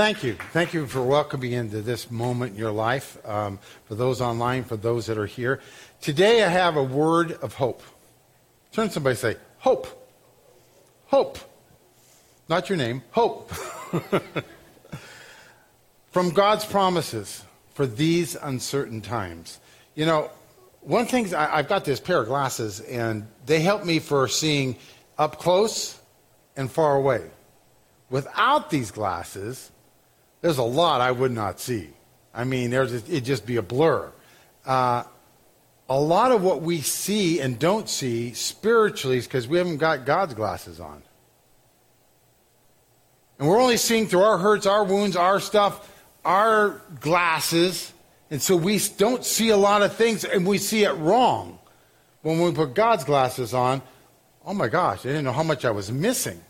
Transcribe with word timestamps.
thank 0.00 0.22
you. 0.22 0.32
Thank 0.54 0.72
you 0.72 0.86
for 0.86 1.02
welcoming 1.02 1.52
into 1.52 1.82
this 1.82 2.10
moment 2.10 2.54
in 2.54 2.58
your 2.58 2.72
life. 2.72 3.18
Um, 3.28 3.58
for 3.84 3.94
those 3.94 4.22
online, 4.22 4.64
for 4.64 4.78
those 4.78 5.04
that 5.08 5.18
are 5.18 5.26
here. 5.26 5.60
Today 6.00 6.42
I 6.42 6.48
have 6.48 6.78
a 6.78 6.82
word 6.82 7.32
of 7.42 7.52
hope. 7.52 7.82
Turn 8.72 8.86
to 8.86 8.92
somebody 8.94 9.14
say, 9.14 9.36
Hope. 9.58 9.86
Hope. 11.08 11.38
Not 12.48 12.70
your 12.70 12.78
name, 12.78 13.02
hope. 13.10 13.52
From 16.12 16.30
God's 16.30 16.64
promises 16.64 17.44
for 17.74 17.86
these 17.86 18.36
uncertain 18.36 19.02
times. 19.02 19.60
You 19.94 20.06
know, 20.06 20.30
one 20.80 21.04
thing, 21.04 21.34
I, 21.34 21.58
I've 21.58 21.68
got 21.68 21.84
this 21.84 22.00
pair 22.00 22.22
of 22.22 22.28
glasses, 22.28 22.80
and 22.80 23.26
they 23.44 23.60
help 23.60 23.84
me 23.84 23.98
for 23.98 24.28
seeing 24.28 24.78
up 25.18 25.38
close 25.38 26.00
and 26.56 26.70
far 26.70 26.96
away. 26.96 27.20
Without 28.08 28.70
these 28.70 28.90
glasses, 28.90 29.70
there's 30.40 30.58
a 30.58 30.62
lot 30.62 31.00
I 31.00 31.12
would 31.12 31.32
not 31.32 31.60
see. 31.60 31.90
I 32.32 32.44
mean, 32.44 32.70
there's, 32.70 32.92
it'd 32.92 33.24
just 33.24 33.44
be 33.44 33.56
a 33.56 33.62
blur. 33.62 34.10
Uh, 34.64 35.04
a 35.88 35.98
lot 35.98 36.30
of 36.30 36.42
what 36.42 36.62
we 36.62 36.80
see 36.80 37.40
and 37.40 37.58
don't 37.58 37.88
see 37.88 38.32
spiritually 38.32 39.18
is 39.18 39.26
because 39.26 39.48
we 39.48 39.58
haven't 39.58 39.78
got 39.78 40.06
God's 40.06 40.34
glasses 40.34 40.78
on. 40.78 41.02
And 43.38 43.48
we're 43.48 43.60
only 43.60 43.76
seeing 43.76 44.06
through 44.06 44.22
our 44.22 44.38
hurts, 44.38 44.66
our 44.66 44.84
wounds, 44.84 45.16
our 45.16 45.40
stuff, 45.40 46.04
our 46.24 46.80
glasses. 47.00 47.92
And 48.30 48.40
so 48.40 48.54
we 48.54 48.78
don't 48.98 49.24
see 49.24 49.48
a 49.48 49.56
lot 49.56 49.82
of 49.82 49.94
things 49.94 50.24
and 50.24 50.46
we 50.46 50.58
see 50.58 50.84
it 50.84 50.92
wrong. 50.92 51.58
When 52.22 52.40
we 52.40 52.52
put 52.52 52.74
God's 52.74 53.04
glasses 53.04 53.54
on, 53.54 53.82
oh 54.44 54.54
my 54.54 54.68
gosh, 54.68 55.00
I 55.00 55.08
didn't 55.08 55.24
know 55.24 55.32
how 55.32 55.42
much 55.42 55.64
I 55.64 55.70
was 55.70 55.90
missing. 55.90 56.40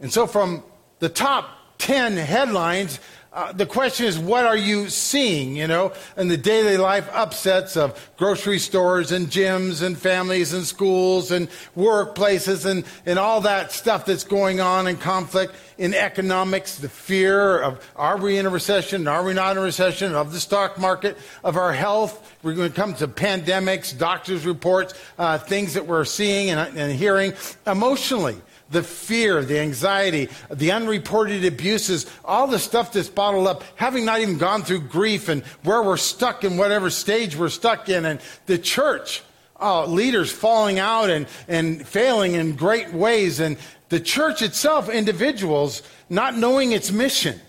And 0.00 0.12
so 0.12 0.26
from 0.26 0.62
the 1.00 1.08
top 1.08 1.57
10 1.78 2.16
headlines, 2.16 3.00
uh, 3.30 3.52
the 3.52 3.66
question 3.66 4.06
is, 4.06 4.18
what 4.18 4.46
are 4.46 4.56
you 4.56 4.88
seeing, 4.88 5.54
you 5.54 5.66
know, 5.66 5.92
in 6.16 6.28
the 6.28 6.36
daily 6.36 6.78
life 6.78 7.08
upsets 7.12 7.76
of 7.76 8.10
grocery 8.16 8.58
stores 8.58 9.12
and 9.12 9.28
gyms 9.28 9.82
and 9.82 9.98
families 9.98 10.54
and 10.54 10.64
schools 10.64 11.30
and 11.30 11.48
workplaces 11.76 12.64
and, 12.64 12.84
and 13.04 13.18
all 13.18 13.42
that 13.42 13.70
stuff 13.70 14.06
that's 14.06 14.24
going 14.24 14.60
on 14.60 14.88
in 14.88 14.96
conflict 14.96 15.54
in 15.76 15.92
economics, 15.94 16.78
the 16.78 16.88
fear 16.88 17.60
of 17.60 17.86
are 17.94 18.16
we 18.16 18.38
in 18.38 18.46
a 18.46 18.50
recession, 18.50 19.06
are 19.06 19.22
we 19.22 19.34
not 19.34 19.52
in 19.52 19.58
a 19.58 19.60
recession, 19.60 20.14
of 20.14 20.32
the 20.32 20.40
stock 20.40 20.78
market, 20.78 21.16
of 21.44 21.56
our 21.56 21.72
health. 21.72 22.34
We're 22.42 22.54
going 22.54 22.70
to 22.70 22.74
come 22.74 22.94
to 22.94 23.06
pandemics, 23.06 23.96
doctors' 23.96 24.46
reports, 24.46 24.94
uh, 25.18 25.38
things 25.38 25.74
that 25.74 25.86
we're 25.86 26.06
seeing 26.06 26.50
and, 26.50 26.76
and 26.76 26.92
hearing 26.92 27.34
emotionally 27.66 28.38
the 28.70 28.82
fear, 28.82 29.44
the 29.44 29.58
anxiety, 29.58 30.28
the 30.50 30.72
unreported 30.72 31.44
abuses, 31.44 32.06
all 32.24 32.46
the 32.46 32.58
stuff 32.58 32.92
that's 32.92 33.08
bottled 33.08 33.46
up, 33.46 33.64
having 33.76 34.04
not 34.04 34.20
even 34.20 34.38
gone 34.38 34.62
through 34.62 34.80
grief 34.80 35.28
and 35.28 35.42
where 35.62 35.82
we're 35.82 35.96
stuck 35.96 36.44
in 36.44 36.56
whatever 36.56 36.90
stage 36.90 37.36
we're 37.36 37.48
stuck 37.48 37.88
in, 37.88 38.04
and 38.04 38.20
the 38.46 38.58
church, 38.58 39.22
oh, 39.58 39.86
leaders 39.86 40.30
falling 40.30 40.78
out 40.78 41.10
and, 41.10 41.26
and 41.48 41.86
failing 41.86 42.34
in 42.34 42.56
great 42.56 42.92
ways, 42.92 43.40
and 43.40 43.56
the 43.88 44.00
church 44.00 44.42
itself, 44.42 44.88
individuals 44.88 45.82
not 46.10 46.36
knowing 46.36 46.72
its 46.72 46.90
mission. 46.90 47.40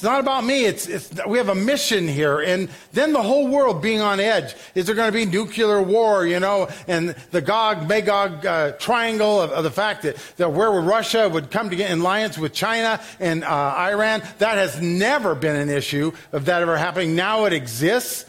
It's 0.00 0.04
not 0.06 0.20
about 0.20 0.44
me. 0.44 0.64
It's, 0.64 0.88
it's, 0.88 1.10
we 1.26 1.36
have 1.36 1.50
a 1.50 1.54
mission 1.54 2.08
here. 2.08 2.40
And 2.40 2.70
then 2.94 3.12
the 3.12 3.20
whole 3.20 3.48
world 3.48 3.82
being 3.82 4.00
on 4.00 4.18
edge. 4.18 4.54
Is 4.74 4.86
there 4.86 4.94
going 4.94 5.12
to 5.12 5.12
be 5.12 5.26
nuclear 5.26 5.82
war, 5.82 6.26
you 6.26 6.40
know, 6.40 6.70
and 6.88 7.10
the 7.32 7.42
Gog, 7.42 7.86
Magog 7.86 8.46
uh, 8.46 8.72
triangle 8.78 9.42
of, 9.42 9.50
of, 9.50 9.62
the 9.62 9.70
fact 9.70 10.04
that, 10.04 10.16
that 10.38 10.54
where 10.54 10.70
Russia 10.70 11.28
would 11.28 11.50
come 11.50 11.68
to 11.68 11.76
get 11.76 11.90
in 11.90 12.00
alliance 12.00 12.38
with 12.38 12.54
China 12.54 12.98
and 13.18 13.44
uh, 13.44 13.74
Iran, 13.76 14.22
that 14.38 14.56
has 14.56 14.80
never 14.80 15.34
been 15.34 15.54
an 15.54 15.68
issue 15.68 16.12
of 16.32 16.46
that 16.46 16.62
ever 16.62 16.78
happening. 16.78 17.14
Now 17.14 17.44
it 17.44 17.52
exists. 17.52 18.24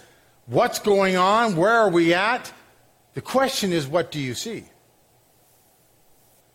What's 0.47 0.79
going 0.79 1.15
on? 1.15 1.55
Where 1.55 1.71
are 1.71 1.89
we 1.89 2.13
at? 2.13 2.51
The 3.13 3.21
question 3.21 3.71
is, 3.71 3.87
what 3.87 4.11
do 4.11 4.19
you 4.19 4.33
see? 4.33 4.65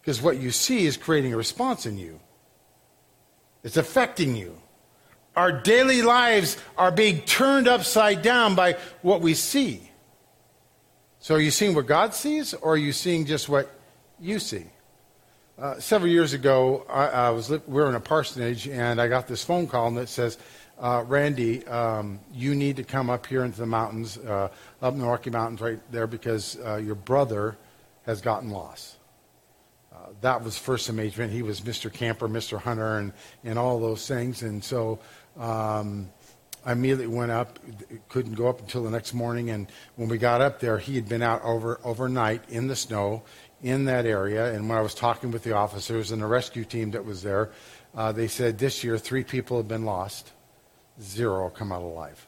Because 0.02 0.20
what 0.20 0.36
you 0.36 0.50
see 0.50 0.84
is 0.84 0.98
creating 0.98 1.32
a 1.32 1.38
response 1.38 1.86
in 1.86 1.96
you. 1.96 2.20
It's 3.64 3.78
affecting 3.78 4.36
you. 4.36 4.60
Our 5.36 5.52
daily 5.52 6.00
lives 6.00 6.56
are 6.78 6.90
being 6.90 7.20
turned 7.20 7.68
upside 7.68 8.22
down 8.22 8.54
by 8.54 8.78
what 9.02 9.20
we 9.20 9.34
see. 9.34 9.90
So, 11.20 11.34
are 11.34 11.40
you 11.40 11.50
seeing 11.50 11.74
what 11.74 11.86
God 11.86 12.14
sees, 12.14 12.54
or 12.54 12.72
are 12.72 12.76
you 12.78 12.92
seeing 12.92 13.26
just 13.26 13.48
what 13.48 13.70
you 14.18 14.38
see? 14.38 14.64
Uh, 15.58 15.78
several 15.78 16.10
years 16.10 16.32
ago, 16.32 16.86
I, 16.88 17.06
I 17.06 17.30
was 17.30 17.50
we 17.50 17.58
were 17.66 17.88
in 17.88 17.94
a 17.94 18.00
parsonage, 18.00 18.66
and 18.68 19.00
I 19.00 19.08
got 19.08 19.26
this 19.26 19.44
phone 19.44 19.66
call 19.66 19.90
that 19.92 20.08
says, 20.08 20.38
uh, 20.78 21.04
"Randy, 21.06 21.66
um, 21.66 22.20
you 22.32 22.54
need 22.54 22.76
to 22.76 22.84
come 22.84 23.10
up 23.10 23.26
here 23.26 23.44
into 23.44 23.58
the 23.58 23.66
mountains, 23.66 24.18
uh, 24.18 24.48
up 24.80 24.94
in 24.94 25.00
the 25.00 25.06
Rocky 25.06 25.30
Mountains, 25.30 25.60
right 25.60 25.80
there, 25.90 26.06
because 26.06 26.58
uh, 26.64 26.76
your 26.76 26.94
brother 26.94 27.58
has 28.06 28.20
gotten 28.20 28.50
lost." 28.50 28.95
That 30.20 30.42
was 30.42 30.56
first 30.56 30.88
engagement. 30.88 31.32
He 31.32 31.42
was 31.42 31.60
Mr. 31.60 31.92
Camper, 31.92 32.28
Mr. 32.28 32.58
Hunter, 32.58 32.98
and, 32.98 33.12
and 33.44 33.58
all 33.58 33.78
those 33.78 34.06
things. 34.06 34.42
And 34.42 34.62
so 34.62 34.98
um, 35.38 36.10
I 36.64 36.72
immediately 36.72 37.06
went 37.06 37.30
up, 37.30 37.58
couldn't 38.08 38.34
go 38.34 38.48
up 38.48 38.60
until 38.60 38.82
the 38.82 38.90
next 38.90 39.14
morning. 39.14 39.50
And 39.50 39.68
when 39.94 40.08
we 40.08 40.18
got 40.18 40.40
up 40.40 40.58
there, 40.58 40.78
he 40.78 40.96
had 40.96 41.08
been 41.08 41.22
out 41.22 41.42
over 41.42 41.80
overnight 41.84 42.48
in 42.48 42.66
the 42.66 42.76
snow 42.76 43.22
in 43.62 43.84
that 43.84 44.06
area. 44.06 44.52
And 44.52 44.68
when 44.68 44.76
I 44.76 44.80
was 44.80 44.94
talking 44.94 45.30
with 45.30 45.44
the 45.44 45.54
officers 45.54 46.10
and 46.10 46.20
the 46.20 46.26
rescue 46.26 46.64
team 46.64 46.90
that 46.90 47.04
was 47.04 47.22
there, 47.22 47.52
uh, 47.94 48.12
they 48.12 48.28
said 48.28 48.58
this 48.58 48.82
year 48.82 48.98
three 48.98 49.24
people 49.24 49.56
have 49.58 49.68
been 49.68 49.84
lost, 49.84 50.32
zero 51.00 51.50
come 51.50 51.72
out 51.72 51.82
alive. 51.82 52.26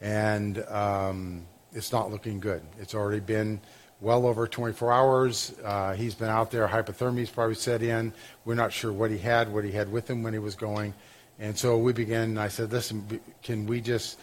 And 0.00 0.64
um, 0.64 1.46
it's 1.72 1.92
not 1.92 2.10
looking 2.10 2.40
good. 2.40 2.62
It's 2.78 2.94
already 2.94 3.20
been 3.20 3.60
well 4.06 4.24
over 4.24 4.46
24 4.46 4.92
hours. 4.92 5.52
Uh, 5.64 5.92
he's 5.94 6.14
been 6.14 6.28
out 6.28 6.52
there. 6.52 6.68
Hypothermia's 6.68 7.28
probably 7.28 7.56
set 7.56 7.82
in. 7.82 8.12
We're 8.44 8.54
not 8.54 8.72
sure 8.72 8.92
what 8.92 9.10
he 9.10 9.18
had, 9.18 9.52
what 9.52 9.64
he 9.64 9.72
had 9.72 9.90
with 9.90 10.08
him 10.08 10.22
when 10.22 10.32
he 10.32 10.38
was 10.38 10.54
going. 10.54 10.94
And 11.40 11.58
so 11.58 11.76
we 11.76 11.92
began, 11.92 12.38
I 12.38 12.46
said, 12.46 12.70
listen, 12.70 13.20
can 13.42 13.66
we 13.66 13.80
just 13.80 14.16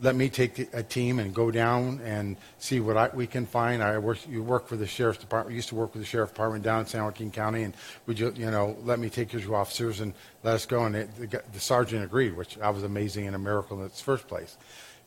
let 0.00 0.16
me 0.16 0.30
take 0.30 0.72
a 0.72 0.82
team 0.82 1.18
and 1.18 1.34
go 1.34 1.50
down 1.50 2.00
and 2.02 2.38
see 2.58 2.80
what 2.80 2.96
I, 2.96 3.10
we 3.12 3.26
can 3.26 3.44
find. 3.44 3.82
I 3.82 3.98
work, 3.98 4.18
you 4.26 4.42
work 4.42 4.66
for 4.66 4.76
the 4.76 4.86
sheriff's 4.86 5.20
department. 5.20 5.54
used 5.54 5.68
to 5.68 5.74
work 5.74 5.92
with 5.92 6.02
the 6.02 6.08
sheriff's 6.08 6.32
department 6.32 6.64
down 6.64 6.80
in 6.80 6.86
San 6.86 7.04
Joaquin 7.04 7.30
County, 7.30 7.64
and 7.64 7.74
would 8.06 8.18
you, 8.18 8.32
you 8.34 8.50
know, 8.50 8.76
let 8.82 8.98
me 8.98 9.10
take 9.10 9.34
your 9.34 9.54
officers 9.54 10.00
and 10.00 10.14
let 10.42 10.54
us 10.54 10.64
go? 10.64 10.86
And 10.86 10.96
it, 10.96 11.14
the, 11.30 11.42
the, 11.52 11.60
sergeant 11.60 12.02
agreed, 12.02 12.34
which 12.34 12.58
I 12.58 12.70
was 12.70 12.82
amazing 12.82 13.26
and 13.26 13.36
a 13.36 13.38
miracle 13.38 13.78
in 13.78 13.86
its 13.86 14.00
first 14.00 14.26
place. 14.26 14.56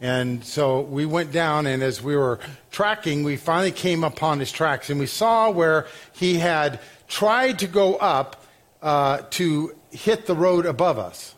And 0.01 0.43
so 0.43 0.81
we 0.81 1.05
went 1.05 1.31
down, 1.31 1.67
and 1.67 1.81
as 1.81 2.01
we 2.01 2.15
were 2.15 2.39
tracking, 2.71 3.23
we 3.23 3.37
finally 3.37 3.71
came 3.71 4.03
upon 4.03 4.39
his 4.39 4.51
tracks, 4.51 4.89
and 4.89 4.99
we 4.99 5.05
saw 5.05 5.49
where 5.49 5.87
he 6.11 6.35
had 6.35 6.79
tried 7.07 7.59
to 7.59 7.67
go 7.67 7.95
up 7.95 8.43
uh, 8.81 9.19
to 9.31 9.73
hit 9.91 10.25
the 10.25 10.35
road 10.35 10.65
above 10.65 10.99
us. 10.99 11.33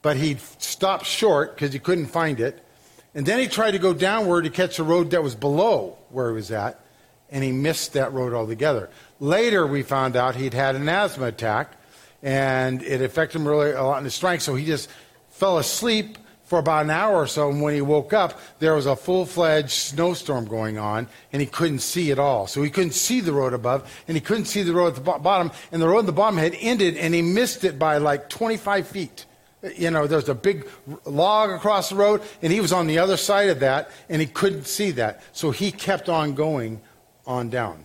But 0.00 0.16
he 0.16 0.36
stopped 0.58 1.06
short 1.06 1.54
because 1.54 1.72
he 1.72 1.80
couldn't 1.80 2.06
find 2.06 2.38
it. 2.38 2.64
And 3.14 3.26
then 3.26 3.40
he 3.40 3.48
tried 3.48 3.72
to 3.72 3.78
go 3.78 3.92
downward 3.92 4.42
to 4.42 4.50
catch 4.50 4.76
the 4.76 4.84
road 4.84 5.10
that 5.10 5.22
was 5.22 5.34
below 5.34 5.98
where 6.10 6.28
he 6.28 6.34
was 6.34 6.52
at, 6.52 6.80
and 7.30 7.42
he 7.42 7.50
missed 7.50 7.94
that 7.94 8.12
road 8.12 8.32
altogether. 8.32 8.90
Later, 9.18 9.66
we 9.66 9.82
found 9.82 10.14
out 10.14 10.36
he'd 10.36 10.54
had 10.54 10.76
an 10.76 10.88
asthma 10.88 11.26
attack, 11.26 11.72
and 12.22 12.80
it 12.82 13.02
affected 13.02 13.40
him 13.40 13.48
really 13.48 13.72
a 13.72 13.82
lot 13.82 13.98
in 13.98 14.04
his 14.04 14.14
strength, 14.14 14.42
so 14.42 14.54
he 14.54 14.64
just 14.64 14.88
fell 15.30 15.58
asleep 15.58 16.16
for 16.48 16.58
about 16.58 16.86
an 16.86 16.90
hour 16.90 17.16
or 17.16 17.26
so, 17.26 17.50
and 17.50 17.60
when 17.60 17.74
he 17.74 17.82
woke 17.82 18.14
up, 18.14 18.40
there 18.58 18.74
was 18.74 18.86
a 18.86 18.96
full 18.96 19.26
fledged 19.26 19.70
snowstorm 19.70 20.46
going 20.46 20.78
on, 20.78 21.06
and 21.30 21.42
he 21.42 21.46
couldn't 21.46 21.80
see 21.80 22.10
at 22.10 22.18
all. 22.18 22.46
So 22.46 22.62
he 22.62 22.70
couldn't 22.70 22.92
see 22.92 23.20
the 23.20 23.34
road 23.34 23.52
above, 23.52 24.02
and 24.08 24.16
he 24.16 24.22
couldn't 24.22 24.46
see 24.46 24.62
the 24.62 24.72
road 24.72 24.88
at 24.88 24.94
the 24.94 25.00
bottom, 25.02 25.52
and 25.70 25.82
the 25.82 25.86
road 25.86 26.00
at 26.00 26.06
the 26.06 26.12
bottom 26.12 26.38
had 26.38 26.56
ended, 26.58 26.96
and 26.96 27.12
he 27.12 27.20
missed 27.20 27.64
it 27.64 27.78
by 27.78 27.98
like 27.98 28.30
25 28.30 28.88
feet. 28.88 29.26
You 29.76 29.90
know, 29.90 30.06
there 30.06 30.16
was 30.16 30.30
a 30.30 30.34
big 30.34 30.66
log 31.04 31.50
across 31.50 31.90
the 31.90 31.96
road, 31.96 32.22
and 32.40 32.50
he 32.50 32.60
was 32.60 32.72
on 32.72 32.86
the 32.86 32.98
other 32.98 33.18
side 33.18 33.50
of 33.50 33.60
that, 33.60 33.90
and 34.08 34.22
he 34.22 34.26
couldn't 34.26 34.66
see 34.66 34.92
that. 34.92 35.22
So 35.32 35.50
he 35.50 35.70
kept 35.70 36.08
on 36.08 36.34
going 36.34 36.80
on 37.26 37.50
down. 37.50 37.84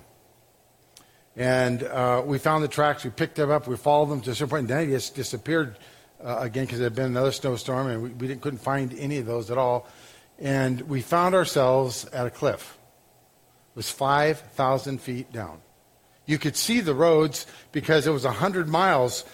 And 1.35 1.83
uh, 1.83 2.21
we 2.25 2.37
found 2.37 2.63
the 2.63 2.69
tracks, 2.69 3.03
we 3.03 3.09
picked 3.09 3.35
them 3.35 3.51
up, 3.51 3.67
we 3.67 3.75
followed 3.75 4.05
them 4.05 4.21
to 4.21 4.31
a 4.31 4.35
certain 4.35 4.49
point, 4.49 4.61
and 4.61 4.69
then 4.69 4.87
he 4.87 4.93
just 4.93 5.15
disappeared 5.15 5.77
uh, 6.23 6.37
again 6.39 6.65
because 6.65 6.79
there 6.79 6.87
had 6.87 6.95
been 6.95 7.05
another 7.05 7.31
snowstorm 7.31 7.87
and 7.87 8.01
we, 8.01 8.09
we 8.09 8.35
couldn't 8.35 8.59
find 8.59 8.93
any 8.97 9.17
of 9.17 9.25
those 9.25 9.51
at 9.51 9.57
all. 9.57 9.87
And 10.39 10.81
we 10.81 11.01
found 11.01 11.35
ourselves 11.35 12.05
at 12.05 12.25
a 12.25 12.29
cliff. 12.29 12.77
It 13.73 13.77
was 13.77 13.89
5,000 13.89 15.01
feet 15.01 15.31
down. 15.31 15.59
You 16.25 16.37
could 16.37 16.55
see 16.55 16.79
the 16.79 16.93
roads 16.93 17.45
because 17.71 18.07
it 18.07 18.11
was 18.11 18.23
100 18.23 18.67
miles 18.67 19.25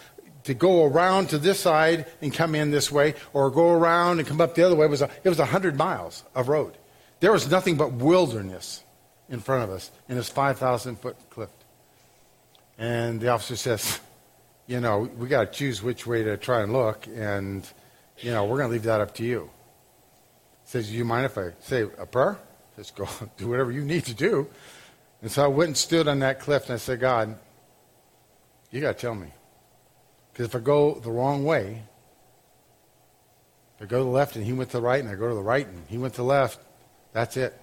to 0.45 0.53
go 0.53 0.85
around 0.85 1.29
to 1.29 1.37
this 1.37 1.59
side 1.59 2.05
and 2.21 2.33
come 2.33 2.55
in 2.55 2.71
this 2.71 2.91
way, 2.91 3.13
or 3.33 3.51
go 3.51 3.71
around 3.71 4.19
and 4.19 4.27
come 4.27 4.41
up 4.41 4.55
the 4.55 4.63
other 4.63 4.75
way. 4.75 4.85
It 4.85 4.89
was, 4.89 5.01
a, 5.01 5.09
it 5.23 5.29
was 5.29 5.37
100 5.37 5.77
miles 5.77 6.23
of 6.33 6.47
road. 6.47 6.77
There 7.19 7.31
was 7.31 7.51
nothing 7.51 7.75
but 7.75 7.91
wilderness 7.91 8.83
in 9.29 9.41
front 9.41 9.63
of 9.63 9.69
us 9.69 9.91
in 10.07 10.15
this 10.15 10.29
5,000 10.29 10.97
foot 10.97 11.17
cliff. 11.29 11.49
And 12.77 13.19
the 13.19 13.27
officer 13.27 13.57
says, 13.57 13.99
you 14.69 14.79
know, 14.79 15.09
we 15.17 15.27
got 15.27 15.51
to 15.51 15.57
choose 15.57 15.81
which 15.81 16.05
way 16.05 16.21
to 16.21 16.37
try 16.37 16.61
and 16.61 16.71
look, 16.71 17.07
and, 17.07 17.67
you 18.19 18.29
know, 18.29 18.45
we're 18.45 18.57
going 18.57 18.69
to 18.69 18.71
leave 18.71 18.83
that 18.83 19.01
up 19.01 19.15
to 19.15 19.23
you. 19.23 19.49
He 20.63 20.69
says, 20.69 20.89
do 20.89 20.93
you 20.93 21.03
mind 21.03 21.25
if 21.25 21.39
I 21.39 21.53
say 21.59 21.87
a 21.97 22.05
prayer? 22.05 22.37
Just 22.77 22.95
go 22.95 23.09
do 23.37 23.47
whatever 23.47 23.71
you 23.71 23.81
need 23.81 24.05
to 24.05 24.13
do. 24.13 24.47
And 25.23 25.31
so 25.31 25.43
I 25.43 25.47
went 25.47 25.69
and 25.69 25.77
stood 25.77 26.07
on 26.07 26.19
that 26.19 26.39
cliff, 26.39 26.65
and 26.65 26.73
I 26.73 26.77
said, 26.77 26.99
God, 26.99 27.35
you 28.69 28.79
got 28.79 28.95
to 28.95 29.01
tell 29.01 29.15
me. 29.15 29.33
Because 30.31 30.45
if 30.45 30.55
I 30.55 30.59
go 30.59 30.99
the 30.99 31.09
wrong 31.09 31.45
way, 31.45 31.81
if 33.75 33.81
I 33.81 33.85
go 33.87 33.97
to 33.97 34.03
the 34.03 34.09
left 34.11 34.35
and 34.35 34.45
he 34.45 34.53
went 34.53 34.69
to 34.69 34.77
the 34.77 34.83
right, 34.83 34.99
and 34.99 35.09
I 35.09 35.15
go 35.15 35.29
to 35.29 35.33
the 35.35 35.41
right 35.41 35.65
and 35.65 35.83
he 35.87 35.97
went 35.97 36.13
to 36.13 36.21
the 36.21 36.27
left, 36.27 36.59
that's 37.11 37.37
it. 37.37 37.59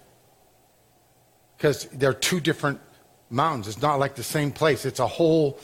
Because 1.57 1.85
they're 1.85 2.13
two 2.13 2.41
different 2.41 2.81
mountains. 3.31 3.69
It's 3.69 3.81
not 3.81 4.01
like 4.01 4.17
the 4.17 4.25
same 4.25 4.51
place. 4.51 4.85
It's 4.85 4.99
a 4.99 5.07
whole 5.07 5.61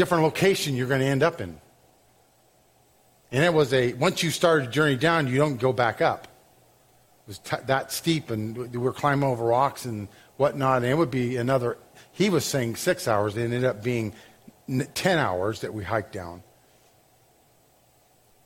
different 0.00 0.24
location 0.24 0.74
you're 0.74 0.88
going 0.88 1.02
to 1.02 1.06
end 1.06 1.22
up 1.22 1.42
in. 1.42 1.60
And 3.30 3.44
it 3.44 3.52
was 3.52 3.74
a, 3.74 3.92
once 3.92 4.22
you 4.22 4.30
started 4.30 4.70
a 4.70 4.72
journey 4.72 4.96
down, 4.96 5.26
you 5.26 5.36
don't 5.36 5.58
go 5.58 5.74
back 5.74 6.00
up. 6.00 6.24
It 6.24 7.28
was 7.28 7.38
t- 7.38 7.56
that 7.66 7.92
steep, 7.92 8.30
and 8.30 8.56
we 8.56 8.78
were 8.78 8.94
climbing 8.94 9.28
over 9.28 9.44
rocks 9.44 9.84
and 9.84 10.08
whatnot, 10.38 10.78
and 10.78 10.86
it 10.86 10.94
would 10.94 11.10
be 11.10 11.36
another, 11.36 11.76
he 12.12 12.30
was 12.30 12.46
saying 12.46 12.76
six 12.76 13.06
hours. 13.06 13.36
It 13.36 13.42
ended 13.42 13.66
up 13.66 13.82
being 13.82 14.14
10 14.94 15.18
hours 15.18 15.60
that 15.60 15.74
we 15.74 15.84
hiked 15.84 16.14
down. 16.14 16.42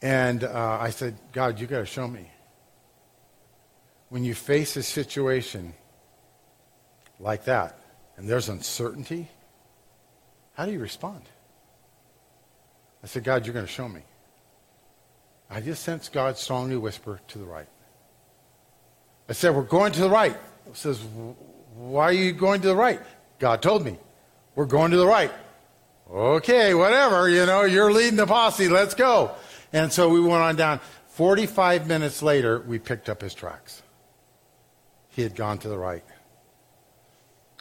And 0.02 0.42
uh, 0.42 0.78
I 0.80 0.90
said, 0.90 1.16
God, 1.30 1.60
you 1.60 1.68
got 1.68 1.78
to 1.78 1.86
show 1.86 2.08
me. 2.08 2.28
When 4.08 4.24
you 4.24 4.34
face 4.34 4.76
a 4.76 4.82
situation 4.82 5.72
like 7.20 7.44
that, 7.44 7.78
and 8.16 8.28
there's 8.28 8.48
uncertainty, 8.48 9.28
how 10.54 10.66
do 10.66 10.72
you 10.72 10.80
respond? 10.80 11.22
I 13.04 13.06
said, 13.06 13.22
God, 13.22 13.44
you're 13.44 13.52
going 13.52 13.66
to 13.66 13.70
show 13.70 13.86
me. 13.86 14.00
I 15.50 15.60
just 15.60 15.82
sensed 15.82 16.10
God 16.10 16.38
strongly 16.38 16.78
whisper 16.78 17.20
to 17.28 17.38
the 17.38 17.44
right. 17.44 17.68
I 19.28 19.34
said, 19.34 19.54
We're 19.54 19.62
going 19.62 19.92
to 19.92 20.00
the 20.00 20.08
right. 20.08 20.36
He 20.66 20.74
says, 20.74 20.98
Why 21.74 22.04
are 22.04 22.12
you 22.12 22.32
going 22.32 22.62
to 22.62 22.68
the 22.68 22.76
right? 22.76 23.00
God 23.38 23.60
told 23.60 23.84
me. 23.84 23.98
We're 24.54 24.64
going 24.64 24.90
to 24.92 24.96
the 24.96 25.06
right. 25.06 25.30
Okay, 26.10 26.72
whatever, 26.72 27.28
you 27.28 27.44
know, 27.44 27.64
you're 27.64 27.92
leading 27.92 28.16
the 28.16 28.26
posse, 28.26 28.68
let's 28.68 28.94
go. 28.94 29.32
And 29.72 29.92
so 29.92 30.08
we 30.08 30.20
went 30.20 30.42
on 30.42 30.56
down. 30.56 30.80
45 31.08 31.86
minutes 31.86 32.22
later, 32.22 32.60
we 32.60 32.78
picked 32.78 33.10
up 33.10 33.20
his 33.20 33.34
tracks. 33.34 33.82
He 35.10 35.22
had 35.22 35.34
gone 35.34 35.58
to 35.58 35.68
the 35.68 35.78
right. 35.78 36.04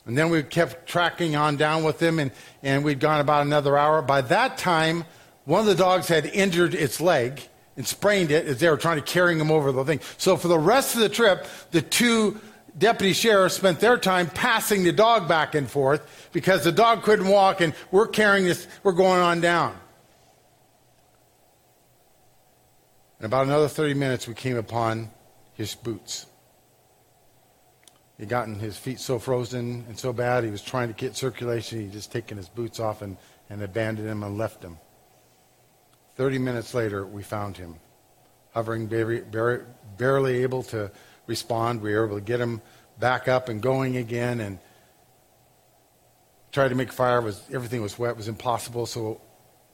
And 0.06 0.18
then 0.18 0.30
we 0.30 0.42
kept 0.44 0.88
tracking 0.88 1.36
on 1.36 1.58
down 1.58 1.84
with 1.84 2.02
him, 2.02 2.20
and, 2.20 2.32
and 2.62 2.84
we'd 2.84 3.00
gone 3.00 3.20
about 3.20 3.46
another 3.46 3.78
hour. 3.78 4.02
By 4.02 4.22
that 4.22 4.58
time, 4.58 5.06
one 5.46 5.60
of 5.60 5.66
the 5.66 5.76
dogs 5.76 6.08
had 6.08 6.26
injured 6.26 6.74
its 6.74 7.02
leg 7.02 7.42
and 7.76 7.86
sprained 7.86 8.32
it 8.32 8.46
as 8.46 8.60
they 8.60 8.70
were 8.70 8.78
trying 8.78 8.98
to 8.98 9.04
carry 9.04 9.38
him 9.38 9.52
over 9.52 9.72
the 9.72 9.84
thing. 9.84 10.00
So 10.18 10.38
for 10.38 10.48
the 10.48 10.60
rest 10.60 10.96
of 10.96 11.02
the 11.02 11.10
trip, 11.10 11.46
the 11.72 11.82
two 11.82 12.40
deputy 12.78 13.14
sheriffs 13.14 13.56
spent 13.56 13.80
their 13.80 13.98
time 13.98 14.28
passing 14.28 14.84
the 14.84 14.92
dog 14.92 15.28
back 15.28 15.56
and 15.56 15.70
forth 15.70 16.30
because 16.32 16.64
the 16.64 16.72
dog 16.72 17.04
couldn't 17.04 17.28
walk, 17.28 17.62
and 17.62 17.74
we're 17.92 18.08
carrying 18.08 18.46
this, 18.46 18.68
we're 18.84 18.94
going 18.94 19.22
on 19.22 19.42
down. 19.42 19.76
In 23.20 23.26
about 23.26 23.46
another 23.46 23.68
30 23.68 23.94
minutes, 23.94 24.28
we 24.28 24.34
came 24.34 24.58
upon 24.58 25.10
his 25.54 25.76
boots. 25.76 26.26
He'd 28.18 28.30
gotten 28.30 28.60
his 28.60 28.78
feet 28.78 29.00
so 29.00 29.18
frozen 29.18 29.86
and 29.88 29.98
so 29.98 30.14
bad, 30.14 30.44
he 30.44 30.50
was 30.50 30.62
trying 30.62 30.88
to 30.90 30.94
get 30.94 31.16
circulation. 31.16 31.82
He'd 31.82 31.94
just 31.94 32.12
taken 32.12 32.38
his 32.38 32.50
boots 32.50 32.80
off 32.80 33.02
and, 33.02 33.18
and 33.50 33.62
abandoned 33.62 34.08
him 34.08 34.24
and 34.24 34.38
left 34.38 34.64
him. 34.64 34.78
Thirty 36.16 36.38
minutes 36.38 36.74
later, 36.74 37.06
we 37.06 37.24
found 37.24 37.58
him, 37.58 37.76
hovering, 38.54 38.88
barely, 38.88 40.44
able 40.44 40.64
to 40.64 40.92
respond. 41.28 41.82
We 41.82 41.94
were 41.94 42.06
able 42.06 42.18
to 42.18 42.22
get 42.22 42.40
him 42.40 42.62
back 43.00 43.28
up 43.28 43.50
and 43.50 43.62
going 43.62 43.98
again 43.98 44.40
and 44.40 44.60
tried 46.52 46.70
to 46.70 46.76
make 46.76 46.92
fire. 46.92 47.22
Was, 47.22 47.42
everything 47.52 47.82
was 47.82 47.98
wet. 47.98 48.12
It 48.12 48.18
was 48.18 48.28
impossible, 48.28 48.86
so 48.86 49.22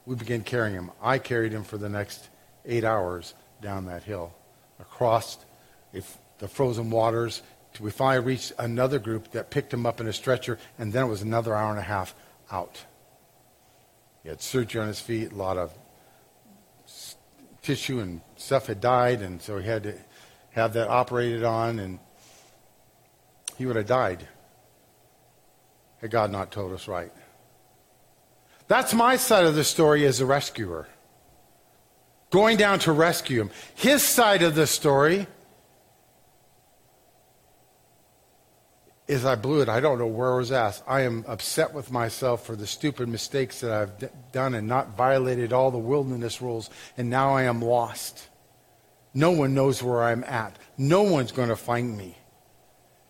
we 0.05 0.15
began 0.15 0.41
carrying 0.41 0.75
him. 0.75 0.91
I 1.01 1.17
carried 1.17 1.51
him 1.51 1.63
for 1.63 1.77
the 1.77 1.89
next 1.89 2.29
eight 2.65 2.83
hours 2.83 3.33
down 3.61 3.85
that 3.87 4.03
hill, 4.03 4.33
across 4.79 5.37
the 5.91 6.47
frozen 6.47 6.89
waters 6.89 7.41
we 7.79 7.91
finally 7.91 8.25
reached 8.25 8.51
another 8.57 8.99
group 8.99 9.31
that 9.31 9.51
picked 9.51 9.73
him 9.73 9.85
up 9.85 10.01
in 10.01 10.07
a 10.07 10.13
stretcher, 10.13 10.57
and 10.77 10.91
then 10.91 11.05
it 11.05 11.07
was 11.07 11.21
another 11.21 11.55
hour 11.55 11.69
and 11.69 11.79
a 11.79 11.83
half 11.83 12.13
out. 12.51 12.83
He 14.23 14.29
had 14.29 14.41
surgery 14.41 14.81
on 14.81 14.87
his 14.87 14.99
feet, 14.99 15.31
a 15.31 15.35
lot 15.35 15.57
of 15.57 15.73
tissue 17.61 17.99
and 17.99 18.21
stuff 18.35 18.67
had 18.67 18.81
died, 18.81 19.21
and 19.21 19.41
so 19.41 19.57
he 19.59 19.67
had 19.67 19.83
to 19.83 19.95
have 20.51 20.73
that 20.73 20.87
operated 20.87 21.43
on, 21.43 21.79
and 21.79 21.99
he 23.57 23.65
would 23.65 23.75
have 23.75 23.87
died 23.87 24.27
had 26.01 26.11
God 26.11 26.31
not 26.31 26.51
told 26.51 26.71
us 26.73 26.87
right. 26.87 27.11
That's 28.67 28.93
my 28.93 29.17
side 29.17 29.45
of 29.45 29.55
the 29.55 29.63
story 29.63 30.05
as 30.05 30.19
a 30.19 30.25
rescuer. 30.25 30.87
Going 32.29 32.57
down 32.57 32.79
to 32.79 32.91
rescue 32.91 33.41
him. 33.41 33.49
His 33.75 34.03
side 34.03 34.43
of 34.43 34.55
the 34.55 34.67
story 34.67 35.27
is 39.09 39.25
I 39.25 39.33
blew 39.33 39.61
it. 39.61 39.69
I 39.69 39.79
don't 39.79 39.97
know 39.97 40.05
where 40.05 40.33
I 40.33 40.37
was 40.37 40.51
at. 40.51 40.83
I 40.87 41.01
am 41.01 41.25
upset 41.27 41.73
with 41.73 41.91
myself 41.91 42.45
for 42.45 42.55
the 42.55 42.67
stupid 42.67 43.09
mistakes 43.09 43.59
that 43.61 43.71
I've 43.71 43.97
d- 43.97 44.07
done 44.31 44.53
and 44.53 44.67
not 44.67 44.95
violated 44.95 45.51
all 45.51 45.71
the 45.71 45.79
wilderness 45.79 46.43
rules, 46.43 46.69
and 46.95 47.09
now 47.09 47.35
I 47.35 47.43
am 47.43 47.59
lost. 47.59 48.29
No 49.15 49.31
one 49.31 49.55
knows 49.55 49.81
where 49.81 50.03
I'm 50.03 50.23
at. 50.25 50.59
No 50.77 51.01
one's 51.01 51.31
going 51.31 51.49
to 51.49 51.55
find 51.55 51.97
me. 51.97 52.15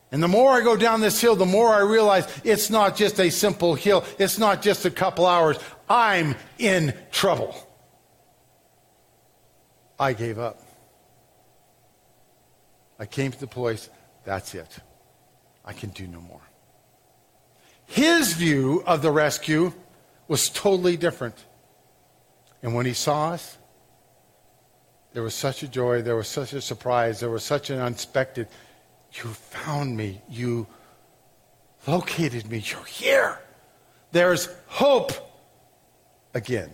And 0.09 0.23
the 0.23 0.29
more 0.29 0.51
I 0.53 0.61
go 0.61 0.77
down 0.77 1.01
this 1.01 1.19
hill, 1.19 1.35
the 1.35 1.45
more 1.45 1.67
I 1.67 1.81
realize 1.81 2.25
it's 2.45 2.69
not 2.69 2.95
just 2.95 3.19
a 3.19 3.29
simple 3.29 3.75
hill. 3.75 4.05
It's 4.17 4.39
not 4.39 4.61
just 4.61 4.85
a 4.85 4.89
couple 4.89 5.27
hours. 5.27 5.59
I'm 5.89 6.35
in 6.57 6.93
trouble. 7.11 7.53
I 9.99 10.13
gave 10.13 10.39
up. 10.39 10.61
I 12.97 13.05
came 13.05 13.33
to 13.33 13.39
the 13.39 13.47
place, 13.47 13.89
that's 14.23 14.55
it. 14.55 14.79
I 15.65 15.73
can 15.73 15.89
do 15.89 16.07
no 16.07 16.21
more. 16.21 16.41
His 17.85 18.33
view 18.33 18.83
of 18.85 19.01
the 19.01 19.11
rescue 19.11 19.73
was 20.27 20.49
totally 20.49 20.95
different. 20.95 21.35
And 22.61 22.75
when 22.75 22.85
he 22.85 22.93
saw 22.93 23.31
us, 23.31 23.57
there 25.13 25.23
was 25.23 25.33
such 25.33 25.63
a 25.63 25.67
joy, 25.67 26.01
there 26.01 26.15
was 26.15 26.27
such 26.27 26.53
a 26.53 26.61
surprise, 26.61 27.19
there 27.19 27.31
was 27.31 27.43
such 27.43 27.71
an 27.71 27.79
unexpected, 27.79 28.47
you 29.13 29.29
found 29.29 29.97
me, 29.97 30.21
you 30.29 30.67
located 31.87 32.49
me, 32.49 32.59
you're 32.59 32.83
here. 32.85 33.39
There's 34.11 34.49
hope 34.67 35.11
again. 36.33 36.71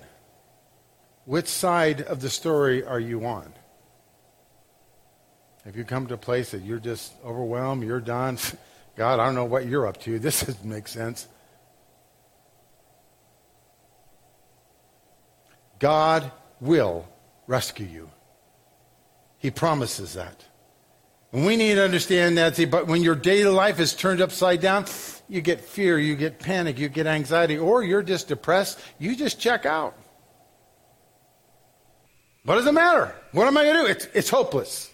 Which 1.26 1.48
side 1.48 2.02
of 2.02 2.20
the 2.20 2.30
story 2.30 2.84
are 2.84 3.00
you 3.00 3.26
on? 3.26 3.54
Have 5.64 5.76
you 5.76 5.84
come 5.84 6.06
to 6.08 6.14
a 6.14 6.18
place 6.18 6.52
that 6.52 6.62
you're 6.62 6.80
just 6.80 7.14
overwhelmed, 7.24 7.84
you're 7.84 8.00
done? 8.00 8.38
God, 8.96 9.20
I 9.20 9.26
don't 9.26 9.36
know 9.36 9.46
what 9.46 9.66
you're 9.66 9.88
up 9.88 10.00
to. 10.02 10.20
This 10.26 10.42
doesn't 10.42 10.66
make 10.66 10.88
sense. 10.88 11.28
God 15.80 16.32
will 16.62 17.08
rescue 17.48 17.86
you. 17.86 18.10
He 19.38 19.52
promises 19.52 20.14
that. 20.14 20.46
And 21.34 21.46
we 21.46 21.58
need 21.58 21.76
to 21.76 21.84
understand 21.84 22.38
that. 22.38 22.56
see, 22.56 22.66
But 22.66 22.88
when 22.88 23.04
your 23.04 23.16
daily 23.16 23.52
life 23.52 23.80
is 23.80 23.94
turned 23.94 24.22
upside 24.22 24.62
down, 24.62 24.86
you 25.28 25.42
get 25.42 25.60
fear, 25.60 26.00
you 26.00 26.16
get 26.16 26.40
panic, 26.40 26.80
you 26.80 26.88
get 26.88 27.08
anxiety, 27.08 27.58
or 27.58 27.84
you're 27.84 28.04
just 28.04 28.30
depressed, 28.30 28.80
you 29.00 29.16
just 29.16 29.40
check 29.40 29.66
out. 29.66 29.98
What 32.46 32.56
does 32.56 32.68
it 32.68 32.72
matter? 32.72 33.14
What 33.34 33.48
am 33.48 33.58
I 33.58 33.64
going 33.66 33.76
to 33.76 33.82
do? 33.82 33.88
It's, 33.88 34.08
it's 34.14 34.30
hopeless 34.30 34.90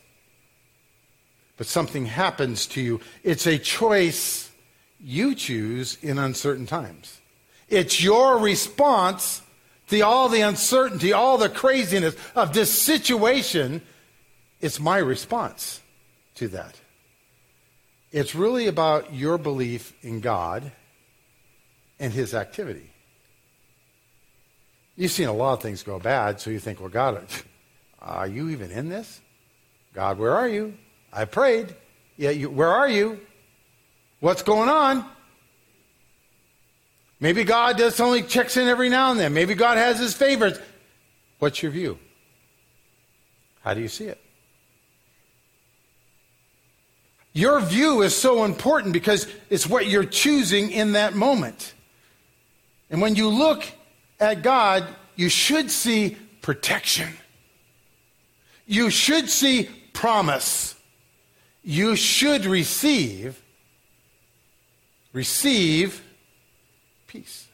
but 1.58 1.68
something 1.68 2.06
happens 2.06 2.66
to 2.68 2.82
you. 2.82 3.00
It's 3.24 3.46
a 3.46 3.58
choice 3.58 4.52
you 5.00 5.36
choose 5.36 5.98
in 6.02 6.18
uncertain 6.18 6.66
times. 6.66 7.20
It's 7.70 8.04
your 8.04 8.38
response 8.38 9.42
to 9.88 10.02
all 10.02 10.30
the 10.30 10.42
uncertainty, 10.42 11.14
all 11.14 11.38
the 11.38 11.50
craziness 11.50 12.16
of 12.36 12.54
this 12.54 12.72
situation. 12.72 13.82
It's 14.60 14.80
my 14.80 14.98
response 14.98 15.82
to 16.36 16.48
that. 16.50 16.80
It's 18.12 18.36
really 18.36 18.68
about 18.68 19.14
your 19.14 19.38
belief 19.38 19.94
in 20.02 20.20
God 20.20 20.72
and 22.00 22.12
His 22.12 22.34
activity. 22.34 22.92
You've 24.96 25.12
seen 25.12 25.28
a 25.28 25.34
lot 25.34 25.54
of 25.54 25.62
things 25.62 25.84
go 25.84 25.98
bad, 26.00 26.40
so 26.40 26.50
you 26.50 26.60
think, 26.60 26.80
well, 26.80 26.90
God, 26.90 27.26
are 28.02 28.28
you 28.28 28.50
even 28.50 28.72
in 28.72 28.90
this? 28.90 29.22
God, 29.94 30.20
where 30.20 30.34
are 30.34 30.48
you? 30.48 30.74
I 31.12 31.26
prayed. 31.26 31.76
Yeah, 32.18 32.30
you, 32.32 32.50
where 32.50 32.70
are 32.70 32.88
you? 32.88 33.20
What's 34.20 34.44
going 34.44 34.70
on? 34.70 35.06
Maybe 37.20 37.44
God 37.44 37.78
just 37.78 38.02
only 38.02 38.24
checks 38.24 38.58
in 38.58 38.68
every 38.68 38.90
now 38.90 39.12
and 39.12 39.20
then. 39.20 39.34
Maybe 39.34 39.54
God 39.54 39.78
has 39.78 40.00
his 40.00 40.14
favorites. 40.14 40.60
What's 41.40 41.62
your 41.62 41.72
view? 41.72 42.00
How 43.62 43.74
do 43.74 43.82
you 43.82 43.88
see 43.88 44.06
it? 44.06 44.20
Your 47.34 47.62
view 47.62 48.02
is 48.02 48.16
so 48.16 48.44
important 48.44 48.94
because 48.94 49.28
it's 49.50 49.68
what 49.68 49.88
you're 49.88 50.04
choosing 50.04 50.72
in 50.72 50.94
that 50.94 51.16
moment. 51.16 51.74
And 52.90 53.02
when 53.02 53.16
you 53.16 53.30
look 53.30 53.64
at 54.20 54.42
God, 54.42 54.88
you 55.16 55.30
should 55.30 55.72
see 55.72 56.18
protection. 56.42 57.10
You 58.66 58.90
should 58.90 59.30
see 59.30 59.70
promise. 59.94 60.76
You 61.64 61.96
should 61.96 62.46
receive 62.46 63.42
receive 65.14 66.02
peace. 67.08 67.48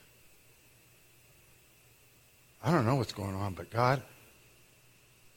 I 2.63 2.71
don't 2.71 2.85
know 2.85 2.95
what's 2.95 3.13
going 3.13 3.35
on, 3.35 3.53
but 3.53 3.69
God, 3.71 4.01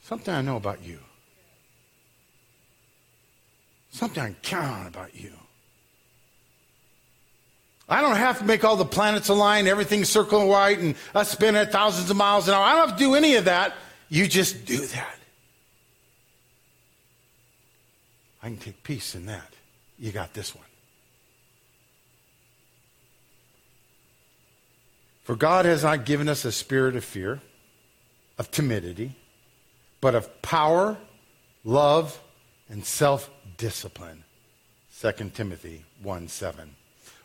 something 0.03 0.33
I 0.33 0.43
know 0.43 0.57
about 0.57 0.85
you. 0.85 0.99
Something 3.91 4.23
I 4.23 4.27
can 4.27 4.37
count 4.43 4.81
on 4.81 4.87
about 4.87 5.15
you. 5.15 5.33
I 7.89 8.00
don't 8.03 8.17
have 8.17 8.39
to 8.39 8.45
make 8.45 8.65
all 8.65 8.77
the 8.77 8.85
planets 8.85 9.29
align, 9.29 9.67
everything 9.67 10.05
circle 10.05 10.49
right, 10.49 10.79
and 10.79 10.95
us 11.12 11.31
spin 11.31 11.57
at 11.57 11.73
thousands 11.73 12.09
of 12.09 12.17
miles 12.17 12.47
an 12.47 12.55
hour. 12.55 12.62
I 12.62 12.77
don't 12.77 12.89
have 12.89 12.99
to 12.99 13.05
do 13.05 13.15
any 13.17 13.35
of 13.35 13.47
that. 13.47 13.75
You 14.09 14.29
just 14.29 14.65
do 14.65 14.79
that. 14.79 15.20
I 18.42 18.47
can 18.47 18.56
take 18.56 18.82
peace 18.82 19.14
in 19.14 19.26
that. 19.26 19.52
You 19.99 20.12
got 20.12 20.32
this 20.32 20.54
one. 20.54 20.64
For 25.23 25.37
God 25.37 25.64
has 25.64 25.85
not 25.85 26.06
given 26.06 26.28
us 26.28 26.44
a 26.44 26.52
spirit 26.52 26.97
of 26.97 27.04
fear, 27.04 27.40
of 28.38 28.50
timidity, 28.50 29.14
but 30.00 30.14
of 30.14 30.42
power, 30.42 30.97
love, 31.64 32.20
and 32.68 32.85
self 32.85 33.30
discipline. 33.56 34.25
2 35.00 35.12
Timothy 35.35 35.85
1 36.02 36.28
7. 36.28 36.75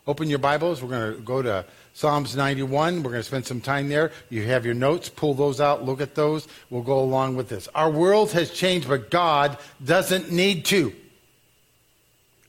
Open 0.08 0.30
your 0.30 0.40
Bibles. 0.40 0.84
We're 0.84 0.90
going 0.90 1.16
to 1.16 1.22
go 1.22 1.42
to 1.42 1.66
Psalms 1.94 2.36
91. 2.36 2.98
We're 2.98 3.10
going 3.10 3.22
to 3.22 3.24
spend 3.24 3.48
some 3.48 3.60
time 3.60 3.90
there. 3.90 4.12
You 4.30 4.44
have 4.44 4.66
your 4.66 4.76
notes. 4.76 5.10
Pull 5.10 5.34
those 5.34 5.60
out. 5.60 5.84
Look 5.84 6.00
at 6.00 6.14
those. 6.14 6.48
We'll 6.70 6.84
go 6.84 7.00
along 7.00 7.38
with 7.38 7.50
this. 7.50 7.68
Our 7.74 7.90
world 7.90 8.32
has 8.34 8.52
changed, 8.52 8.88
but 8.88 9.10
God 9.10 9.58
doesn't 9.84 10.32
need 10.32 10.66
to. 10.66 10.94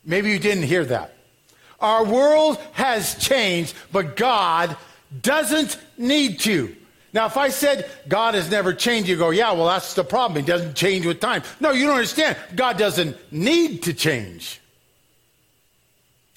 Maybe 0.07 0.31
you 0.31 0.39
didn't 0.39 0.63
hear 0.63 0.85
that. 0.87 1.15
Our 1.81 2.05
world 2.05 2.59
has 2.73 3.17
changed, 3.17 3.75
but 3.93 4.17
God 4.17 4.77
doesn't 5.21 5.79
need 5.99 6.41
to. 6.41 6.75
Now, 7.13 7.27
if 7.27 7.37
I 7.37 7.49
said 7.49 7.91
God 8.09 8.35
has 8.35 8.51
never 8.51 8.73
changed, 8.73 9.09
you 9.09 9.17
go, 9.17 9.31
yeah, 9.31 9.53
well, 9.53 9.67
that's 9.67 9.95
the 9.95 10.05
problem. 10.05 10.41
He 10.43 10.47
doesn't 10.47 10.75
change 10.75 11.07
with 11.07 11.21
time. 11.21 11.43
No, 11.61 11.73
you 11.73 11.87
don't 11.87 11.97
understand. 11.97 12.37
God 12.55 12.79
doesn't 12.79 13.17
need 13.33 13.83
to 13.85 13.95
change. 13.95 14.61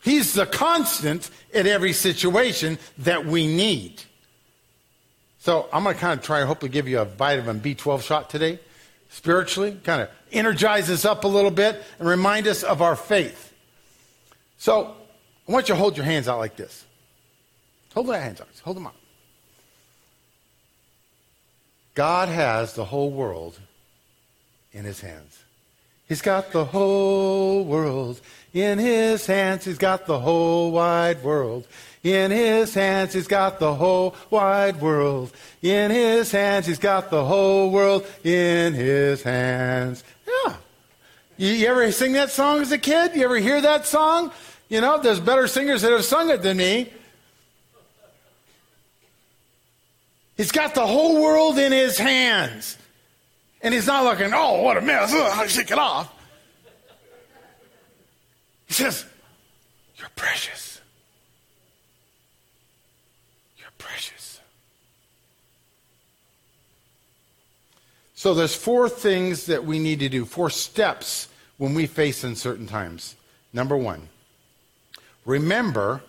He's 0.04 0.34
the 0.34 0.46
constant 0.46 1.30
in 1.54 1.68
every 1.68 1.94
situation 1.94 2.80
that 3.00 3.26
we 3.26 3.46
need. 3.48 4.02
So 5.40 5.68
I'm 5.72 5.84
going 5.84 5.96
to 5.96 6.02
kind 6.02 6.20
of 6.20 6.26
try 6.26 6.40
and 6.40 6.48
hopefully 6.48 6.72
give 6.72 6.88
you 6.88 7.00
a 7.00 7.06
vitamin 7.06 7.60
B12 7.60 8.02
shot 8.02 8.30
today, 8.30 8.60
spiritually, 9.10 9.78
kind 9.84 10.02
of 10.02 10.10
energize 10.32 10.90
us 10.90 11.06
up 11.06 11.24
a 11.24 11.28
little 11.28 11.52
bit 11.52 11.82
and 11.98 12.08
remind 12.08 12.48
us 12.48 12.64
of 12.64 12.82
our 12.82 12.96
faith. 12.96 13.49
So 14.60 14.94
I 15.48 15.52
want 15.52 15.70
you 15.70 15.74
to 15.74 15.80
hold 15.80 15.98
your 15.98 16.06
hands 16.06 16.28
out 16.28 16.38
like 16.38 16.56
this. 16.56 16.86
Hold 17.96 18.08
their 18.08 18.22
hands 18.22 18.40
out. 18.40 18.50
Hold 18.64 18.78
them 18.78 18.86
up. 18.86 18.96
God 21.96 22.30
has 22.30 22.74
the 22.74 22.86
whole 22.86 23.10
world 23.10 23.60
in 24.72 24.86
his 24.86 25.02
hands. 25.02 25.40
He's 26.08 26.22
got 26.22 26.52
the 26.52 26.66
whole 26.66 27.64
world 27.64 28.20
in 28.54 28.80
his 28.80 29.26
hands. 29.26 29.66
He's 29.66 29.78
got 29.78 30.08
the 30.08 30.20
whole 30.20 30.72
wide 30.72 31.24
world. 31.24 31.68
In 32.04 32.32
his 32.32 32.74
hands, 32.74 33.14
he's 33.14 33.28
got 33.28 33.60
the 33.60 33.76
whole 33.76 34.16
wide 34.30 34.82
world. 34.82 35.32
In 35.62 35.92
his 35.92 36.32
hands, 36.32 36.66
he's 36.66 36.80
got 36.80 37.10
the 37.10 37.24
whole 37.24 37.70
world 37.72 38.08
in 38.24 38.74
his 38.74 39.22
hands. 39.22 40.04
You, 41.40 41.54
you 41.54 41.68
ever 41.68 41.90
sing 41.94 42.12
that 42.14 42.32
song 42.32 42.60
as 42.60 42.74
a 42.74 42.78
kid? 42.78 43.16
You 43.16 43.24
ever 43.24 43.38
hear 43.38 43.62
that 43.62 43.86
song? 43.86 44.34
You 44.68 44.82
know, 44.82 45.00
there's 45.00 45.22
better 45.22 45.48
singers 45.48 45.84
that 45.84 45.92
have 45.94 46.04
sung 46.04 46.30
it 46.30 46.42
than 46.42 46.58
me. 46.58 46.92
He's 50.36 50.52
got 50.52 50.76
the 50.76 50.86
whole 50.86 51.22
world 51.22 51.58
in 51.58 51.72
his 51.72 51.98
hands. 51.98 52.78
And 53.62 53.74
he's 53.74 53.88
not 53.88 54.04
looking, 54.04 54.34
oh, 54.34 54.64
what 54.64 54.76
a 54.76 54.82
mess. 54.82 55.14
Ugh, 55.14 55.32
I'll 55.34 55.48
shake 55.48 55.72
it 55.72 55.80
off. 55.80 56.14
He 58.68 58.74
says, 58.74 59.06
You're 59.98 60.10
precious. 60.18 60.82
You're 63.58 63.72
precious. 63.78 64.42
So 68.14 68.34
there's 68.34 68.56
four 68.56 68.90
things 68.90 69.46
that 69.46 69.64
we 69.64 69.80
need 69.80 70.00
to 70.00 70.10
do, 70.10 70.26
four 70.26 70.50
steps 70.50 71.29
when 71.60 71.76
we 71.76 71.86
face 71.86 72.24
uncertain 72.24 72.66
times. 72.66 73.16
Number 73.54 73.78
one, 73.78 74.10
remember 75.26 76.02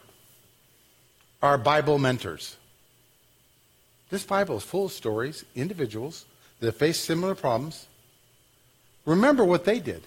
our 1.42 1.58
Bible 1.58 1.98
mentors. 1.98 2.56
This 4.08 4.24
Bible 4.24 4.56
is 4.56 4.62
full 4.62 4.86
of 4.86 4.92
stories, 4.92 5.44
individuals 5.54 6.24
that 6.60 6.72
face 6.72 6.98
similar 6.98 7.34
problems. 7.34 7.86
Remember 9.04 9.44
what 9.44 9.64
they 9.64 9.80
did. 9.80 10.02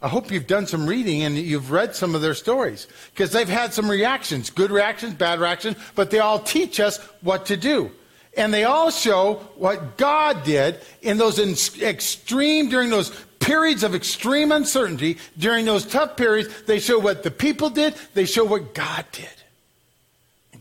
I 0.00 0.08
hope 0.08 0.32
you've 0.32 0.48
done 0.48 0.66
some 0.66 0.88
reading 0.88 1.22
and 1.22 1.36
you've 1.38 1.70
read 1.70 1.94
some 1.94 2.16
of 2.16 2.22
their 2.22 2.34
stories 2.34 2.88
because 3.14 3.30
they've 3.30 3.48
had 3.48 3.72
some 3.72 3.88
reactions, 3.88 4.50
good 4.50 4.72
reactions, 4.72 5.14
bad 5.14 5.38
reactions, 5.38 5.76
but 5.94 6.10
they 6.10 6.18
all 6.18 6.40
teach 6.40 6.80
us 6.80 6.98
what 7.20 7.46
to 7.46 7.56
do. 7.56 7.92
And 8.36 8.52
they 8.52 8.64
all 8.64 8.90
show 8.90 9.34
what 9.56 9.96
God 9.98 10.42
did 10.42 10.80
in 11.02 11.18
those 11.18 11.38
extreme, 11.80 12.68
during 12.68 12.90
those 12.90 13.12
periods 13.42 13.82
of 13.82 13.94
extreme 13.94 14.52
uncertainty, 14.52 15.18
during 15.36 15.66
those 15.66 15.84
tough 15.84 16.16
periods, 16.16 16.62
they 16.62 16.78
show 16.78 16.98
what 16.98 17.22
the 17.22 17.30
people 17.30 17.68
did, 17.68 17.94
they 18.14 18.24
show 18.24 18.44
what 18.44 18.72
God 18.72 19.04
did. 19.12 19.28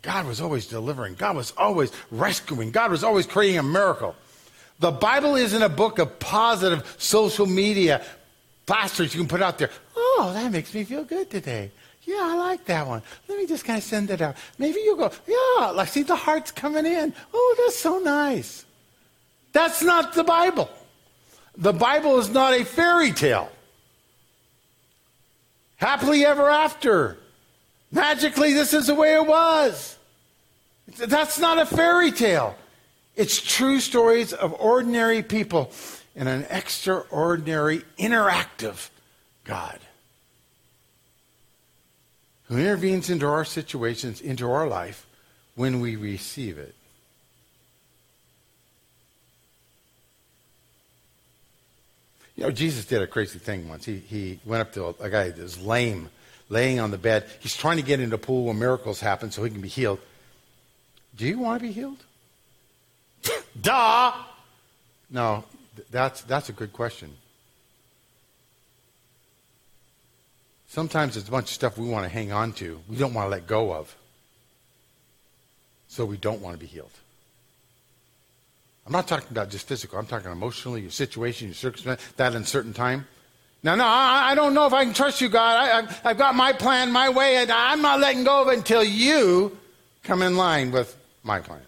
God 0.02 0.26
was 0.26 0.42
always 0.42 0.66
delivering. 0.66 1.14
God 1.14 1.36
was 1.36 1.54
always 1.58 1.92
rescuing. 2.10 2.72
God 2.72 2.90
was 2.90 3.04
always 3.04 3.28
creating 3.28 3.60
a 3.60 3.64
miracle. 3.64 4.16
The 4.80 4.92
Bible 4.92 5.36
isn't 5.36 5.62
a 5.62 5.70
book 5.70 6.00
of 6.00 6.18
positive 6.20 6.96
social 6.98 7.46
media 7.46 8.04
plasters 8.66 9.14
you 9.14 9.20
can 9.20 9.28
put 9.28 9.44
out 9.44 9.60
there. 9.60 9.70
Oh, 9.96 10.32
that 10.34 10.52
makes 10.52 10.74
me 10.74 10.84
feel 10.84 11.04
good 11.04 11.30
today. 11.30 11.72
Yeah, 12.04 12.20
I 12.20 12.36
like 12.36 12.66
that 12.66 12.88
one. 12.88 13.04
Let 13.28 13.38
me 13.38 13.46
just 13.46 13.64
kind 13.64 13.78
of 13.78 13.84
send 13.84 14.10
it 14.10 14.22
out. 14.22 14.36
Maybe 14.58 14.80
you'll 14.80 14.98
go, 14.98 15.12
yeah, 15.28 15.70
like 15.70 15.90
see 15.90 16.02
the 16.02 16.16
hearts 16.16 16.50
coming 16.50 16.88
in. 16.88 17.14
Oh, 17.32 17.56
that's 17.60 17.78
so 17.78 18.00
nice. 18.00 18.66
That's 19.54 19.84
not 19.84 20.14
the 20.14 20.24
Bible. 20.24 20.70
The 21.62 21.74
Bible 21.74 22.18
is 22.18 22.30
not 22.30 22.60
a 22.60 22.66
fairy 22.66 23.12
tale. 23.12 23.52
Happily 25.76 26.26
ever 26.26 26.50
after. 26.50 27.18
Magically, 27.92 28.54
this 28.54 28.74
is 28.74 28.88
the 28.88 28.96
way 28.96 29.14
it 29.14 29.26
was. 29.26 29.96
That's 30.98 31.38
not 31.38 31.60
a 31.60 31.66
fairy 31.68 32.12
tale. 32.12 32.56
It's 33.16 33.40
true 33.40 33.80
stories 33.80 34.34
of 34.34 34.60
ordinary 34.60 35.22
people 35.22 35.72
and 36.16 36.28
an 36.28 36.48
extraordinary, 36.50 37.84
interactive 38.00 38.90
God 39.44 39.80
who 42.46 42.58
intervenes 42.58 43.10
into 43.10 43.28
our 43.28 43.46
situations, 43.46 44.20
into 44.20 44.50
our 44.50 44.68
life, 44.68 45.06
when 45.56 45.80
we 45.80 45.96
receive 45.96 46.58
it. 46.58 46.74
You 52.42 52.48
know, 52.48 52.54
Jesus 52.54 52.86
did 52.86 53.04
a 53.04 53.06
crazy 53.06 53.38
thing 53.38 53.70
once. 53.70 53.86
He, 53.86 53.98
he 54.00 54.40
went 54.46 54.62
up 54.62 54.74
to 54.74 54.96
a, 55.00 55.12
guy 55.12 55.30
that 55.30 55.38
was 55.38 55.62
lame 55.62 56.10
laying 56.50 56.80
on 56.80 56.90
the 56.90 56.98
bed. 56.98 57.28
He's 57.40 57.56
trying 57.56 57.78
to 57.78 57.84
get 57.84 58.00
into 58.00 58.16
a 58.16 58.18
pool 58.18 58.46
where 58.46 58.56
miracles 58.56 59.00
happen 59.00 59.30
so 59.30 59.44
he 59.44 59.52
can 59.52 59.62
be 59.62 59.68
healed. 59.68 60.00
Do 61.16 61.28
you 61.28 61.38
want 61.38 61.62
to 61.62 61.68
be 61.68 61.72
healed? 61.72 62.04
Duh! 63.62 64.14
No, 65.12 65.44
that's, 65.92 66.22
that's 66.22 66.50
a 66.50 66.52
good 66.52 66.74
question. 66.74 67.16
Sometimes 70.68 71.18
it's 71.18 71.28
a 71.28 71.32
bunch 71.32 71.50
of 71.50 71.54
stuff 71.54 71.78
we 71.78 71.88
want 71.88 72.06
to 72.06 72.10
hang 72.10 72.32
on 72.32 72.54
to, 72.54 72.82
we 72.90 72.96
don't 72.96 73.14
want 73.14 73.28
to 73.28 73.30
let 73.30 73.46
go 73.46 73.72
of. 73.72 73.96
So 75.90 76.06
we 76.06 76.18
don't 76.18 76.42
want 76.42 76.56
to 76.56 76.60
be 76.60 76.66
healed. 76.66 76.90
I'm 78.86 78.92
not 78.92 79.08
talking 79.08 79.28
about 79.30 79.50
just 79.50 79.68
physical, 79.68 80.00
I'm 80.00 80.08
talking 80.08 80.32
emotionally, 80.32 80.82
your 80.82 80.92
situation, 80.92 81.48
your 81.48 81.56
circumstance, 81.56 82.02
that 82.18 82.34
uncertain 82.36 82.74
time. 82.74 83.08
Now, 83.64 83.76
no, 83.76 83.86
I, 83.86 84.32
I, 84.32 84.36
don't 84.36 84.56
know 84.56 84.66
if 84.66 84.74
I 84.74 84.84
can 84.86 84.94
trust 84.94 85.22
you, 85.22 85.30
God. 85.30 85.88
I, 86.04 86.10
have 86.10 86.18
got 86.18 86.34
my 86.34 86.52
plan, 86.52 86.92
my 86.92 87.10
way, 87.10 87.38
and 87.38 87.52
I'm 87.52 87.84
not 87.84 88.00
letting 88.00 88.24
go 88.24 88.42
of 88.42 88.48
it 88.48 88.58
until 88.58 88.84
you 88.84 89.56
come 90.04 90.24
in 90.24 90.36
line 90.36 90.72
with 90.72 90.98
my 91.22 91.42
plan. 91.42 91.62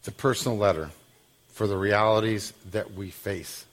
It's 0.00 0.08
a 0.08 0.12
personal 0.12 0.58
letter 0.58 0.90
for 1.48 1.66
the 1.66 1.78
realities 1.78 2.52
that 2.72 2.92
we 2.92 3.08
face. 3.08 3.64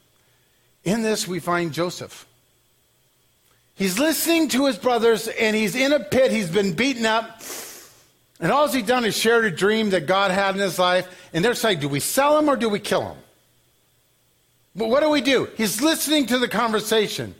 In 0.85 1.01
this, 1.01 1.27
we 1.27 1.39
find 1.39 1.73
Joseph. 1.73 2.25
He's 3.75 3.99
listening 3.99 4.47
to 4.49 4.67
his 4.67 4.77
brothers, 4.77 5.27
and 5.27 5.53
he's 5.53 5.75
in 5.75 5.91
a 5.91 5.99
pit. 5.99 6.31
He's 6.31 6.49
been 6.49 6.73
beaten 6.73 7.05
up. 7.05 7.41
And 8.41 8.51
all 8.51 8.67
he's 8.67 8.83
done 8.83 9.05
is 9.05 9.15
shared 9.15 9.45
a 9.45 9.51
dream 9.51 9.91
that 9.91 10.07
God 10.07 10.31
had 10.31 10.55
in 10.55 10.61
his 10.61 10.79
life. 10.79 11.07
And 11.31 11.45
they're 11.45 11.53
saying, 11.53 11.79
do 11.79 11.87
we 11.87 11.99
sell 11.99 12.37
him 12.39 12.49
or 12.49 12.55
do 12.55 12.67
we 12.67 12.79
kill 12.79 13.03
him? 13.03 13.17
But 14.75 14.89
what 14.89 15.01
do 15.01 15.09
we 15.09 15.21
do? 15.21 15.47
He's 15.57 15.81
listening 15.81 16.25
to 16.27 16.39
the 16.39 16.47
conversation. 16.47 17.35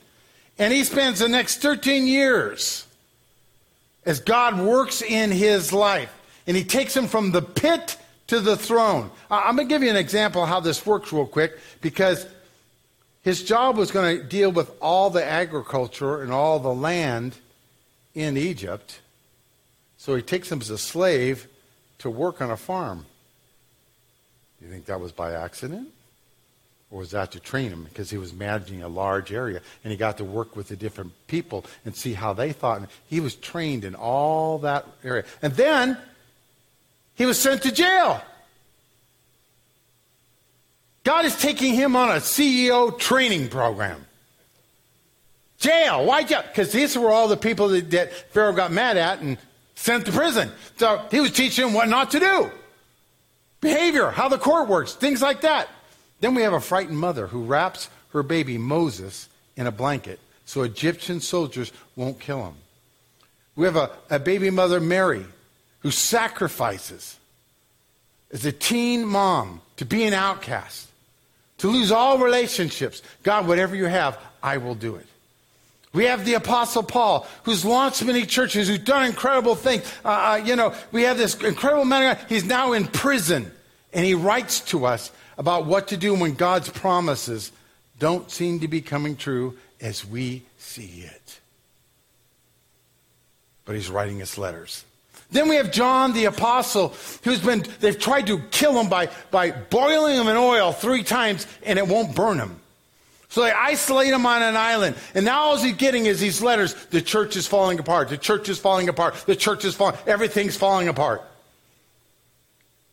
And 0.58 0.72
he 0.72 0.84
spends 0.84 1.18
the 1.18 1.28
next 1.28 1.60
13 1.60 2.06
years 2.06 2.86
as 4.06 4.20
God 4.20 4.60
works 4.60 5.02
in 5.02 5.32
his 5.32 5.72
life. 5.72 6.12
And 6.46 6.56
he 6.56 6.64
takes 6.64 6.96
him 6.96 7.08
from 7.08 7.32
the 7.32 7.42
pit 7.42 7.96
to 8.28 8.38
the 8.38 8.56
throne. 8.56 9.10
I'm 9.28 9.56
going 9.56 9.68
to 9.68 9.74
give 9.74 9.82
you 9.82 9.90
an 9.90 9.96
example 9.96 10.42
of 10.42 10.48
how 10.48 10.60
this 10.60 10.86
works 10.86 11.12
real 11.12 11.26
quick 11.26 11.58
because 11.80 12.26
his 13.22 13.42
job 13.42 13.76
was 13.76 13.90
going 13.90 14.18
to 14.18 14.24
deal 14.24 14.52
with 14.52 14.70
all 14.80 15.10
the 15.10 15.24
agriculture 15.24 16.22
and 16.22 16.32
all 16.32 16.60
the 16.60 16.74
land 16.74 17.36
in 18.14 18.36
Egypt. 18.36 19.00
So 20.02 20.16
he 20.16 20.22
takes 20.22 20.50
him 20.50 20.60
as 20.60 20.68
a 20.68 20.78
slave 20.78 21.46
to 21.98 22.10
work 22.10 22.42
on 22.42 22.50
a 22.50 22.56
farm. 22.56 23.06
You 24.60 24.66
think 24.66 24.86
that 24.86 24.98
was 24.98 25.12
by 25.12 25.34
accident? 25.34 25.90
Or 26.90 26.98
was 26.98 27.12
that 27.12 27.30
to 27.30 27.38
train 27.38 27.70
him? 27.70 27.84
Because 27.84 28.10
he 28.10 28.18
was 28.18 28.32
managing 28.32 28.82
a 28.82 28.88
large 28.88 29.32
area 29.32 29.60
and 29.84 29.92
he 29.92 29.96
got 29.96 30.18
to 30.18 30.24
work 30.24 30.56
with 30.56 30.66
the 30.66 30.74
different 30.74 31.12
people 31.28 31.64
and 31.84 31.94
see 31.94 32.14
how 32.14 32.32
they 32.32 32.52
thought. 32.52 32.78
And 32.78 32.88
He 33.08 33.20
was 33.20 33.36
trained 33.36 33.84
in 33.84 33.94
all 33.94 34.58
that 34.58 34.88
area. 35.04 35.22
And 35.40 35.52
then 35.52 35.96
he 37.14 37.24
was 37.24 37.38
sent 37.38 37.62
to 37.62 37.70
jail. 37.70 38.20
God 41.04 41.26
is 41.26 41.40
taking 41.40 41.74
him 41.74 41.94
on 41.94 42.08
a 42.08 42.18
CEO 42.18 42.98
training 42.98 43.50
program. 43.50 44.04
Jail. 45.58 46.04
Why 46.04 46.24
jail? 46.24 46.42
Because 46.42 46.72
these 46.72 46.98
were 46.98 47.12
all 47.12 47.28
the 47.28 47.36
people 47.36 47.68
that, 47.68 47.88
that 47.92 48.12
Pharaoh 48.32 48.52
got 48.52 48.72
mad 48.72 48.96
at 48.96 49.20
and 49.20 49.38
sent 49.82 50.06
to 50.06 50.12
prison. 50.12 50.48
So 50.76 51.04
he 51.10 51.20
was 51.20 51.32
teaching 51.32 51.64
them 51.64 51.74
what 51.74 51.88
not 51.88 52.12
to 52.12 52.20
do. 52.20 52.50
Behavior, 53.60 54.10
how 54.10 54.28
the 54.28 54.38
court 54.38 54.68
works, 54.68 54.94
things 54.94 55.20
like 55.20 55.40
that. 55.40 55.68
Then 56.20 56.34
we 56.34 56.42
have 56.42 56.52
a 56.52 56.60
frightened 56.60 56.98
mother 56.98 57.26
who 57.26 57.44
wraps 57.44 57.90
her 58.12 58.22
baby 58.22 58.58
Moses 58.58 59.28
in 59.56 59.66
a 59.66 59.72
blanket 59.72 60.20
so 60.44 60.62
Egyptian 60.62 61.20
soldiers 61.20 61.72
won't 61.96 62.20
kill 62.20 62.44
him. 62.44 62.54
We 63.56 63.66
have 63.66 63.76
a, 63.76 63.90
a 64.08 64.18
baby 64.20 64.50
mother, 64.50 64.80
Mary, 64.80 65.26
who 65.80 65.90
sacrifices 65.90 67.18
as 68.30 68.46
a 68.46 68.52
teen 68.52 69.04
mom 69.04 69.62
to 69.78 69.84
be 69.84 70.04
an 70.04 70.14
outcast 70.14 70.88
to 71.58 71.68
lose 71.68 71.90
all 71.90 72.18
relationships. 72.18 73.02
God, 73.24 73.48
whatever 73.48 73.74
you 73.74 73.86
have, 73.86 74.16
I 74.42 74.58
will 74.58 74.76
do 74.76 74.94
it. 74.94 75.06
We 75.92 76.06
have 76.06 76.24
the 76.24 76.34
Apostle 76.34 76.82
Paul, 76.82 77.26
who's 77.42 77.64
launched 77.64 78.02
many 78.04 78.24
churches, 78.24 78.68
who's 78.68 78.78
done 78.78 79.04
incredible 79.04 79.54
things. 79.54 79.84
Uh, 80.04 80.08
uh, 80.08 80.42
you 80.44 80.56
know, 80.56 80.74
we 80.90 81.02
have 81.02 81.18
this 81.18 81.34
incredible 81.42 81.84
man. 81.84 82.18
He's 82.28 82.44
now 82.44 82.72
in 82.72 82.86
prison, 82.86 83.50
and 83.92 84.04
he 84.04 84.14
writes 84.14 84.60
to 84.70 84.86
us 84.86 85.12
about 85.36 85.66
what 85.66 85.88
to 85.88 85.96
do 85.98 86.14
when 86.14 86.34
God's 86.34 86.70
promises 86.70 87.52
don't 87.98 88.30
seem 88.30 88.60
to 88.60 88.68
be 88.68 88.80
coming 88.80 89.16
true 89.16 89.58
as 89.80 90.04
we 90.04 90.42
see 90.56 91.04
it. 91.04 91.40
But 93.64 93.74
he's 93.74 93.90
writing 93.90 94.22
us 94.22 94.38
letters. 94.38 94.84
Then 95.30 95.48
we 95.48 95.56
have 95.56 95.72
John 95.72 96.12
the 96.12 96.26
apostle, 96.26 96.94
who's 97.22 97.40
been, 97.40 97.64
they've 97.80 97.98
tried 97.98 98.26
to 98.26 98.38
kill 98.50 98.78
him 98.78 98.88
by, 98.88 99.08
by 99.30 99.50
boiling 99.50 100.16
him 100.16 100.28
in 100.28 100.36
oil 100.36 100.72
three 100.72 101.02
times 101.02 101.46
and 101.62 101.78
it 101.78 101.86
won't 101.86 102.14
burn 102.14 102.38
him. 102.38 102.60
So 103.32 103.42
they 103.42 103.50
isolate 103.50 104.12
him 104.12 104.26
on 104.26 104.42
an 104.42 104.56
island. 104.56 104.94
And 105.14 105.24
now 105.24 105.40
all 105.40 105.56
he's 105.56 105.74
getting 105.74 106.04
is 106.04 106.20
these 106.20 106.42
letters. 106.42 106.74
The 106.90 107.00
church 107.00 107.34
is 107.34 107.46
falling 107.46 107.78
apart. 107.78 108.10
The 108.10 108.18
church 108.18 108.50
is 108.50 108.58
falling 108.58 108.90
apart. 108.90 109.14
The 109.26 109.34
church 109.34 109.64
is 109.64 109.74
falling. 109.74 109.96
Everything's 110.06 110.56
falling 110.56 110.86
apart. 110.88 111.22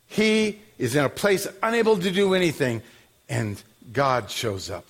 He 0.07 0.59
is 0.77 0.95
in 0.95 1.03
a 1.03 1.09
place 1.09 1.45
unable 1.61 1.97
to 1.97 2.09
do 2.09 2.33
anything, 2.33 2.81
and 3.27 3.61
God 3.91 4.31
shows 4.31 4.69
up. 4.69 4.85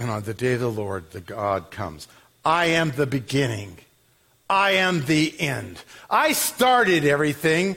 And 0.00 0.08
on 0.10 0.22
the 0.22 0.32
day 0.32 0.54
of 0.54 0.60
the 0.60 0.70
Lord, 0.70 1.10
the 1.10 1.20
God 1.20 1.70
comes. 1.70 2.08
I 2.46 2.66
am 2.66 2.92
the 2.92 3.06
beginning 3.06 3.76
I 4.50 4.72
am 4.72 5.04
the 5.04 5.38
end. 5.38 5.82
I 6.08 6.32
started 6.32 7.04
everything. 7.04 7.76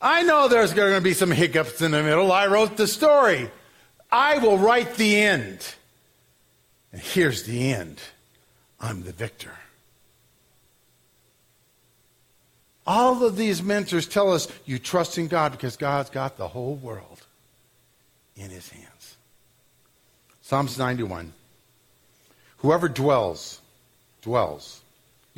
I 0.00 0.22
know 0.22 0.48
there's 0.48 0.72
going 0.72 0.94
to 0.94 1.00
be 1.02 1.12
some 1.12 1.30
hiccups 1.30 1.82
in 1.82 1.90
the 1.90 2.02
middle. 2.02 2.32
I 2.32 2.46
wrote 2.46 2.76
the 2.76 2.86
story. 2.86 3.50
I 4.10 4.38
will 4.38 4.58
write 4.58 4.96
the 4.96 5.16
end. 5.16 5.74
And 6.92 7.00
here's 7.00 7.44
the 7.44 7.72
end 7.72 8.00
I'm 8.80 9.02
the 9.02 9.12
victor. 9.12 9.52
All 12.86 13.22
of 13.22 13.36
these 13.36 13.62
mentors 13.62 14.08
tell 14.08 14.32
us 14.32 14.48
you 14.64 14.78
trust 14.78 15.18
in 15.18 15.28
God 15.28 15.52
because 15.52 15.76
God's 15.76 16.08
got 16.08 16.38
the 16.38 16.48
whole 16.48 16.76
world 16.76 17.20
in 18.34 18.50
his 18.50 18.70
hands. 18.70 19.16
Psalms 20.40 20.78
91. 20.78 21.34
Whoever 22.58 22.88
dwells, 22.88 23.60
dwells 24.22 24.80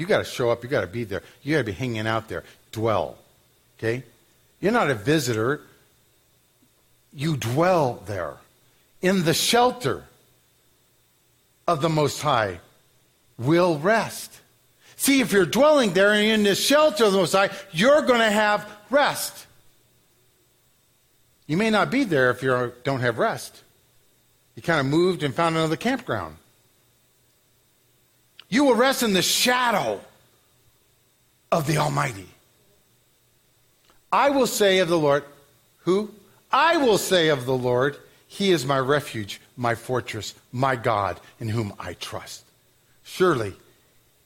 you 0.00 0.06
got 0.06 0.18
to 0.18 0.24
show 0.24 0.48
up. 0.48 0.62
You 0.64 0.70
got 0.70 0.80
to 0.80 0.87
be 0.87 1.04
there. 1.04 1.22
You 1.42 1.56
got 1.56 1.59
to 1.59 1.64
be 1.64 1.72
hanging 1.72 2.06
out 2.06 2.26
there. 2.26 2.42
Dwell. 2.72 3.18
Okay? 3.78 4.02
You're 4.59 4.72
not 4.72 4.88
a 4.88 4.94
visitor. 4.94 5.61
You 7.12 7.37
dwell 7.37 8.02
there 8.06 8.37
in 9.03 9.25
the 9.25 9.35
shelter 9.35 10.05
of 11.67 11.81
the 11.81 11.89
Most 11.89 12.21
High 12.21 12.61
will 13.39 13.79
rest. 13.79 14.41
See, 14.97 15.21
if 15.21 15.33
you're 15.33 15.47
dwelling 15.47 15.93
there 15.93 16.13
and 16.13 16.25
in 16.25 16.43
the 16.43 16.55
shelter 16.55 17.05
of 17.05 17.13
the 17.13 17.19
Most 17.19 17.33
High, 17.33 17.51
you're 17.73 18.03
going 18.03 18.21
to 18.21 18.31
have 18.31 18.71
rest. 18.91 19.47
You 21.47 21.57
may 21.57 21.71
not 21.71 21.91
be 21.91 22.05
there 22.05 22.31
if 22.31 22.43
you 22.43 22.73
don't 22.85 23.01
have 23.01 23.19
rest. 23.19 23.63
You 24.55 24.63
kind 24.63 24.81
of 24.81 24.87
moved 24.87 25.23
and 25.23 25.35
found 25.35 25.57
another 25.57 25.77
campground. 25.77 26.37
You 28.49 28.65
will 28.65 28.75
rest 28.75 29.03
in 29.03 29.15
the 29.15 29.23
shadow 29.23 30.01
of 31.51 31.67
the 31.67 31.79
Almighty. 31.79 32.29
I 34.13 34.31
will 34.31 34.47
say 34.47 34.81
of 34.81 34.89
the 34.89 34.99
Lord, 34.99 35.25
who? 35.85 36.11
I 36.53 36.77
will 36.77 36.99
say 36.99 37.29
of 37.29 37.47
the 37.47 37.57
Lord, 37.57 37.97
He 38.33 38.53
is 38.53 38.64
my 38.64 38.79
refuge, 38.79 39.40
my 39.57 39.75
fortress, 39.75 40.35
my 40.53 40.77
God, 40.77 41.19
in 41.40 41.49
whom 41.49 41.75
I 41.81 41.95
trust. 41.95 42.45
Surely, 43.03 43.55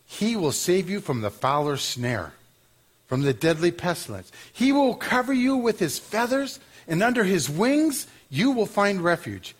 He 0.04 0.36
will 0.36 0.52
save 0.52 0.90
you 0.90 1.00
from 1.00 1.22
the 1.22 1.30
fowler's 1.30 1.80
snare, 1.80 2.34
from 3.08 3.22
the 3.22 3.32
deadly 3.32 3.70
pestilence. 3.70 4.30
He 4.52 4.72
will 4.72 4.94
cover 4.94 5.32
you 5.32 5.56
with 5.56 5.78
His 5.78 5.98
feathers, 5.98 6.60
and 6.86 7.02
under 7.02 7.24
His 7.24 7.48
wings 7.48 8.06
you 8.28 8.50
will 8.50 8.66
find 8.66 9.00
refuge. 9.00 9.54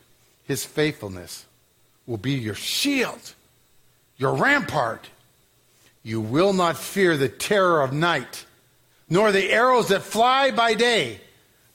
His 0.44 0.62
faithfulness 0.62 1.46
will 2.06 2.18
be 2.18 2.32
your 2.32 2.54
shield 2.54 3.32
your 4.16 4.34
rampart. 4.34 5.08
You 6.02 6.20
will 6.20 6.52
not 6.52 6.76
fear 6.76 7.16
the 7.16 7.28
terror 7.28 7.82
of 7.82 7.92
night, 7.92 8.44
nor 9.08 9.32
the 9.32 9.50
arrows 9.50 9.88
that 9.88 10.02
fly 10.02 10.50
by 10.50 10.74
day, 10.74 11.20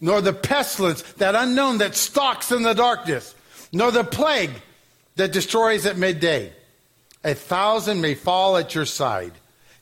nor 0.02 0.22
the 0.22 0.34
pestilence, 0.34 1.02
that 1.14 1.36
unknown 1.36 1.80
that 1.80 1.96
stalks 1.96 2.52
in 2.52 2.64
the 2.64 2.74
darkness, 2.74 3.36
nor 3.72 3.92
the 3.92 4.04
plague 4.04 4.52
that 5.16 5.32
destroys 5.32 5.86
at 5.86 5.98
midday. 5.98 6.54
A 7.24 7.34
thousand 7.34 8.00
may 8.00 8.16
fall 8.16 8.56
at 8.56 8.74
your 8.74 8.86
side, 8.86 9.34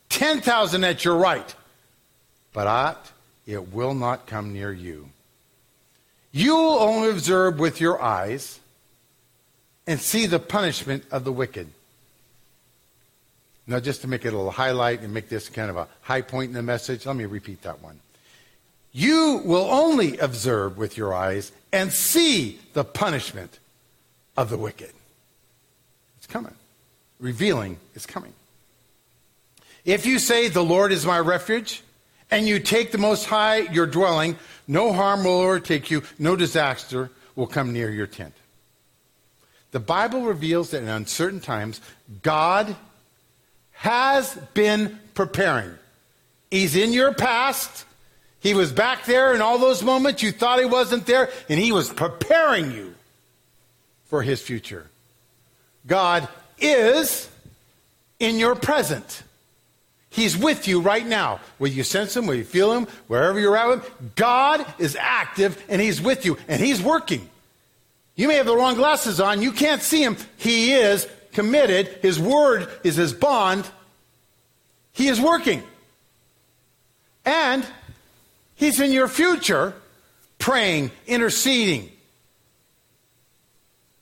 ten 0.09 0.41
thousand 0.41 0.83
at 0.83 1.05
your 1.05 1.15
right, 1.17 1.55
but 2.51 3.11
it 3.45 3.71
will 3.71 3.93
not 3.93 4.25
come 4.25 4.53
near 4.53 4.73
you. 4.73 5.09
You 6.31 6.55
will 6.55 6.79
only 6.79 7.09
observe 7.09 7.59
with 7.59 7.79
your 7.79 8.01
eyes 8.01 8.59
and 9.85 9.99
see 9.99 10.25
the 10.25 10.39
punishment 10.39 11.05
of 11.11 11.23
the 11.23 11.31
wicked. 11.31 11.67
Now, 13.67 13.79
just 13.79 14.01
to 14.01 14.07
make 14.07 14.25
it 14.25 14.33
a 14.33 14.37
little 14.37 14.51
highlight 14.51 15.01
and 15.01 15.13
make 15.13 15.29
this 15.29 15.49
kind 15.49 15.69
of 15.69 15.77
a 15.77 15.87
high 16.01 16.21
point 16.21 16.49
in 16.49 16.53
the 16.53 16.63
message, 16.63 17.05
let 17.05 17.15
me 17.15 17.25
repeat 17.25 17.61
that 17.63 17.81
one. 17.81 17.99
You 18.97 19.43
will 19.45 19.69
only 19.69 20.17
observe 20.17 20.75
with 20.75 20.97
your 20.97 21.13
eyes 21.13 21.51
and 21.71 21.93
see 21.93 22.59
the 22.73 22.83
punishment 22.83 23.59
of 24.35 24.49
the 24.49 24.57
wicked. 24.57 24.89
It's 26.17 26.25
coming. 26.25 26.55
Revealing 27.19 27.77
is 27.93 28.07
coming. 28.07 28.33
If 29.85 30.07
you 30.07 30.17
say, 30.17 30.47
The 30.47 30.63
Lord 30.63 30.91
is 30.91 31.05
my 31.05 31.19
refuge, 31.19 31.83
and 32.31 32.47
you 32.47 32.57
take 32.57 32.91
the 32.91 32.97
Most 32.97 33.27
High 33.27 33.59
your 33.71 33.85
dwelling, 33.85 34.35
no 34.67 34.91
harm 34.91 35.25
will 35.25 35.41
overtake 35.41 35.91
you, 35.91 36.01
no 36.17 36.35
disaster 36.35 37.11
will 37.35 37.45
come 37.45 37.73
near 37.73 37.91
your 37.91 38.07
tent. 38.07 38.33
The 39.73 39.79
Bible 39.79 40.23
reveals 40.23 40.71
that 40.71 40.81
in 40.81 40.89
uncertain 40.89 41.39
times, 41.39 41.81
God 42.23 42.75
has 43.73 44.33
been 44.55 44.99
preparing. 45.13 45.75
He's 46.49 46.75
in 46.75 46.93
your 46.93 47.13
past. 47.13 47.83
He 48.39 48.53
was 48.53 48.71
back 48.71 49.05
there 49.05 49.33
in 49.33 49.41
all 49.41 49.57
those 49.57 49.83
moments 49.83 50.21
you 50.21 50.31
thought 50.31 50.59
he 50.59 50.65
wasn't 50.65 51.05
there, 51.05 51.29
and 51.49 51.59
he 51.59 51.71
was 51.71 51.89
preparing 51.89 52.71
you 52.71 52.93
for 54.05 54.21
his 54.21 54.41
future. 54.41 54.87
God 55.85 56.27
is 56.59 57.29
in 58.19 58.37
your 58.37 58.55
present. 58.55 59.23
He's 60.09 60.37
with 60.37 60.67
you 60.67 60.81
right 60.81 61.05
now. 61.05 61.39
Will 61.59 61.67
you 61.67 61.83
sense 61.83 62.15
him? 62.15 62.25
Will 62.25 62.35
you 62.35 62.43
feel 62.43 62.73
him? 62.73 62.87
Wherever 63.07 63.39
you're 63.39 63.55
at 63.55 63.67
with 63.67 63.85
him, 63.85 64.11
God 64.15 64.65
is 64.79 64.97
active 64.99 65.63
and 65.69 65.81
he's 65.81 66.01
with 66.01 66.25
you 66.25 66.37
and 66.47 66.61
he's 66.61 66.81
working. 66.81 67.29
You 68.15 68.27
may 68.27 68.35
have 68.35 68.47
the 68.47 68.55
wrong 68.55 68.75
glasses 68.75 69.19
on. 69.19 69.43
You 69.43 69.51
can't 69.51 69.81
see 69.81 70.01
him. 70.01 70.17
He 70.37 70.73
is 70.73 71.07
committed. 71.33 71.87
His 72.01 72.19
word 72.19 72.67
is 72.83 72.95
his 72.95 73.13
bond. 73.13 73.69
He 74.91 75.07
is 75.07 75.21
working. 75.21 75.61
And 77.25 77.63
he's 78.57 78.81
in 78.81 78.91
your 78.91 79.07
future 79.07 79.73
praying, 80.37 80.91
interceding. 81.07 81.89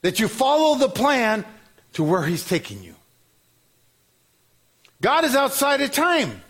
That 0.01 0.19
you 0.19 0.27
follow 0.27 0.77
the 0.77 0.89
plan 0.89 1.45
to 1.93 2.03
where 2.03 2.23
he's 2.23 2.45
taking 2.45 2.83
you. 2.83 2.95
God 5.01 5.23
is 5.23 5.35
outside 5.35 5.81
of 5.81 5.91
time. 5.91 6.41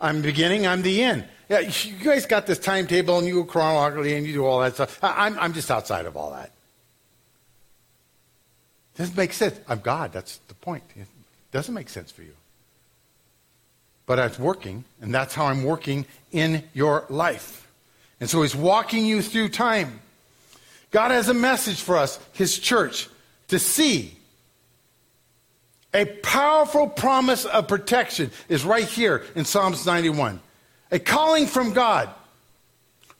I'm 0.00 0.22
beginning, 0.22 0.66
I'm 0.66 0.82
the 0.82 1.02
end. 1.02 1.26
Yeah, 1.48 1.60
you 1.60 1.96
guys 2.02 2.26
got 2.26 2.46
this 2.46 2.58
timetable 2.58 3.18
and 3.18 3.26
you 3.26 3.34
go 3.34 3.44
chronologically 3.44 4.14
and 4.14 4.26
you 4.26 4.32
do 4.32 4.44
all 4.44 4.60
that 4.60 4.74
stuff. 4.74 4.98
I'm, 5.02 5.38
I'm 5.38 5.52
just 5.52 5.70
outside 5.70 6.06
of 6.06 6.16
all 6.16 6.30
that. 6.30 6.52
Doesn't 8.96 9.16
make 9.16 9.32
sense. 9.32 9.58
I'm 9.66 9.80
God. 9.80 10.12
That's 10.12 10.38
the 10.48 10.54
point. 10.54 10.84
It 10.94 11.06
doesn't 11.52 11.74
make 11.74 11.88
sense 11.88 12.12
for 12.12 12.22
you. 12.22 12.34
But 14.10 14.18
it's 14.18 14.40
working, 14.40 14.82
and 15.00 15.14
that's 15.14 15.36
how 15.36 15.46
I'm 15.46 15.62
working 15.62 16.04
in 16.32 16.64
your 16.74 17.04
life. 17.10 17.68
And 18.18 18.28
so 18.28 18.42
He's 18.42 18.56
walking 18.56 19.06
you 19.06 19.22
through 19.22 19.50
time. 19.50 20.00
God 20.90 21.12
has 21.12 21.28
a 21.28 21.32
message 21.32 21.80
for 21.80 21.96
us, 21.96 22.18
His 22.32 22.58
church, 22.58 23.08
to 23.46 23.60
see. 23.60 24.16
A 25.94 26.06
powerful 26.06 26.88
promise 26.88 27.44
of 27.44 27.68
protection 27.68 28.32
is 28.48 28.64
right 28.64 28.84
here 28.84 29.22
in 29.36 29.44
Psalms 29.44 29.86
91. 29.86 30.40
A 30.90 30.98
calling 30.98 31.46
from 31.46 31.72
God 31.72 32.10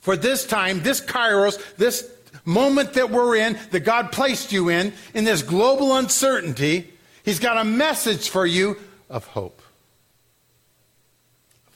for 0.00 0.16
this 0.16 0.44
time, 0.44 0.83
this 0.83 1.00
kairos, 1.00 1.76
this 1.76 2.11
moment 2.44 2.94
that 2.94 3.11
we're 3.11 3.37
in, 3.37 3.57
that 3.70 3.85
God 3.85 4.11
placed 4.11 4.50
you 4.50 4.70
in, 4.70 4.92
in 5.14 5.22
this 5.22 5.42
global 5.42 5.94
uncertainty, 5.94 6.92
He's 7.22 7.38
got 7.38 7.59
a 7.59 7.64
message 7.64 8.29
for 8.29 8.44
you 8.44 8.76
of 9.09 9.24
hope. 9.29 9.60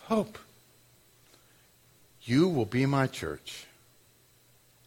Hope. 0.04 0.38
You 2.22 2.48
will 2.48 2.64
be 2.64 2.86
my 2.86 3.06
church. 3.06 3.66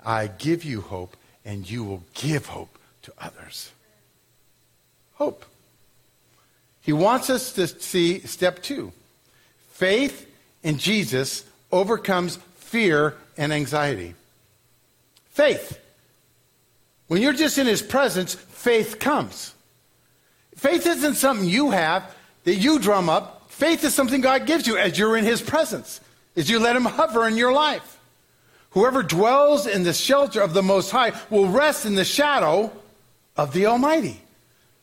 I 0.05 0.27
give 0.27 0.63
you 0.63 0.81
hope, 0.81 1.15
and 1.45 1.69
you 1.69 1.83
will 1.83 2.03
give 2.13 2.47
hope 2.47 2.77
to 3.03 3.13
others. 3.19 3.71
Hope. 5.15 5.45
He 6.81 6.93
wants 6.93 7.29
us 7.29 7.51
to 7.53 7.67
see 7.67 8.19
step 8.21 8.61
two 8.61 8.93
faith 9.71 10.27
in 10.63 10.77
Jesus 10.77 11.43
overcomes 11.71 12.37
fear 12.55 13.15
and 13.37 13.53
anxiety. 13.53 14.15
Faith. 15.29 15.79
When 17.07 17.21
you're 17.21 17.33
just 17.33 17.57
in 17.57 17.67
his 17.67 17.81
presence, 17.81 18.33
faith 18.33 18.99
comes. 18.99 19.53
Faith 20.55 20.87
isn't 20.87 21.13
something 21.15 21.47
you 21.47 21.71
have 21.71 22.03
that 22.43 22.55
you 22.55 22.79
drum 22.79 23.07
up. 23.09 23.36
Faith 23.57 23.83
is 23.83 23.95
something 23.95 24.21
God 24.21 24.45
gives 24.45 24.67
you 24.67 24.77
as 24.77 24.99
you're 24.99 25.17
in 25.17 25.25
his 25.25 25.41
presence, 25.41 25.99
as 26.35 26.47
you 26.47 26.59
let 26.59 26.75
him 26.75 26.85
hover 26.85 27.27
in 27.27 27.35
your 27.35 27.51
life. 27.51 27.97
Whoever 28.69 29.01
dwells 29.01 29.65
in 29.65 29.81
the 29.81 29.93
shelter 29.93 30.41
of 30.41 30.53
the 30.53 30.61
Most 30.61 30.91
High 30.91 31.19
will 31.31 31.47
rest 31.47 31.83
in 31.83 31.95
the 31.95 32.05
shadow 32.05 32.71
of 33.35 33.53
the 33.53 33.65
Almighty. 33.65 34.21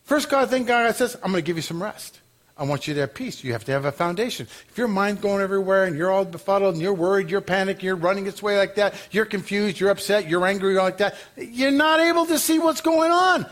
First, 0.02 0.28
God, 0.28 0.50
thank 0.50 0.66
God, 0.66 0.92
says, 0.96 1.14
I'm 1.22 1.30
going 1.30 1.34
to 1.34 1.46
give 1.46 1.54
you 1.54 1.62
some 1.62 1.80
rest. 1.80 2.18
I 2.58 2.64
want 2.64 2.88
you 2.88 2.94
to 2.94 3.00
have 3.02 3.14
peace. 3.14 3.44
You 3.44 3.52
have 3.52 3.64
to 3.66 3.70
have 3.70 3.84
a 3.84 3.92
foundation. 3.92 4.48
If 4.68 4.76
your 4.76 4.88
mind's 4.88 5.20
going 5.20 5.40
everywhere 5.40 5.84
and 5.84 5.96
you're 5.96 6.10
all 6.10 6.24
befuddled 6.24 6.74
and 6.74 6.82
you're 6.82 6.94
worried, 6.94 7.30
you're 7.30 7.40
panicked, 7.40 7.80
you're 7.80 7.94
running 7.94 8.26
its 8.26 8.42
way 8.42 8.58
like 8.58 8.74
that, 8.74 8.94
you're 9.12 9.24
confused, 9.24 9.78
you're 9.78 9.90
upset, 9.90 10.28
you're 10.28 10.44
angry 10.44 10.74
like 10.74 10.96
that, 10.96 11.14
you're 11.37 11.70
not 11.70 12.00
able 12.00 12.26
to 12.26 12.40
see 12.40 12.58
what's 12.58 12.80
going 12.80 13.12
on. 13.12 13.46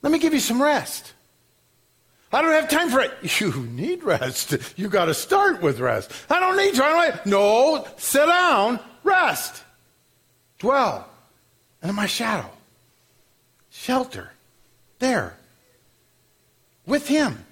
Let 0.00 0.12
me 0.12 0.18
give 0.18 0.32
you 0.32 0.40
some 0.40 0.62
rest. 0.62 1.12
I 2.32 2.42
don't 2.42 2.52
have 2.52 2.68
time 2.68 2.90
for 2.90 3.00
it. 3.00 3.12
You 3.40 3.52
need 3.52 4.02
rest. 4.02 4.56
You 4.76 4.88
got 4.88 5.06
to 5.06 5.14
start 5.14 5.62
with 5.62 5.80
rest. 5.80 6.12
I 6.28 6.40
don't 6.40 6.56
need 6.56 6.74
to. 6.74 6.84
I 6.84 7.10
don't 7.10 7.26
no, 7.26 7.86
sit 7.96 8.26
down, 8.26 8.80
rest, 9.04 9.62
dwell 10.58 11.08
and 11.82 11.90
in 11.90 11.96
my 11.96 12.06
shadow, 12.06 12.50
shelter, 13.70 14.32
there, 14.98 15.36
with 16.86 17.06
Him. 17.06 17.44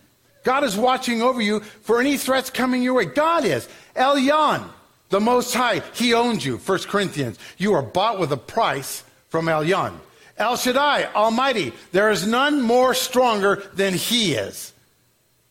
God 0.45 0.65
is 0.65 0.77
watching 0.77 1.23
over 1.23 1.41
you 1.41 1.61
for 1.61 2.01
any 2.01 2.17
threats 2.17 2.51
coming 2.51 2.83
your 2.83 2.95
way. 2.95 3.05
God 3.05 3.45
is. 3.45 3.69
Elyon, 3.95 4.69
the 5.09 5.21
Most 5.21 5.55
High, 5.55 5.83
He 5.95 6.15
owns 6.15 6.45
you. 6.45 6.59
1 6.59 6.79
Corinthians. 6.81 7.39
You 7.59 7.75
are 7.75 7.83
bought 7.83 8.19
with 8.19 8.33
a 8.33 8.37
price 8.37 9.03
from 9.29 9.47
Elyon. 9.47 9.93
El 10.38 10.57
Shaddai, 10.57 11.05
Almighty. 11.14 11.72
There 11.92 12.11
is 12.11 12.27
none 12.27 12.61
more 12.61 12.94
stronger 12.94 13.62
than 13.75 13.94
He 13.94 14.35
is. 14.35 14.72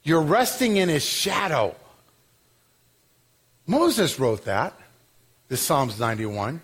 You're 0.03 0.21
resting 0.21 0.77
in 0.77 0.89
His 0.89 1.03
shadow. 1.03 1.75
Moses 3.67 4.19
wrote 4.19 4.45
that, 4.45 4.73
this 5.47 5.61
Psalms 5.61 5.99
91. 5.99 6.61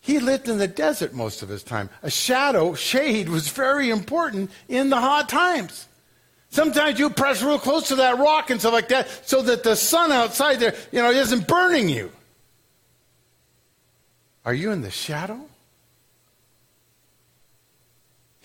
He 0.00 0.18
lived 0.18 0.48
in 0.48 0.58
the 0.58 0.68
desert 0.68 1.12
most 1.12 1.42
of 1.42 1.48
his 1.48 1.62
time. 1.62 1.90
A 2.02 2.10
shadow, 2.10 2.74
shade, 2.74 3.28
was 3.28 3.48
very 3.48 3.90
important 3.90 4.50
in 4.68 4.88
the 4.88 4.96
hot 4.96 5.28
times. 5.28 5.86
Sometimes 6.50 6.98
you 6.98 7.10
press 7.10 7.42
real 7.42 7.58
close 7.58 7.88
to 7.88 7.96
that 7.96 8.18
rock 8.18 8.50
and 8.50 8.58
stuff 8.58 8.72
like 8.72 8.88
that 8.88 9.08
so 9.28 9.42
that 9.42 9.62
the 9.62 9.76
sun 9.76 10.10
outside 10.10 10.58
there, 10.58 10.74
you 10.90 11.00
know, 11.00 11.10
isn't 11.10 11.46
burning 11.46 11.88
you. 11.88 12.10
Are 14.44 14.54
you 14.54 14.70
in 14.72 14.80
the 14.80 14.90
shadow? 14.90 15.40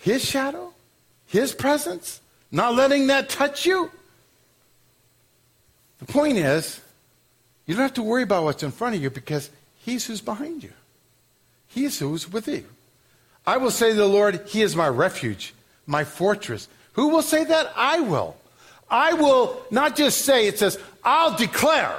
His 0.06 0.24
shadow? 0.24 0.72
His 1.26 1.52
presence? 1.52 2.20
Not 2.52 2.76
letting 2.76 3.08
that 3.08 3.28
touch 3.28 3.66
you? 3.66 3.90
The 5.98 6.06
point 6.06 6.38
is, 6.38 6.80
you 7.66 7.74
don't 7.74 7.82
have 7.82 7.94
to 7.94 8.04
worry 8.04 8.22
about 8.22 8.44
what's 8.44 8.62
in 8.62 8.70
front 8.70 8.94
of 8.94 9.02
you 9.02 9.10
because 9.10 9.50
He's 9.84 10.06
who's 10.06 10.20
behind 10.20 10.62
you. 10.62 10.72
He's 11.66 11.98
who's 11.98 12.32
with 12.32 12.46
you. 12.46 12.66
I 13.44 13.56
will 13.56 13.72
say 13.72 13.90
to 13.90 13.96
the 13.96 14.06
Lord, 14.06 14.42
He 14.46 14.62
is 14.62 14.76
my 14.76 14.88
refuge, 14.88 15.52
my 15.86 16.04
fortress 16.04 16.68
who 16.96 17.08
will 17.08 17.22
say 17.22 17.42
that? 17.42 17.72
I 17.76 17.98
will. 17.98 18.36
I 18.88 19.12
will 19.12 19.60
not 19.72 19.96
just 19.96 20.22
say, 20.22 20.46
it 20.46 20.58
says, 20.58 20.78
I'll 21.04 21.36
declare, 21.36 21.94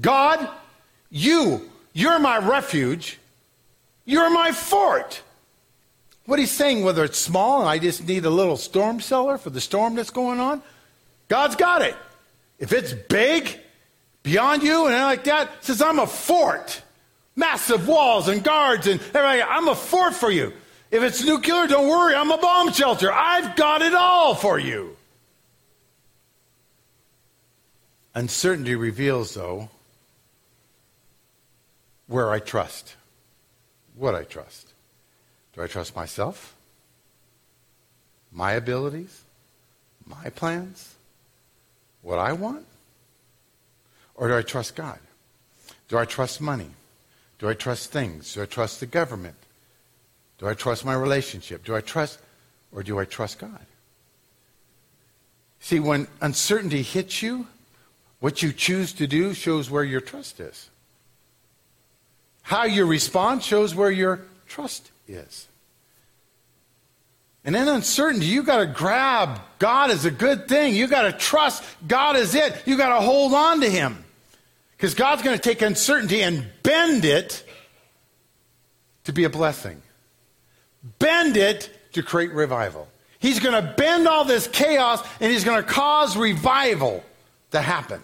God, 0.00 0.48
you, 1.10 1.70
you're 1.94 2.18
my 2.18 2.38
refuge, 2.38 3.20
you're 4.04 4.30
my 4.30 4.50
fort. 4.50 5.22
What 6.26 6.38
he's 6.38 6.50
saying, 6.50 6.84
whether 6.84 7.04
it's 7.04 7.18
small 7.18 7.60
and 7.60 7.68
I 7.68 7.78
just 7.78 8.06
need 8.06 8.24
a 8.24 8.30
little 8.30 8.56
storm 8.56 9.00
cellar 9.00 9.36
for 9.36 9.50
the 9.50 9.60
storm 9.60 9.94
that's 9.94 10.10
going 10.10 10.40
on, 10.40 10.62
God's 11.28 11.56
got 11.56 11.82
it. 11.82 11.94
If 12.58 12.72
it's 12.72 12.92
big, 12.92 13.58
beyond 14.22 14.62
you 14.62 14.86
and 14.86 14.94
like 14.94 15.24
that, 15.24 15.64
says, 15.64 15.82
I'm 15.82 15.98
a 15.98 16.06
fort. 16.06 16.82
Massive 17.36 17.88
walls 17.88 18.28
and 18.28 18.42
guards 18.42 18.86
and 18.86 19.00
everything. 19.12 19.46
I'm 19.48 19.68
a 19.68 19.74
fort 19.74 20.14
for 20.14 20.30
you. 20.30 20.52
If 20.90 21.02
it's 21.02 21.24
nuclear, 21.24 21.66
don't 21.66 21.88
worry, 21.88 22.14
I'm 22.14 22.30
a 22.30 22.38
bomb 22.38 22.72
shelter. 22.72 23.12
I've 23.12 23.56
got 23.56 23.82
it 23.82 23.94
all 23.94 24.34
for 24.34 24.58
you. 24.58 24.96
Uncertainty 28.14 28.76
reveals, 28.76 29.34
though, 29.34 29.68
where 32.06 32.30
I 32.30 32.38
trust. 32.38 32.94
What 33.96 34.14
I 34.14 34.22
trust. 34.22 34.73
Do 35.54 35.62
I 35.62 35.66
trust 35.66 35.94
myself? 35.94 36.54
My 38.32 38.52
abilities? 38.52 39.22
My 40.06 40.30
plans? 40.30 40.94
What 42.02 42.18
I 42.18 42.32
want? 42.32 42.66
Or 44.16 44.28
do 44.28 44.36
I 44.36 44.42
trust 44.42 44.76
God? 44.76 44.98
Do 45.88 45.98
I 45.98 46.04
trust 46.04 46.40
money? 46.40 46.70
Do 47.38 47.48
I 47.48 47.54
trust 47.54 47.90
things? 47.90 48.34
Do 48.34 48.42
I 48.42 48.46
trust 48.46 48.80
the 48.80 48.86
government? 48.86 49.36
Do 50.38 50.48
I 50.48 50.54
trust 50.54 50.84
my 50.84 50.94
relationship? 50.94 51.64
Do 51.64 51.76
I 51.76 51.80
trust, 51.80 52.18
or 52.72 52.82
do 52.82 52.98
I 52.98 53.04
trust 53.04 53.38
God? 53.38 53.66
See, 55.60 55.80
when 55.80 56.08
uncertainty 56.20 56.82
hits 56.82 57.22
you, 57.22 57.46
what 58.20 58.42
you 58.42 58.52
choose 58.52 58.92
to 58.94 59.06
do 59.06 59.34
shows 59.34 59.70
where 59.70 59.84
your 59.84 60.00
trust 60.00 60.40
is. 60.40 60.68
How 62.42 62.64
you 62.64 62.84
respond 62.84 63.42
shows 63.42 63.74
where 63.74 63.90
your 63.90 64.22
trust 64.46 64.90
is. 65.06 65.48
And 67.44 67.54
in 67.54 67.68
uncertainty, 67.68 68.26
you 68.26 68.42
got 68.42 68.58
to 68.58 68.66
grab 68.66 69.40
God 69.58 69.90
is 69.90 70.04
a 70.04 70.10
good 70.10 70.48
thing. 70.48 70.74
You 70.74 70.86
got 70.86 71.02
to 71.02 71.12
trust 71.12 71.62
God 71.86 72.16
is 72.16 72.34
it. 72.34 72.62
You 72.66 72.78
got 72.78 72.98
to 72.98 73.04
hold 73.04 73.34
on 73.34 73.60
to 73.60 73.68
Him. 73.68 74.02
Because 74.76 74.94
God's 74.94 75.22
going 75.22 75.36
to 75.36 75.42
take 75.42 75.62
uncertainty 75.62 76.22
and 76.22 76.46
bend 76.62 77.04
it 77.04 77.44
to 79.04 79.12
be 79.12 79.24
a 79.24 79.30
blessing, 79.30 79.82
bend 80.98 81.36
it 81.36 81.70
to 81.92 82.02
create 82.02 82.32
revival. 82.32 82.88
He's 83.18 83.40
going 83.40 83.54
to 83.54 83.74
bend 83.74 84.08
all 84.08 84.24
this 84.24 84.48
chaos 84.48 85.06
and 85.20 85.30
He's 85.30 85.44
going 85.44 85.62
to 85.62 85.68
cause 85.68 86.16
revival 86.16 87.04
to 87.52 87.60
happen. 87.60 88.02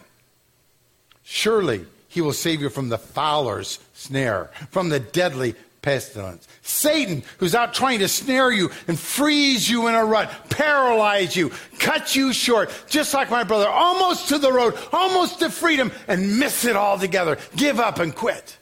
Surely 1.23 1.85
He 2.09 2.21
will 2.21 2.33
save 2.33 2.61
you 2.61 2.69
from 2.69 2.91
the 2.91 2.99
fowler's 2.99 3.79
snare, 3.95 4.51
from 4.71 4.91
the 4.91 5.01
deadly 5.01 5.55
pestilence. 5.83 6.47
Satan, 6.62 7.23
who's 7.38 7.55
out 7.55 7.75
trying 7.75 8.01
to 8.01 8.09
snare 8.09 8.51
you 8.51 8.71
and 8.87 8.99
freeze 8.99 9.69
you 9.69 9.88
in 9.88 9.95
a 9.95 10.05
rut, 10.05 10.31
paralyze 10.51 11.35
you, 11.35 11.51
cut 11.79 12.14
you 12.14 12.33
short, 12.33 12.71
just 12.88 13.14
like 13.14 13.31
my 13.31 13.45
brother, 13.45 13.69
almost 13.69 14.29
to 14.29 14.38
the 14.38 14.53
road, 14.53 14.77
almost 14.93 15.40
to 15.40 15.51
freedom, 15.51 15.90
and 16.09 16.38
miss 16.38 16.64
it 16.64 16.77
altogether. 16.77 17.38
Give 17.57 17.81
up 17.81 17.99
and 17.99 18.14
quit. 18.14 18.57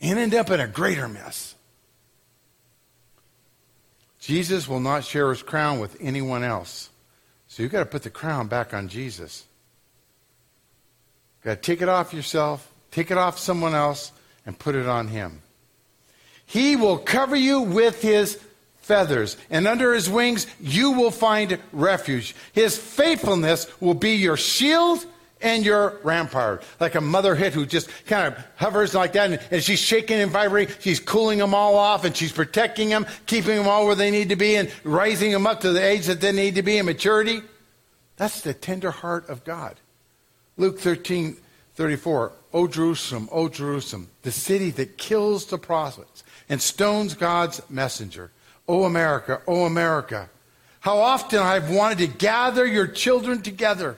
And 0.00 0.18
end 0.18 0.34
up 0.34 0.50
in 0.50 0.60
a 0.60 0.68
greater 0.68 1.08
mess. 1.08 1.54
Jesus 4.20 4.68
will 4.68 4.80
not 4.80 5.04
share 5.04 5.30
his 5.30 5.42
crown 5.42 5.80
with 5.80 5.96
anyone 6.00 6.44
else. 6.44 6.90
So 7.46 7.62
you've 7.62 7.72
got 7.72 7.80
to 7.80 7.86
put 7.86 8.02
the 8.02 8.10
crown 8.10 8.46
back 8.46 8.74
on 8.74 8.88
Jesus. 8.88 9.44
You've 11.38 11.44
got 11.44 11.62
to 11.62 11.72
take 11.72 11.80
it 11.80 11.88
off 11.88 12.12
yourself, 12.12 12.70
take 12.90 13.10
it 13.10 13.16
off 13.16 13.38
someone 13.38 13.74
else, 13.74 14.12
and 14.44 14.58
put 14.58 14.74
it 14.74 14.86
on 14.86 15.08
him. 15.08 15.40
He 16.48 16.76
will 16.76 16.96
cover 16.96 17.36
you 17.36 17.60
with 17.60 18.00
his 18.00 18.40
feathers, 18.78 19.36
and 19.50 19.68
under 19.68 19.92
his 19.92 20.08
wings 20.08 20.46
you 20.58 20.92
will 20.92 21.10
find 21.10 21.58
refuge. 21.72 22.34
His 22.54 22.78
faithfulness 22.78 23.66
will 23.82 23.92
be 23.92 24.12
your 24.12 24.38
shield 24.38 25.04
and 25.42 25.62
your 25.62 26.00
rampart. 26.02 26.62
Like 26.80 26.94
a 26.94 27.02
mother 27.02 27.34
hit 27.34 27.52
who 27.52 27.66
just 27.66 27.90
kind 28.06 28.32
of 28.32 28.42
hovers 28.56 28.94
like 28.94 29.12
that, 29.12 29.30
and, 29.30 29.40
and 29.50 29.62
she's 29.62 29.78
shaking 29.78 30.20
and 30.20 30.32
vibrating. 30.32 30.74
She's 30.80 31.00
cooling 31.00 31.38
them 31.38 31.52
all 31.52 31.76
off, 31.76 32.06
and 32.06 32.16
she's 32.16 32.32
protecting 32.32 32.88
them, 32.88 33.06
keeping 33.26 33.56
them 33.56 33.68
all 33.68 33.84
where 33.84 33.94
they 33.94 34.10
need 34.10 34.30
to 34.30 34.36
be, 34.36 34.56
and 34.56 34.72
raising 34.84 35.32
them 35.32 35.46
up 35.46 35.60
to 35.60 35.72
the 35.72 35.84
age 35.84 36.06
that 36.06 36.22
they 36.22 36.32
need 36.32 36.54
to 36.54 36.62
be 36.62 36.78
in 36.78 36.86
maturity. 36.86 37.42
That's 38.16 38.40
the 38.40 38.54
tender 38.54 38.90
heart 38.90 39.28
of 39.28 39.44
God. 39.44 39.76
Luke 40.56 40.80
13, 40.80 41.36
34. 41.74 42.32
O 42.54 42.66
Jerusalem, 42.66 43.28
O 43.30 43.50
Jerusalem, 43.50 44.08
the 44.22 44.32
city 44.32 44.70
that 44.70 44.96
kills 44.96 45.44
the 45.44 45.58
prophets 45.58 46.24
and 46.48 46.60
stones 46.60 47.14
God's 47.14 47.60
messenger. 47.68 48.30
O 48.66 48.84
America, 48.84 49.40
O 49.46 49.64
America, 49.64 50.28
how 50.80 50.98
often 50.98 51.38
I've 51.40 51.70
wanted 51.70 51.98
to 51.98 52.06
gather 52.06 52.66
your 52.66 52.86
children 52.86 53.42
together 53.42 53.96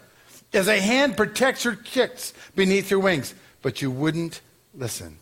as 0.52 0.68
a 0.68 0.80
hand 0.80 1.16
protects 1.16 1.62
her 1.64 1.74
chicks 1.74 2.32
beneath 2.54 2.90
her 2.90 2.98
wings, 2.98 3.34
but 3.62 3.82
you 3.82 3.90
wouldn't 3.90 4.40
listen. 4.74 5.16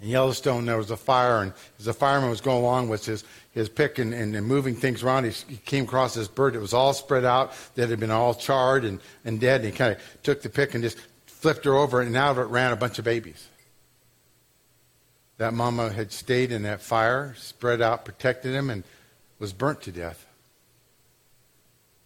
In 0.00 0.08
Yellowstone, 0.08 0.64
there 0.64 0.78
was 0.78 0.90
a 0.90 0.96
fire, 0.96 1.42
and 1.42 1.52
as 1.78 1.84
the 1.84 1.92
fireman 1.92 2.30
was 2.30 2.40
going 2.40 2.62
along 2.62 2.88
with 2.88 3.04
his, 3.04 3.22
his 3.52 3.68
pick 3.68 3.98
and, 3.98 4.14
and, 4.14 4.34
and 4.34 4.46
moving 4.46 4.74
things 4.74 5.02
around, 5.02 5.24
he, 5.24 5.30
he, 5.46 5.56
came 5.56 5.84
across 5.84 6.14
this 6.14 6.28
bird 6.28 6.54
that 6.54 6.60
was 6.60 6.72
all 6.72 6.94
spread 6.94 7.24
out, 7.24 7.52
that 7.74 7.90
had 7.90 8.00
been 8.00 8.10
all 8.10 8.34
charred 8.34 8.84
and, 8.84 8.98
and 9.26 9.40
dead, 9.40 9.60
and 9.60 9.70
he 9.70 9.76
kind 9.76 9.94
of 9.94 10.22
took 10.22 10.40
the 10.40 10.48
pick 10.48 10.74
and 10.74 10.82
just 10.82 10.98
flipped 11.26 11.66
her 11.66 11.74
over, 11.74 12.00
and 12.00 12.16
out 12.16 12.32
of 12.32 12.38
it 12.38 12.50
ran 12.50 12.72
a 12.72 12.76
bunch 12.76 12.98
of 12.98 13.04
babies. 13.04 13.49
That 15.40 15.54
mama 15.54 15.90
had 15.90 16.12
stayed 16.12 16.52
in 16.52 16.64
that 16.64 16.82
fire, 16.82 17.34
spread 17.38 17.80
out, 17.80 18.04
protected 18.04 18.52
him, 18.52 18.68
and 18.68 18.84
was 19.38 19.54
burnt 19.54 19.80
to 19.84 19.90
death. 19.90 20.26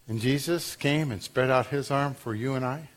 And 0.07 0.21
Jesus 0.21 0.77
came 0.77 1.11
and 1.11 1.21
spread 1.21 1.51
out 1.51 1.67
his 1.67 1.91
arm 1.91 2.15
for 2.15 2.33
you 2.33 2.55
and 2.55 2.65
I 2.65 2.91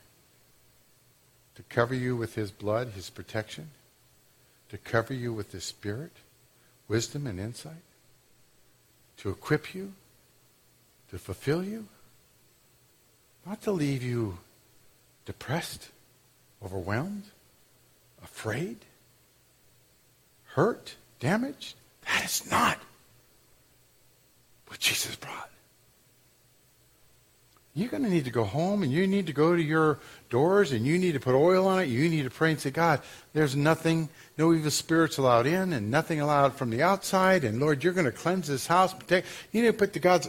to 1.55 1.63
cover 1.63 1.95
you 1.95 2.15
with 2.15 2.35
his 2.35 2.51
blood, 2.51 2.89
his 2.89 3.09
protection, 3.09 3.71
to 4.69 4.77
cover 4.77 5.11
you 5.11 5.33
with 5.33 5.53
his 5.53 5.63
spirit, 5.63 6.11
wisdom, 6.87 7.25
and 7.25 7.39
insight, 7.39 7.73
to 9.17 9.31
equip 9.31 9.73
you, 9.73 9.93
to 11.09 11.17
fulfill 11.17 11.63
you, 11.63 11.87
not 13.43 13.63
to 13.63 13.71
leave 13.71 14.03
you 14.03 14.37
depressed, 15.25 15.89
overwhelmed, 16.61 17.23
afraid 18.23 18.77
hurt, 20.57 20.95
damaged. 21.19 21.75
That 22.05 22.25
is 22.25 22.49
not 22.49 22.79
what 24.65 24.79
Jesus 24.79 25.15
brought. 25.15 25.51
You're 27.75 27.89
going 27.89 28.01
to 28.01 28.09
need 28.09 28.25
to 28.25 28.31
go 28.31 28.43
home 28.43 28.81
and 28.81 28.91
you 28.91 29.05
need 29.05 29.27
to 29.27 29.33
go 29.33 29.55
to 29.55 29.61
your 29.61 29.99
doors 30.31 30.71
and 30.71 30.83
you 30.83 30.97
need 30.97 31.11
to 31.11 31.19
put 31.19 31.35
oil 31.35 31.67
on 31.67 31.83
it. 31.83 31.89
You 31.89 32.09
need 32.09 32.23
to 32.23 32.31
pray 32.31 32.49
and 32.49 32.59
say, 32.59 32.71
God, 32.71 33.01
there's 33.33 33.55
nothing, 33.55 34.09
no 34.35 34.51
evil 34.51 34.71
spirits 34.71 35.19
allowed 35.19 35.45
in 35.45 35.73
and 35.73 35.91
nothing 35.91 36.21
allowed 36.21 36.55
from 36.55 36.71
the 36.71 36.81
outside. 36.81 37.43
And 37.43 37.59
Lord, 37.59 37.83
you're 37.83 37.93
going 37.93 38.05
to 38.05 38.11
cleanse 38.11 38.47
this 38.47 38.65
house. 38.65 38.95
You 39.11 39.21
need 39.61 39.67
to 39.67 39.73
put 39.73 39.93
the 39.93 39.99
God's 39.99 40.27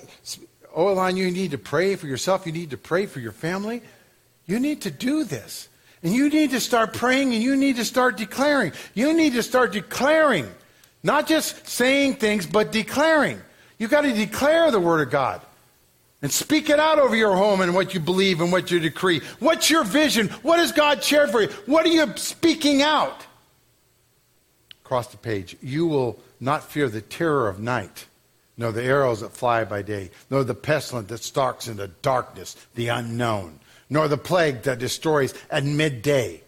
oil 0.76 0.98
on 0.98 1.16
you. 1.16 1.24
You 1.24 1.30
need 1.30 1.52
to 1.52 1.58
pray 1.58 1.96
for 1.96 2.06
yourself. 2.06 2.44
You 2.44 2.52
need 2.52 2.68
to 2.68 2.76
pray 2.76 3.06
for 3.06 3.20
your 3.20 3.32
family. 3.32 3.80
You 4.44 4.60
need 4.60 4.82
to 4.82 4.90
do 4.90 5.24
this. 5.24 5.70
And 6.02 6.12
you 6.12 6.28
need 6.28 6.50
to 6.50 6.60
start 6.60 6.94
praying 6.94 7.34
and 7.34 7.42
you 7.42 7.56
need 7.56 7.76
to 7.76 7.84
start 7.84 8.16
declaring. 8.16 8.72
You 8.94 9.12
need 9.12 9.32
to 9.34 9.42
start 9.42 9.72
declaring. 9.72 10.48
Not 11.02 11.26
just 11.26 11.66
saying 11.66 12.16
things, 12.16 12.46
but 12.46 12.72
declaring. 12.72 13.40
You've 13.78 13.90
got 13.90 14.02
to 14.02 14.12
declare 14.12 14.70
the 14.70 14.80
Word 14.80 15.06
of 15.06 15.10
God. 15.10 15.40
And 16.20 16.32
speak 16.32 16.68
it 16.68 16.80
out 16.80 16.98
over 16.98 17.14
your 17.14 17.36
home 17.36 17.60
and 17.60 17.74
what 17.74 17.94
you 17.94 18.00
believe 18.00 18.40
and 18.40 18.50
what 18.50 18.72
you 18.72 18.80
decree. 18.80 19.20
What's 19.38 19.70
your 19.70 19.84
vision? 19.84 20.28
What 20.42 20.58
has 20.58 20.72
God 20.72 21.02
shared 21.02 21.30
for 21.30 21.42
you? 21.42 21.48
What 21.66 21.86
are 21.86 21.90
you 21.90 22.12
speaking 22.16 22.82
out? 22.82 23.24
Across 24.84 25.08
the 25.08 25.16
page. 25.16 25.56
You 25.62 25.86
will 25.86 26.18
not 26.40 26.64
fear 26.64 26.88
the 26.88 27.00
terror 27.00 27.48
of 27.48 27.60
night, 27.60 28.06
nor 28.56 28.72
the 28.72 28.82
arrows 28.82 29.20
that 29.20 29.30
fly 29.30 29.62
by 29.62 29.82
day, 29.82 30.10
nor 30.28 30.42
the 30.42 30.54
pestilence 30.54 31.08
that 31.08 31.22
stalks 31.22 31.68
in 31.68 31.76
the 31.76 31.88
darkness, 31.88 32.56
the 32.74 32.88
unknown 32.88 33.60
nor 33.90 34.08
the 34.08 34.18
plague 34.18 34.62
that 34.62 34.78
destroys 34.78 35.34
at 35.50 35.64
midday. 35.64 36.42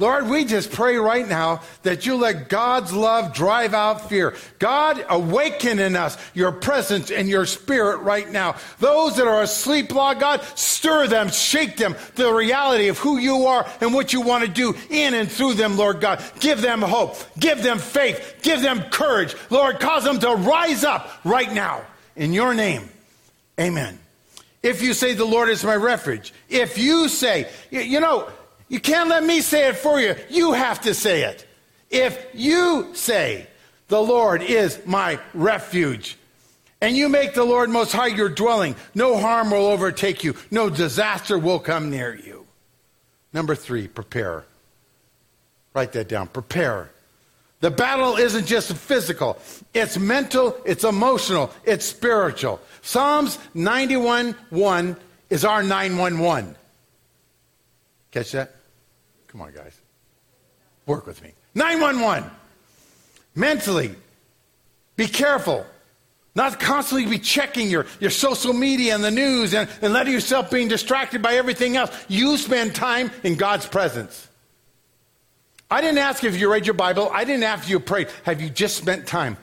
Lord, 0.00 0.28
we 0.28 0.44
just 0.44 0.70
pray 0.70 0.96
right 0.96 1.28
now 1.28 1.62
that 1.82 2.06
you 2.06 2.14
let 2.14 2.48
God's 2.48 2.92
love 2.92 3.34
drive 3.34 3.74
out 3.74 4.08
fear. 4.08 4.36
God, 4.60 5.04
awaken 5.08 5.80
in 5.80 5.96
us 5.96 6.16
your 6.34 6.52
presence 6.52 7.10
and 7.10 7.28
your 7.28 7.46
spirit 7.46 7.98
right 7.98 8.30
now. 8.30 8.54
Those 8.78 9.16
that 9.16 9.26
are 9.26 9.42
asleep, 9.42 9.92
Lord 9.92 10.20
God, 10.20 10.42
stir 10.54 11.08
them, 11.08 11.30
shake 11.30 11.76
them 11.76 11.96
to 12.14 12.22
the 12.22 12.32
reality 12.32 12.88
of 12.88 12.98
who 12.98 13.18
you 13.18 13.46
are 13.46 13.68
and 13.80 13.92
what 13.92 14.12
you 14.12 14.20
want 14.20 14.44
to 14.44 14.50
do 14.50 14.72
in 14.88 15.14
and 15.14 15.30
through 15.30 15.54
them, 15.54 15.76
Lord 15.76 16.00
God. 16.00 16.22
Give 16.38 16.60
them 16.60 16.80
hope. 16.80 17.16
Give 17.36 17.60
them 17.60 17.78
faith. 17.78 18.38
Give 18.42 18.62
them 18.62 18.82
courage. 18.90 19.34
Lord, 19.50 19.80
cause 19.80 20.04
them 20.04 20.20
to 20.20 20.30
rise 20.36 20.84
up 20.84 21.10
right 21.24 21.52
now. 21.52 21.84
In 22.14 22.32
your 22.32 22.54
name, 22.54 22.88
amen. 23.58 23.98
If 24.62 24.82
you 24.82 24.92
say, 24.92 25.14
The 25.14 25.24
Lord 25.24 25.48
is 25.48 25.64
my 25.64 25.76
refuge. 25.76 26.32
If 26.48 26.78
you 26.78 27.08
say, 27.08 27.48
you 27.70 28.00
know, 28.00 28.28
you 28.68 28.80
can't 28.80 29.08
let 29.08 29.24
me 29.24 29.40
say 29.40 29.68
it 29.68 29.76
for 29.76 30.00
you. 30.00 30.14
You 30.28 30.52
have 30.52 30.80
to 30.82 30.94
say 30.94 31.22
it. 31.22 31.46
If 31.90 32.26
you 32.34 32.90
say, 32.94 33.46
The 33.88 34.02
Lord 34.02 34.42
is 34.42 34.80
my 34.84 35.18
refuge, 35.34 36.16
and 36.80 36.96
you 36.96 37.08
make 37.08 37.34
the 37.34 37.44
Lord 37.44 37.70
most 37.70 37.92
high 37.92 38.08
your 38.08 38.28
dwelling, 38.28 38.76
no 38.94 39.18
harm 39.18 39.50
will 39.50 39.66
overtake 39.66 40.22
you, 40.22 40.34
no 40.50 40.70
disaster 40.70 41.38
will 41.38 41.58
come 41.58 41.90
near 41.90 42.14
you. 42.14 42.46
Number 43.32 43.54
three, 43.54 43.88
prepare. 43.88 44.44
Write 45.74 45.92
that 45.92 46.08
down. 46.08 46.28
Prepare. 46.28 46.90
The 47.60 47.70
battle 47.70 48.16
isn't 48.16 48.46
just 48.46 48.72
physical, 48.72 49.36
it's 49.74 49.98
mental, 49.98 50.56
it's 50.64 50.84
emotional, 50.84 51.50
it's 51.64 51.84
spiritual. 51.84 52.60
Psalms 52.88 53.38
91 53.52 54.34
1 54.48 54.96
is 55.28 55.44
our 55.44 55.62
911. 55.62 56.56
Catch 58.12 58.32
that? 58.32 58.54
Come 59.26 59.42
on, 59.42 59.52
guys. 59.52 59.78
Work 60.86 61.06
with 61.06 61.22
me. 61.22 61.34
911. 61.54 62.30
Mentally, 63.34 63.94
be 64.96 65.06
careful. 65.06 65.66
Not 66.34 66.58
constantly 66.60 67.04
be 67.04 67.18
checking 67.18 67.68
your, 67.68 67.84
your 68.00 68.08
social 68.08 68.54
media 68.54 68.94
and 68.94 69.04
the 69.04 69.10
news 69.10 69.52
and, 69.52 69.68
and 69.82 69.92
letting 69.92 70.14
yourself 70.14 70.50
being 70.50 70.68
distracted 70.68 71.20
by 71.20 71.34
everything 71.34 71.76
else. 71.76 71.94
You 72.08 72.38
spend 72.38 72.74
time 72.74 73.10
in 73.22 73.34
God's 73.34 73.66
presence. 73.66 74.26
I 75.70 75.82
didn't 75.82 75.98
ask 75.98 76.24
if 76.24 76.40
you 76.40 76.50
read 76.50 76.64
your 76.64 76.72
Bible. 76.72 77.10
I 77.12 77.24
didn't 77.24 77.42
ask 77.42 77.64
if 77.64 77.68
you 77.68 77.80
prayed. 77.80 78.08
Have 78.22 78.40
you 78.40 78.48
just 78.48 78.78
spent 78.78 79.06
time? 79.06 79.36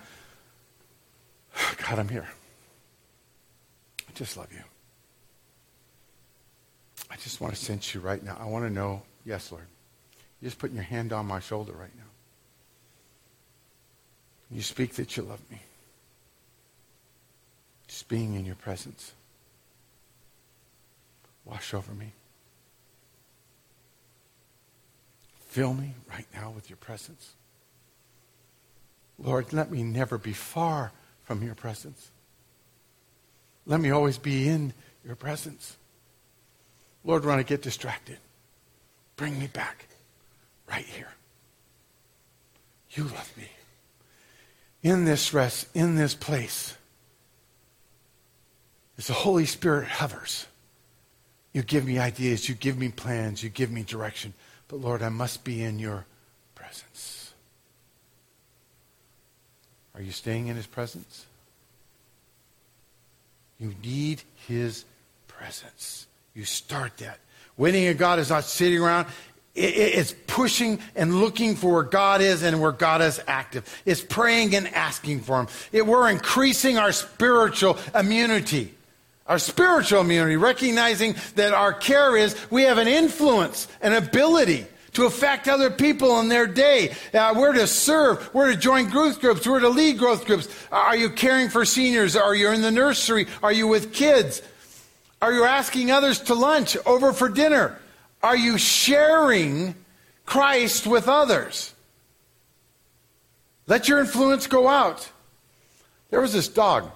God, 1.87 1.99
I'm 1.99 2.09
here 2.09 2.27
just 4.15 4.37
love 4.37 4.51
you. 4.51 4.63
I 7.11 7.17
just 7.17 7.39
want 7.39 7.53
to 7.53 7.59
sense 7.59 7.93
you 7.93 8.01
right 8.01 8.23
now. 8.23 8.37
I 8.39 8.45
want 8.45 8.65
to 8.65 8.69
know, 8.71 9.03
yes, 9.25 9.51
Lord. 9.51 9.65
You're 10.41 10.49
just 10.49 10.59
putting 10.59 10.75
your 10.75 10.85
hand 10.85 11.13
on 11.13 11.25
my 11.25 11.39
shoulder 11.39 11.73
right 11.73 11.95
now. 11.95 12.03
You 14.49 14.61
speak 14.61 14.95
that 14.95 15.15
you 15.15 15.23
love 15.23 15.39
me. 15.51 15.59
Just 17.87 18.07
being 18.07 18.33
in 18.33 18.45
your 18.45 18.55
presence. 18.55 19.13
Wash 21.43 21.73
over 21.73 21.93
me. 21.93 22.13
Fill 25.47 25.73
me 25.73 25.93
right 26.09 26.27
now 26.33 26.51
with 26.51 26.69
your 26.69 26.77
presence. 26.77 27.33
Lord, 29.17 29.53
let 29.53 29.71
me 29.71 29.83
never 29.83 30.17
be 30.17 30.33
far 30.33 30.91
from 31.23 31.41
your 31.43 31.55
presence. 31.55 32.11
Let 33.65 33.79
me 33.79 33.89
always 33.89 34.17
be 34.17 34.47
in 34.47 34.73
your 35.05 35.15
presence. 35.15 35.75
Lord, 37.03 37.25
when 37.25 37.37
I 37.37 37.43
get 37.43 37.61
distracted, 37.61 38.17
bring 39.15 39.39
me 39.39 39.47
back 39.47 39.87
right 40.69 40.85
here. 40.85 41.11
You 42.91 43.03
love 43.03 43.31
me. 43.37 43.49
In 44.83 45.05
this 45.05 45.33
rest, 45.33 45.67
in 45.73 45.95
this 45.95 46.13
place, 46.13 46.75
as 48.97 49.07
the 49.07 49.13
Holy 49.13 49.45
Spirit 49.45 49.87
hovers, 49.87 50.45
you 51.53 51.63
give 51.63 51.85
me 51.85 51.99
ideas, 51.99 52.47
you 52.47 52.55
give 52.55 52.77
me 52.77 52.89
plans, 52.89 53.43
you 53.43 53.49
give 53.49 53.71
me 53.71 53.83
direction. 53.83 54.33
But 54.67 54.81
Lord, 54.81 55.01
I 55.01 55.09
must 55.09 55.43
be 55.43 55.63
in 55.63 55.79
your 55.79 56.05
presence. 56.53 57.33
Are 59.95 60.01
you 60.01 60.11
staying 60.11 60.47
in 60.47 60.55
his 60.55 60.67
presence? 60.67 61.25
You 63.59 63.73
need 63.83 64.21
his 64.47 64.85
presence. 65.27 66.07
You 66.33 66.45
start 66.45 66.97
that. 66.97 67.19
Waiting 67.57 67.87
on 67.87 67.95
God 67.95 68.19
is 68.19 68.29
not 68.29 68.43
sitting 68.43 68.81
around. 68.81 69.07
It's 69.55 70.13
pushing 70.27 70.79
and 70.97 71.21
looking 71.21 71.55
for 71.55 71.71
where 71.71 71.83
God 71.83 72.19
is 72.19 72.43
and 72.43 72.59
where 72.59 72.73
God 72.73 73.01
is 73.01 73.21
active. 73.25 73.81
It's 73.85 74.01
praying 74.01 74.53
and 74.53 74.67
asking 74.67 75.21
for 75.21 75.39
Him. 75.39 75.47
It, 75.71 75.87
we're 75.87 76.09
increasing 76.09 76.77
our 76.77 76.91
spiritual 76.91 77.77
immunity. 77.97 78.73
Our 79.27 79.39
spiritual 79.39 80.01
immunity, 80.01 80.35
recognizing 80.35 81.15
that 81.35 81.53
our 81.53 81.73
care 81.73 82.17
is 82.17 82.35
we 82.51 82.63
have 82.63 82.77
an 82.77 82.89
influence, 82.89 83.69
an 83.81 83.93
ability 83.93 84.67
to 84.95 85.05
affect 85.05 85.47
other 85.47 85.69
people 85.69 86.19
in 86.19 86.29
their 86.29 86.47
day. 86.47 86.95
Uh, 87.13 87.33
we're 87.35 87.53
to 87.53 87.67
serve. 87.67 88.33
We're 88.33 88.51
to 88.51 88.57
join 88.57 88.89
growth 88.89 89.19
groups. 89.21 89.45
We're 89.45 89.59
to 89.59 89.69
lead 89.69 89.97
growth 89.97 90.25
groups. 90.25 90.47
Are 90.71 90.95
you 90.95 91.09
caring 91.09 91.49
for 91.49 91.65
seniors? 91.65 92.15
Are 92.15 92.33
you 92.33 92.49
in 92.49 92.61
the 92.61 92.71
nursery? 92.71 93.27
Are 93.43 93.51
you 93.51 93.67
with 93.67 93.93
kids? 93.93 94.41
Are 95.21 95.33
you 95.33 95.43
asking 95.43 95.91
others 95.91 96.19
to 96.21 96.33
lunch, 96.33 96.77
over 96.85 97.13
for 97.13 97.29
dinner? 97.29 97.79
Are 98.23 98.37
you 98.37 98.57
sharing 98.57 99.75
Christ 100.25 100.87
with 100.87 101.07
others? 101.07 101.73
Let 103.67 103.87
your 103.87 103.99
influence 103.99 104.47
go 104.47 104.67
out. 104.67 105.09
There 106.09 106.21
was 106.21 106.33
this 106.33 106.47
dog 106.47 106.89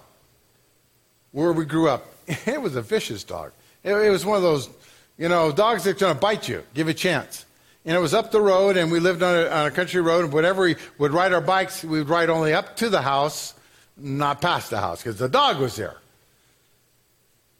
where 1.31 1.51
we 1.51 1.65
grew 1.65 1.89
up. 1.89 2.05
It 2.45 2.61
was 2.61 2.75
a 2.75 2.81
vicious 2.81 3.23
dog. 3.23 3.51
It, 3.83 4.11
was 4.11 4.23
one 4.23 4.37
of 4.37 4.43
those, 4.43 4.69
you 5.17 5.29
know, 5.29 5.51
dogs 5.51 5.83
that's 5.83 5.99
going 5.99 6.13
to 6.13 6.19
bite 6.19 6.47
you. 6.47 6.63
Give 6.75 6.87
it 6.87 6.91
a 6.91 6.93
chance 6.93 7.45
and 7.89 7.97
it 7.97 8.01
was 8.01 8.13
up 8.13 8.29
the 8.29 8.39
road, 8.39 8.77
and 8.77 8.91
we 8.91 8.99
lived 8.99 9.23
on 9.23 9.35
a, 9.35 9.47
on 9.47 9.65
a 9.65 9.71
country 9.71 9.99
road. 9.99 10.25
And 10.25 10.31
whenever 10.31 10.61
we 10.61 10.75
would 10.99 11.11
ride 11.11 11.33
our 11.33 11.41
bikes, 11.41 11.83
we 11.83 11.97
would 11.97 12.07
ride 12.07 12.29
only 12.29 12.53
up 12.53 12.75
to 12.75 12.87
the 12.87 13.01
house, 13.01 13.55
not 13.97 14.41
past 14.41 14.69
the 14.69 14.77
house, 14.77 15.01
because 15.01 15.17
the 15.17 15.27
dog 15.27 15.57
was 15.57 15.75
there. 15.75 15.97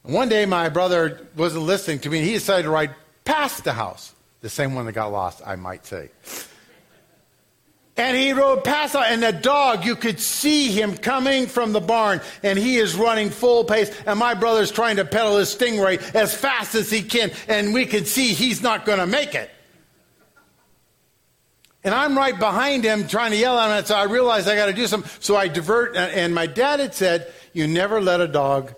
One 0.03 0.29
day, 0.29 0.45
my 0.45 0.69
brother 0.69 1.27
wasn't 1.35 1.65
listening 1.65 1.97
to 2.01 2.11
me, 2.11 2.19
and 2.19 2.27
he 2.27 2.33
decided 2.33 2.65
to 2.65 2.69
ride 2.69 2.93
past 3.25 3.63
the 3.63 3.73
house, 3.73 4.13
the 4.41 4.49
same 4.49 4.75
one 4.75 4.85
that 4.85 4.91
got 4.91 5.11
lost, 5.11 5.41
I 5.43 5.55
might 5.55 5.83
say. 5.87 6.11
And 7.97 8.15
he 8.15 8.31
rode 8.31 8.63
past, 8.63 8.95
and 8.95 9.23
the 9.23 9.33
dog, 9.33 9.83
you 9.83 9.95
could 9.95 10.19
see 10.19 10.67
him 10.71 10.95
coming 10.95 11.47
from 11.47 11.73
the 11.73 11.81
barn, 11.81 12.21
and 12.43 12.59
he 12.59 12.77
is 12.77 12.93
running 12.93 13.31
full 13.31 13.63
pace. 13.63 13.91
And 14.05 14.19
my 14.19 14.35
brother's 14.35 14.69
trying 14.69 14.97
to 14.97 15.05
pedal 15.05 15.37
his 15.37 15.55
stingray 15.55 16.13
as 16.13 16.35
fast 16.35 16.75
as 16.75 16.91
he 16.91 17.01
can, 17.01 17.31
and 17.47 17.73
we 17.73 17.87
can 17.87 18.05
see 18.05 18.35
he's 18.35 18.61
not 18.61 18.85
going 18.85 18.99
to 18.99 19.07
make 19.07 19.33
it. 19.33 19.49
And 21.83 21.93
I'm 21.93 22.17
right 22.17 22.37
behind 22.37 22.83
him 22.83 23.07
trying 23.07 23.31
to 23.31 23.37
yell 23.37 23.57
at 23.57 23.67
him. 23.69 23.77
And 23.77 23.87
so 23.87 23.95
I 23.95 24.03
realized 24.03 24.47
I 24.47 24.55
got 24.55 24.65
to 24.65 24.73
do 24.73 24.85
something. 24.87 25.09
So 25.19 25.35
I 25.35 25.47
divert. 25.47 25.95
And 25.95 26.35
my 26.35 26.45
dad 26.45 26.79
had 26.79 26.93
said, 26.93 27.31
You 27.53 27.67
never 27.67 28.01
let 28.01 28.19
a 28.19 28.27
dog 28.27 28.73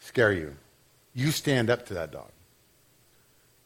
scare 0.00 0.32
you. 0.32 0.54
You 1.14 1.30
stand 1.30 1.70
up 1.70 1.86
to 1.86 1.94
that 1.94 2.12
dog. 2.12 2.30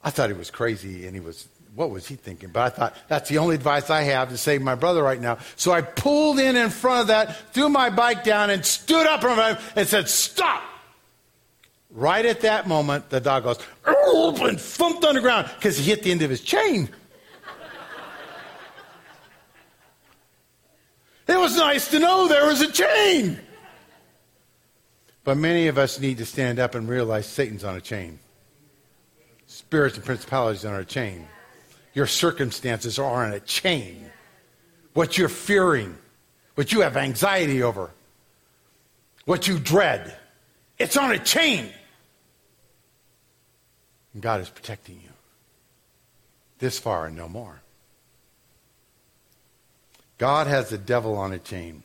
I 0.03 0.11
thought 0.11 0.31
he 0.31 0.37
was 0.37 0.51
crazy 0.51 1.07
and 1.07 1.15
he 1.15 1.21
was, 1.21 1.49
what 1.75 1.91
was 1.91 2.07
he 2.07 2.17
thinking? 2.17 2.51
But 2.51 2.61
I 2.61 2.69
thought, 2.71 2.97
that's 3.09 3.29
the 3.29 3.39
only 3.39 3.55
advice 3.55 3.91
I 3.91 4.03
have 4.03 4.31
to 4.31 4.37
save 4.37 4.63
my 4.63 4.75
brother 4.75 5.03
right 5.03 5.21
now. 5.21 5.39
So 5.57 5.73
I 5.73 5.83
pulled 5.83 6.39
in 6.39 6.57
in 6.57 6.71
front 6.71 7.03
of 7.03 7.07
that, 7.09 7.53
threw 7.53 7.69
my 7.69 7.91
bike 7.91 8.25
down, 8.25 8.51
and 8.51 8.65
stood 8.65 9.07
up 9.07 9.23
and 9.77 9.89
said, 9.89 10.09
Stop! 10.09 10.63
Right 11.93 12.25
at 12.25 12.43
that 12.43 12.69
moment, 12.69 13.11
the 13.11 13.21
dog 13.21 13.45
goes, 13.45 13.59
and 13.85 14.61
thumped 14.61 15.05
on 15.05 15.17
the 15.17 15.21
ground 15.21 15.51
because 15.57 15.77
he 15.77 15.85
hit 15.85 16.03
the 16.03 16.13
end 16.13 16.23
of 16.23 16.31
his 16.31 16.41
chain. 16.41 16.89
It 21.31 21.39
was 21.39 21.57
nice 21.57 21.89
to 21.93 22.01
know 22.01 22.27
there 22.27 22.47
was 22.47 22.61
a 22.61 22.73
chain. 22.73 23.39
But 25.23 25.37
many 25.37 25.69
of 25.69 25.79
us 25.79 26.01
need 26.01 26.19
to 26.19 26.27
stand 26.27 26.59
up 26.59 26.75
and 26.75 26.89
realize 26.89 27.27
Satan's 27.27 27.63
on 27.63 27.77
a 27.77 27.81
chain. 27.81 28.19
Spirits 29.47 29.97
and 29.97 30.05
principalities 30.05 30.65
are 30.65 30.75
on 30.75 30.81
a 30.81 30.85
chain. 30.85 31.29
Your 31.95 32.09
circumstances 32.09 32.99
are 32.99 33.27
on 33.27 33.33
a 33.33 33.39
chain. 33.39 34.11
What 34.95 35.19
you're 35.19 35.29
fearing, 35.29 35.97
what 36.57 36.73
you 36.73 36.81
have 36.81 36.97
anxiety 36.97 37.63
over, 37.63 37.91
what 39.25 39.47
you 39.47 39.61
dread, 39.61 40.17
it's 40.79 40.97
on 40.97 41.13
a 41.13 41.19
chain. 41.19 41.71
And 44.15 44.23
God 44.23 44.41
is 44.41 44.49
protecting 44.49 45.01
you. 45.01 45.11
This 46.59 46.81
far 46.81 47.07
and 47.07 47.17
no 47.17 47.29
more. 47.29 47.60
God 50.21 50.49
has 50.49 50.69
the 50.69 50.77
devil 50.77 51.17
on 51.17 51.33
a 51.33 51.39
chain. 51.39 51.83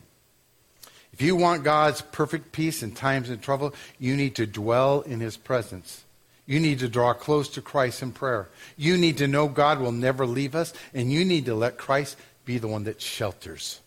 If 1.14 1.22
you 1.22 1.36
want 1.36 1.64
God's 1.64 2.02
perfect 2.02 2.52
peace 2.52 2.82
in 2.82 2.92
times 2.92 3.30
of 3.30 3.40
trouble, 3.40 3.74
you 3.98 4.14
need 4.14 4.34
to 4.34 4.46
dwell 4.46 5.00
in 5.00 5.20
his 5.20 5.38
presence. 5.38 6.04
You 6.44 6.60
need 6.60 6.80
to 6.80 6.88
draw 6.88 7.14
close 7.14 7.48
to 7.48 7.62
Christ 7.62 8.02
in 8.02 8.12
prayer. 8.12 8.50
You 8.76 8.98
need 8.98 9.16
to 9.18 9.26
know 9.26 9.48
God 9.48 9.80
will 9.80 9.90
never 9.90 10.26
leave 10.26 10.54
us, 10.54 10.74
and 10.92 11.10
you 11.10 11.24
need 11.24 11.46
to 11.46 11.54
let 11.54 11.78
Christ 11.78 12.18
be 12.44 12.58
the 12.58 12.68
one 12.68 12.84
that 12.84 13.00
shelters 13.00 13.80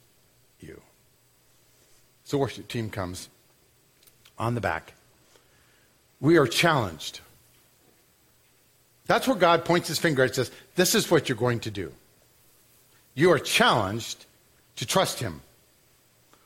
you. 0.59 0.81
So, 2.23 2.39
worship 2.39 2.67
team 2.67 2.89
comes 2.89 3.29
on 4.39 4.55
the 4.55 4.61
back. 4.61 4.93
We 6.19 6.37
are 6.37 6.47
challenged. 6.47 7.19
That's 9.05 9.27
where 9.27 9.37
God 9.37 9.63
points 9.63 9.89
his 9.89 9.99
finger 9.99 10.23
and 10.23 10.33
says, 10.33 10.49
This 10.73 10.95
is 10.95 11.11
what 11.11 11.29
you're 11.29 11.37
going 11.37 11.59
to 11.59 11.71
do. 11.71 11.93
You 13.13 13.31
are 13.31 13.39
challenged 13.39 14.25
to 14.79 14.85
trust 14.85 15.19
Him. 15.19 15.41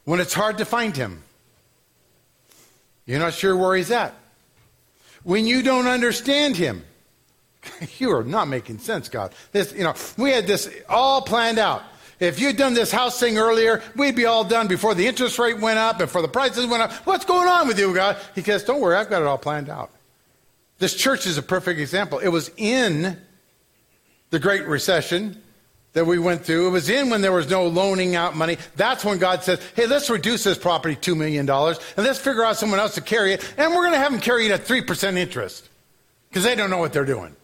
When 0.06 0.19
it's 0.19 0.34
hard 0.34 0.58
to 0.58 0.65
find 0.65 0.96
Him, 0.98 1.24
you're 3.06 3.19
not 3.19 3.34
sure 3.34 3.56
where 3.56 3.76
He's 3.76 3.91
at. 3.91 4.13
When 5.24 5.46
you 5.46 5.62
don't 5.62 5.88
understand 5.88 6.58
Him, 6.58 6.84
you 8.00 8.12
are 8.12 8.24
not 8.24 8.48
making 8.48 8.80
sense, 8.80 9.08
God. 9.08 9.34
This, 9.52 9.72
you 9.74 9.84
know, 9.84 9.93
we 10.17 10.32
had 10.32 10.48
this 10.48 10.69
all 10.89 11.22
planned 11.22 11.60
out. 11.60 11.84
If 12.19 12.39
you'd 12.39 12.58
done 12.58 12.74
this 12.74 12.91
house 12.91 13.19
thing 13.19 13.38
earlier, 13.38 13.84
we'd 13.96 14.15
be 14.15 14.26
all 14.26 14.43
done 14.43 14.67
before 14.67 14.96
the 14.96 15.06
interest 15.08 15.38
rate 15.38 15.60
went 15.60 15.78
up 15.78 16.00
before 16.00 16.22
the 16.22 16.28
prices 16.28 16.65
went 16.65 16.82
up. 16.82 16.91
What's 17.06 17.26
going 17.26 17.48
on 17.48 17.67
with 17.67 17.78
you, 17.78 17.93
God? 17.93 18.17
He 18.34 18.41
says, 18.41 18.63
Don't 18.63 18.82
worry, 18.82 18.96
I've 18.96 19.10
got 19.10 19.22
it 19.22 19.28
all 19.28 19.38
planned 19.38 19.69
out. 19.69 19.91
This 20.80 20.96
church 20.96 21.28
is 21.28 21.38
a 21.38 21.43
perfect 21.43 21.80
example. 21.80 22.17
It 22.17 22.30
was 22.30 22.50
in 22.58 23.17
the 24.32 24.39
Great 24.39 24.65
Recession 24.65 25.42
that 25.93 26.06
we 26.06 26.19
went 26.19 26.43
through. 26.43 26.67
It 26.67 26.71
was 26.71 26.89
in 26.89 27.10
when 27.10 27.21
there 27.21 27.32
was 27.32 27.49
no 27.49 27.67
loaning 27.67 28.15
out 28.15 28.36
money. 28.36 28.58
That's 28.75 29.06
when 29.06 29.19
God 29.19 29.43
says, 29.43 29.62
hey, 29.75 29.88
let's 29.88 30.10
reduce 30.10 30.44
this 30.44 30.58
property 30.58 30.96
$2 30.96 31.15
million 31.15 31.48
and 31.50 31.77
let's 31.98 32.19
figure 32.19 32.44
out 32.44 32.58
someone 32.58 32.79
else 32.79 32.96
to 32.96 33.02
carry 33.02 33.33
it. 33.33 33.54
And 33.58 33.71
we're 33.71 33.83
going 33.83 33.94
to 33.94 34.00
have 34.00 34.12
them 34.12 34.19
carry 34.19 34.46
it 34.46 34.52
at 34.52 34.65
3% 34.65 35.17
interest 35.17 35.69
because 36.29 36.44
they 36.44 36.56
don't 36.56 36.69
know 36.69 36.79
what 36.79 36.94
they're 36.94 37.06
doing. 37.06 37.35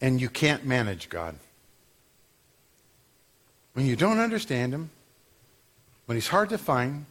And 0.00 0.20
you 0.20 0.28
can't 0.28 0.64
manage 0.64 1.08
God. 1.08 1.36
When 3.72 3.86
you 3.86 3.96
don't 3.96 4.18
understand 4.18 4.72
Him, 4.72 4.90
when 6.06 6.16
He's 6.16 6.28
hard 6.28 6.50
to 6.50 6.58
find, 6.58 7.06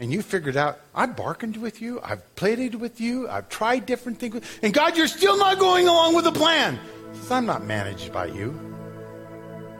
and 0.00 0.10
you 0.10 0.22
figured 0.22 0.56
out, 0.56 0.80
I 0.94 1.06
bargained 1.06 1.58
with 1.58 1.82
you, 1.82 2.00
I've 2.02 2.34
pleaded 2.34 2.74
with 2.74 3.00
you, 3.00 3.28
I've 3.28 3.50
tried 3.50 3.84
different 3.84 4.18
things, 4.18 4.42
and 4.62 4.72
God, 4.72 4.96
you're 4.96 5.06
still 5.06 5.36
not 5.36 5.58
going 5.58 5.86
along 5.86 6.14
with 6.14 6.24
the 6.24 6.32
plan. 6.32 6.80
He 7.12 7.18
says, 7.18 7.30
I'm 7.30 7.46
not 7.46 7.64
managed 7.64 8.10
by 8.10 8.26
you. 8.26 8.58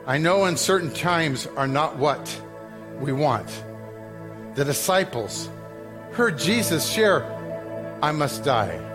I 0.07 0.19
know 0.19 0.45
uncertain 0.45 0.93
times 0.93 1.47
are 1.57 1.67
not 1.67 1.97
what 1.97 2.43
we 3.01 3.13
want. 3.13 3.49
The 4.55 4.65
disciples 4.65 5.49
heard 6.13 6.39
Jesus 6.39 6.89
share, 6.89 7.25
I 8.03 8.13
must 8.13 8.45
die. 8.45 8.87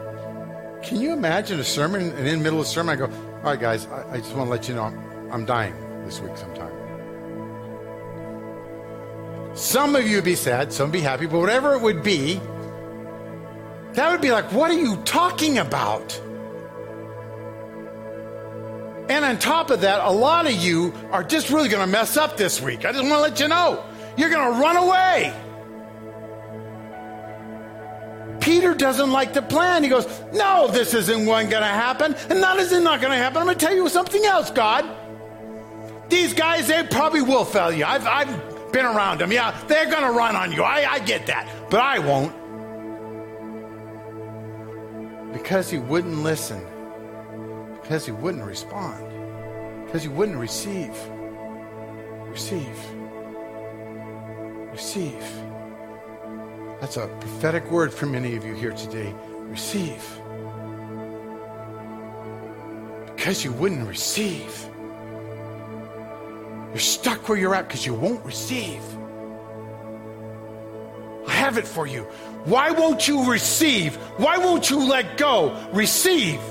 Can 0.84 1.02
you 1.02 1.12
imagine 1.12 1.60
a 1.60 1.64
sermon, 1.64 2.12
and 2.12 2.28
in 2.28 2.38
the 2.38 2.44
middle 2.44 2.60
of 2.60 2.66
the 2.66 2.72
sermon, 2.72 2.94
I 2.94 3.08
go, 3.08 3.12
All 3.38 3.42
right, 3.42 3.60
guys, 3.60 3.88
I, 3.88 4.14
I 4.14 4.18
just 4.18 4.36
want 4.36 4.48
to 4.48 4.52
let 4.52 4.70
you 4.70 4.76
know 4.76 4.84
I'm, 4.84 5.32
I'm 5.32 5.46
dying 5.46 5.74
this 6.06 6.20
week 6.20 6.38
sometime. 6.38 6.75
Some 9.56 9.96
of 9.96 10.06
you 10.06 10.18
would 10.18 10.26
be 10.26 10.36
sad, 10.36 10.74
some 10.74 10.88
would 10.88 10.94
be 10.94 11.02
happy, 11.02 11.28
but 11.28 11.40
whatever 11.40 11.74
it 11.74 11.82
would 11.82 12.04
be, 12.04 12.42
that 13.94 14.12
would 14.12 14.22
be 14.22 14.32
like, 14.32 14.52
what 14.52 14.70
are 14.70 14.80
you 14.80 14.98
talking 15.04 15.58
about? 15.58 16.22
And 19.08 19.24
on 19.24 19.38
top 19.40 19.70
of 19.70 19.82
that, 19.82 20.04
a 20.04 20.12
lot 20.12 20.46
of 20.46 20.54
you 20.54 20.94
are 21.12 21.24
just 21.24 21.50
really 21.50 21.70
going 21.70 21.86
to 21.86 21.92
mess 21.92 22.18
up 22.18 22.36
this 22.36 22.62
week. 22.62 22.86
I 22.86 22.92
just 22.92 23.04
want 23.04 23.14
to 23.14 23.22
let 23.22 23.40
you 23.40 23.48
know. 23.48 23.84
You're 24.18 24.30
going 24.30 24.54
to 24.54 24.60
run 24.60 24.78
away. 24.78 25.34
Peter 28.42 28.74
doesn't 28.74 29.12
like 29.12 29.34
the 29.34 29.42
plan. 29.42 29.84
He 29.84 29.90
goes, 29.90 30.06
No, 30.34 30.68
this 30.68 30.94
isn't 30.94 31.26
going 31.26 31.50
to 31.50 31.64
happen. 31.64 32.14
And 32.30 32.44
that 32.44 32.58
is 32.58 32.72
not 32.72 32.84
not 32.84 33.02
going 33.02 33.12
to 33.12 33.18
happen. 33.18 33.38
I'm 33.38 33.46
going 33.46 33.58
to 33.58 33.66
tell 33.66 33.76
you 33.76 33.88
something 33.90 34.24
else, 34.26 34.52
God. 34.52 34.86
These 36.10 36.34
guys, 36.34 36.68
they 36.68 36.84
probably 36.84 37.22
will 37.22 37.46
fail 37.46 37.72
you. 37.72 37.86
I've, 37.86 38.06
I've 38.06 38.55
been 38.76 38.86
around 38.86 39.20
them. 39.22 39.32
Yeah, 39.32 39.58
they're 39.68 39.90
going 39.90 40.04
to 40.04 40.12
run 40.12 40.36
on 40.36 40.52
you. 40.52 40.64
I, 40.64 40.86
I 40.96 41.00
get 41.00 41.26
that. 41.28 41.48
But 41.70 41.82
I 41.82 42.00
won't. 42.00 42.34
Because 45.34 45.70
he 45.70 45.78
wouldn't 45.78 46.24
listen 46.24 46.64
because 47.86 48.04
he 48.04 48.12
wouldn't 48.12 48.44
respond, 48.44 49.06
because 49.86 50.02
he 50.02 50.10
wouldn't 50.10 50.40
receive. 50.40 50.90
Receive. 52.24 52.80
Receive. 54.72 55.24
That's 56.82 56.98
a 56.98 57.08
prophetic 57.20 57.70
word 57.70 57.94
for 57.94 58.08
many 58.08 58.36
of 58.36 58.44
you 58.44 58.56
here 58.56 58.72
today. 58.72 59.14
Receive. 59.42 60.04
Because 63.16 63.44
you 63.44 63.52
wouldn't 63.52 63.88
receive. 63.88 64.68
You're 66.76 66.82
stuck 66.82 67.30
where 67.30 67.38
you're 67.38 67.56
at 67.56 67.70
because 67.70 67.86
you 67.86 67.94
won't 67.94 68.26
receive. 68.26 68.84
I 71.26 71.32
have 71.32 71.58
it 71.58 71.66
for 71.66 71.88
you. 71.88 72.02
Why 72.44 72.72
won't 72.72 73.08
you 73.08 73.32
receive? 73.32 73.96
Why 74.18 74.40
won't 74.40 74.70
you 74.70 74.86
let 74.86 75.18
go? 75.18 75.56
Receive. 75.72 76.42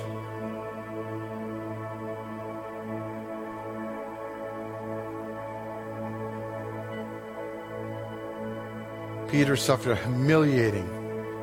Peter 9.29 9.57
suffered 9.57 9.91
a 9.91 9.97
humiliating, 9.97 10.89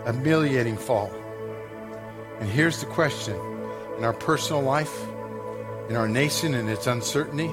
humiliating 0.06 0.76
fall. 0.76 1.12
And 2.40 2.50
here's 2.50 2.80
the 2.80 2.88
question 2.88 3.40
in 4.00 4.04
our 4.04 4.14
personal 4.14 4.64
life, 4.64 5.06
in 5.88 5.96
our 5.96 6.08
nation 6.08 6.56
and 6.56 6.68
its 6.68 6.88
uncertainty, 6.88 7.52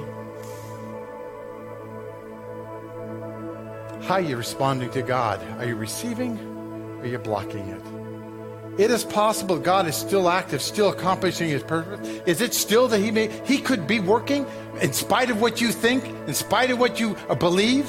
how 4.09 4.15
are 4.15 4.21
you 4.21 4.37
responding 4.37 4.89
to 4.89 5.03
God? 5.03 5.39
Are 5.59 5.65
you 5.65 5.75
receiving? 5.75 6.39
Or 6.39 7.01
are 7.01 7.05
you 7.05 7.19
blocking 7.19 7.67
it? 7.67 8.81
It 8.81 8.89
is 8.89 9.03
possible 9.03 9.59
God 9.59 9.85
is 9.85 9.95
still 9.95 10.27
active, 10.27 10.63
still 10.63 10.89
accomplishing 10.89 11.47
his 11.47 11.61
purpose. 11.61 12.07
Is 12.25 12.41
it 12.41 12.55
still 12.55 12.87
that 12.87 12.97
he 12.97 13.11
may 13.11 13.29
he 13.45 13.59
could 13.59 13.85
be 13.85 13.99
working 13.99 14.47
in 14.81 14.93
spite 14.93 15.29
of 15.29 15.39
what 15.39 15.61
you 15.61 15.71
think, 15.71 16.03
in 16.27 16.33
spite 16.33 16.71
of 16.71 16.79
what 16.79 16.99
you 16.99 17.15
believe? 17.37 17.87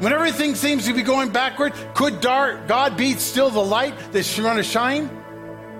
When 0.00 0.12
everything 0.12 0.54
seems 0.54 0.84
to 0.84 0.92
be 0.92 1.00
going 1.00 1.30
backward, 1.30 1.72
could 1.94 2.20
God 2.20 2.94
be 2.98 3.14
still 3.14 3.48
the 3.48 3.64
light 3.64 3.94
that's 4.12 4.38
going 4.38 4.58
to 4.58 4.62
shine? 4.62 5.08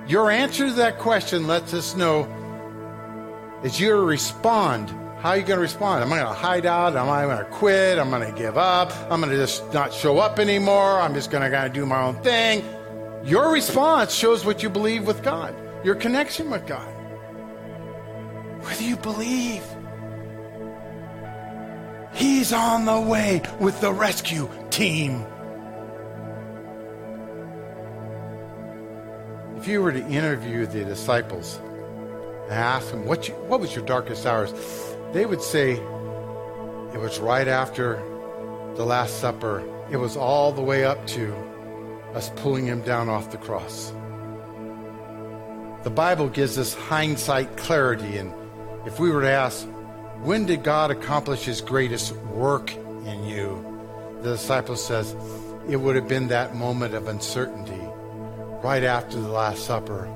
Your 0.08 0.30
answer 0.30 0.68
to 0.68 0.72
that 0.76 0.98
question 0.98 1.46
lets 1.46 1.74
us 1.74 1.94
know 1.94 2.26
is 3.62 3.78
you 3.78 3.94
respond. 3.96 4.94
How 5.20 5.30
are 5.30 5.36
you 5.36 5.42
going 5.42 5.58
to 5.58 5.60
respond? 5.60 6.02
Am 6.02 6.10
I 6.14 6.20
going 6.20 6.28
to 6.28 6.40
hide 6.40 6.64
out? 6.64 6.96
Am 6.96 7.10
I 7.10 7.24
going 7.24 7.36
to 7.36 7.44
quit? 7.44 7.98
I'm 7.98 8.08
going 8.08 8.26
to 8.26 8.38
give 8.38 8.56
up? 8.56 8.90
I'm 9.10 9.20
going 9.20 9.30
to 9.30 9.36
just 9.36 9.70
not 9.70 9.92
show 9.92 10.16
up 10.18 10.38
anymore. 10.38 10.98
I'm 10.98 11.12
just 11.12 11.30
going 11.30 11.42
to 11.42 11.54
kind 11.54 11.66
of 11.66 11.74
do 11.74 11.84
my 11.84 12.00
own 12.00 12.16
thing. 12.22 12.64
Your 13.22 13.52
response 13.52 14.14
shows 14.14 14.46
what 14.46 14.62
you 14.62 14.70
believe 14.70 15.06
with 15.06 15.22
God, 15.22 15.54
your 15.84 15.94
connection 15.94 16.48
with 16.48 16.66
God. 16.66 16.88
Whether 18.62 18.82
you 18.82 18.96
believe 18.96 19.62
He's 22.14 22.54
on 22.54 22.86
the 22.86 22.98
way 22.98 23.42
with 23.58 23.78
the 23.82 23.92
rescue 23.92 24.48
team. 24.70 25.26
If 29.58 29.68
you 29.68 29.82
were 29.82 29.92
to 29.92 30.06
interview 30.06 30.64
the 30.64 30.82
disciples 30.82 31.60
and 32.44 32.52
ask 32.52 32.90
them, 32.90 33.04
what, 33.04 33.28
you, 33.28 33.34
what 33.34 33.60
was 33.60 33.76
your 33.76 33.84
darkest 33.84 34.24
hours? 34.24 34.50
They 35.12 35.26
would 35.26 35.42
say, 35.42 35.72
it 35.72 36.98
was 36.98 37.18
right 37.18 37.48
after 37.48 37.96
the 38.76 38.84
Last 38.84 39.20
Supper. 39.20 39.62
It 39.90 39.96
was 39.96 40.16
all 40.16 40.52
the 40.52 40.62
way 40.62 40.84
up 40.84 41.04
to 41.08 41.34
us 42.14 42.30
pulling 42.36 42.66
him 42.66 42.82
down 42.82 43.08
off 43.08 43.32
the 43.32 43.38
cross. 43.38 43.92
The 45.82 45.90
Bible 45.90 46.28
gives 46.28 46.58
us 46.58 46.74
hindsight 46.74 47.56
clarity, 47.56 48.18
and 48.18 48.32
if 48.86 49.00
we 49.00 49.10
were 49.10 49.22
to 49.22 49.30
ask, 49.30 49.66
when 50.22 50.46
did 50.46 50.62
God 50.62 50.90
accomplish 50.90 51.44
his 51.44 51.60
greatest 51.60 52.14
work 52.16 52.72
in 52.76 53.24
you? 53.24 53.66
The 54.22 54.32
disciple 54.32 54.76
says, 54.76 55.16
it 55.68 55.76
would 55.76 55.96
have 55.96 56.06
been 56.06 56.28
that 56.28 56.54
moment 56.54 56.94
of 56.94 57.08
uncertainty 57.08 57.80
right 58.62 58.84
after 58.84 59.18
the 59.20 59.28
Last 59.28 59.64
Supper, 59.64 60.06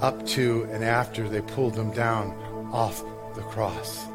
up 0.00 0.24
to 0.28 0.68
and 0.70 0.84
after 0.84 1.28
they 1.28 1.40
pulled 1.40 1.74
him 1.74 1.90
down 1.90 2.30
off 2.72 3.02
the 3.36 3.42
cross, 3.42 4.06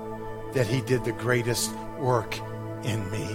that 0.53 0.67
he 0.67 0.82
did 0.82 1.05
the 1.05 1.13
greatest 1.13 1.72
work 1.99 2.38
in 2.84 3.09
me. 3.11 3.28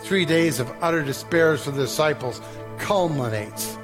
Three 0.00 0.24
days 0.24 0.58
of 0.58 0.72
utter 0.80 1.02
despair 1.02 1.56
for 1.56 1.70
the 1.70 1.82
disciples 1.82 2.40
culminates 2.78 3.78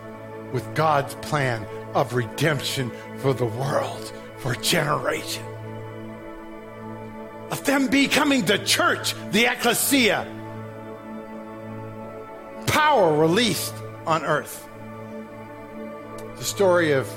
with 0.53 0.75
God's 0.75 1.15
plan 1.17 1.67
of 1.95 2.15
redemption 2.15 2.91
for 3.19 3.35
the 3.35 3.45
world 3.45 4.13
for 4.39 4.55
generation. 4.55 5.45
Of 7.51 7.65
them 7.65 7.89
becoming 7.89 8.45
the 8.45 8.59
church, 8.59 9.15
the 9.31 9.47
ecclesia. 9.47 10.27
Power 12.67 13.17
released 13.17 13.75
on 14.07 14.25
earth. 14.25 14.69
The 16.37 16.45
story 16.45 16.93
of 16.93 17.09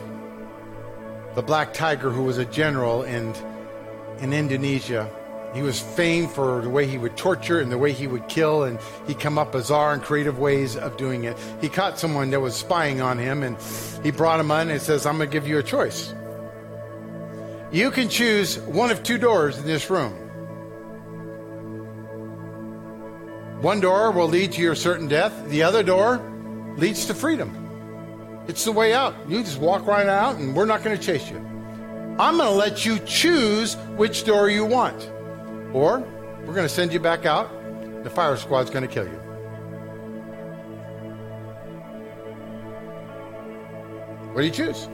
the 1.40 1.46
black 1.46 1.74
tiger 1.74 2.10
who 2.10 2.24
was 2.24 2.38
a 2.38 2.44
general 2.44 3.04
in, 3.04 3.34
in 4.20 4.34
Indonesia. 4.34 5.10
He 5.54 5.62
was 5.62 5.80
famed 5.80 6.32
for 6.32 6.62
the 6.62 6.70
way 6.70 6.86
he 6.86 6.98
would 6.98 7.16
torture 7.16 7.62
and 7.62 7.72
the 7.72 7.78
way 7.78 7.94
he 7.94 8.08
would 8.08 8.28
kill, 8.28 8.64
and 8.64 8.78
he 9.08 9.14
come 9.14 9.38
up 9.38 9.54
bizarre 9.54 9.94
and 9.94 10.04
creative 10.04 10.38
ways 10.38 10.76
of 10.76 10.98
doing 10.98 11.24
it. 11.24 11.38
He 11.62 11.70
caught 11.70 11.98
someone 11.98 12.30
that 12.32 12.42
was 12.42 12.56
spying 12.56 13.00
on 13.00 13.18
him, 13.18 13.42
and 13.44 13.56
he 14.04 14.12
brought 14.12 14.42
him 14.42 14.52
on 14.52 14.70
and 14.70 14.82
says, 14.82 15.06
I'm 15.06 15.16
going 15.16 15.30
to 15.30 15.34
give 15.34 15.48
you 15.48 15.60
a 15.60 15.64
choice. 15.64 16.14
You 17.72 17.90
can 17.90 18.10
choose 18.10 18.60
one 18.60 18.92
of 18.92 19.02
two 19.02 19.18
doors 19.18 19.58
in 19.60 19.66
this 19.66 19.90
room. 19.90 20.12
One 23.62 23.80
door 23.80 24.12
will 24.12 24.28
lead 24.28 24.52
to 24.52 24.62
your 24.62 24.76
certain 24.76 25.08
death, 25.08 25.32
the 25.48 25.64
other 25.64 25.84
door 25.84 26.20
leads 26.76 27.06
to 27.06 27.14
freedom. 27.14 27.69
It's 28.50 28.66
the 28.66 28.72
way 28.72 28.96
out. 28.96 29.14
You 29.28 29.44
just 29.44 29.60
walk 29.60 29.86
right 29.86 30.08
out, 30.08 30.38
and 30.38 30.56
we're 30.56 30.66
not 30.66 30.84
going 30.84 30.98
to 30.98 31.02
chase 31.02 31.30
you. 31.30 31.38
I'm 32.18 32.38
going 32.38 32.50
to 32.50 32.56
let 32.56 32.84
you 32.84 32.98
choose 33.06 33.76
which 33.96 34.24
door 34.24 34.50
you 34.50 34.66
want. 34.66 35.08
Or 35.72 36.00
we're 36.40 36.56
going 36.56 36.66
to 36.66 36.68
send 36.68 36.92
you 36.92 37.00
back 37.00 37.28
out. 37.28 37.48
The 38.04 38.10
fire 38.10 38.36
squad's 38.38 38.72
going 38.72 38.82
to 38.82 38.92
kill 38.92 39.06
you. 39.06 39.20
What 44.34 44.42
do 44.42 44.48
you 44.48 44.52
choose? 44.52 44.90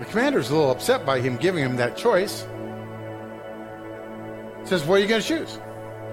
The 0.00 0.06
commander's 0.06 0.50
a 0.50 0.54
little 0.56 0.72
upset 0.72 1.06
by 1.06 1.20
him 1.20 1.36
giving 1.36 1.62
him 1.62 1.76
that 1.76 1.96
choice. 1.96 2.44
Says, 4.64 4.84
What 4.84 4.96
are 4.96 4.98
you 4.98 5.06
going 5.06 5.22
to 5.22 5.28
choose? 5.28 5.60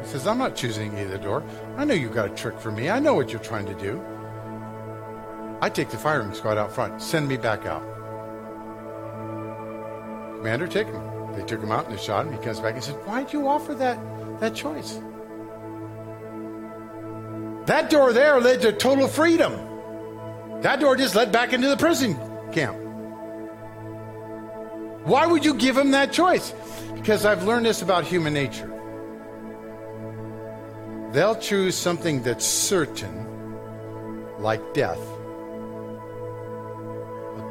He 0.03 0.07
says, 0.09 0.27
I'm 0.27 0.37
not 0.37 0.55
choosing 0.55 0.95
either 0.95 1.17
door. 1.17 1.43
I 1.75 1.85
know 1.85 1.95
you 1.95 2.09
got 2.09 2.31
a 2.31 2.35
trick 2.35 2.59
for 2.59 2.71
me. 2.71 2.91
I 2.91 2.99
know 2.99 3.15
what 3.15 3.31
you're 3.31 3.41
trying 3.41 3.65
to 3.65 3.73
do. 3.73 3.99
I 5.61 5.69
take 5.69 5.89
the 5.89 5.97
firing 5.97 6.33
squad 6.33 6.57
out 6.57 6.71
front. 6.71 7.01
Send 7.01 7.27
me 7.27 7.37
back 7.37 7.65
out. 7.65 7.83
Commander, 10.37 10.67
take 10.67 10.87
him. 10.87 11.33
They 11.35 11.43
took 11.43 11.61
him 11.61 11.71
out 11.71 11.85
and 11.85 11.97
they 11.97 12.01
shot 12.01 12.25
him. 12.25 12.33
He 12.33 12.39
comes 12.39 12.59
back 12.59 12.75
and 12.75 12.83
says, 12.83 12.95
Why'd 13.05 13.33
you 13.33 13.47
offer 13.47 13.73
that, 13.75 13.99
that 14.39 14.53
choice? 14.55 14.99
That 17.65 17.89
door 17.89 18.13
there 18.13 18.39
led 18.39 18.61
to 18.61 18.71
total 18.71 19.07
freedom. 19.07 19.53
That 20.61 20.79
door 20.79 20.95
just 20.95 21.15
led 21.15 21.31
back 21.31 21.53
into 21.53 21.67
the 21.67 21.77
prison 21.77 22.15
camp. 22.51 22.77
Why 25.05 25.25
would 25.25 25.43
you 25.43 25.53
give 25.53 25.77
him 25.77 25.91
that 25.91 26.11
choice? 26.11 26.53
Because 26.93 27.25
I've 27.25 27.43
learned 27.43 27.65
this 27.65 27.81
about 27.81 28.03
human 28.03 28.33
nature. 28.33 28.73
They'll 31.13 31.35
choose 31.35 31.75
something 31.75 32.21
that's 32.23 32.45
certain, 32.45 33.25
like 34.39 34.73
death, 34.73 34.99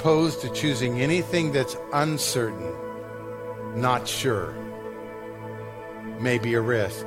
opposed 0.07 0.41
to 0.41 0.49
choosing 0.51 1.01
anything 1.01 1.51
that's 1.51 1.77
uncertain, 1.93 2.73
not 3.75 4.07
sure. 4.07 4.55
may 6.21 6.39
be 6.39 6.55
a 6.55 6.61
risk. 6.61 7.05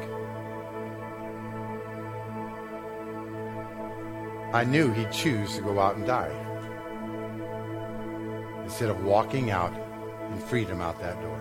I 4.52 4.66
knew 4.66 4.92
he'd 4.92 5.14
choose 5.14 5.56
to 5.56 5.62
go 5.62 5.80
out 5.80 5.96
and 5.96 6.06
die 6.06 6.36
instead 8.66 8.90
of 8.90 9.02
walking 9.06 9.50
out 9.50 9.74
in 10.32 10.38
freedom 10.38 10.82
out 10.82 11.00
that 11.00 11.22
door. 11.22 11.40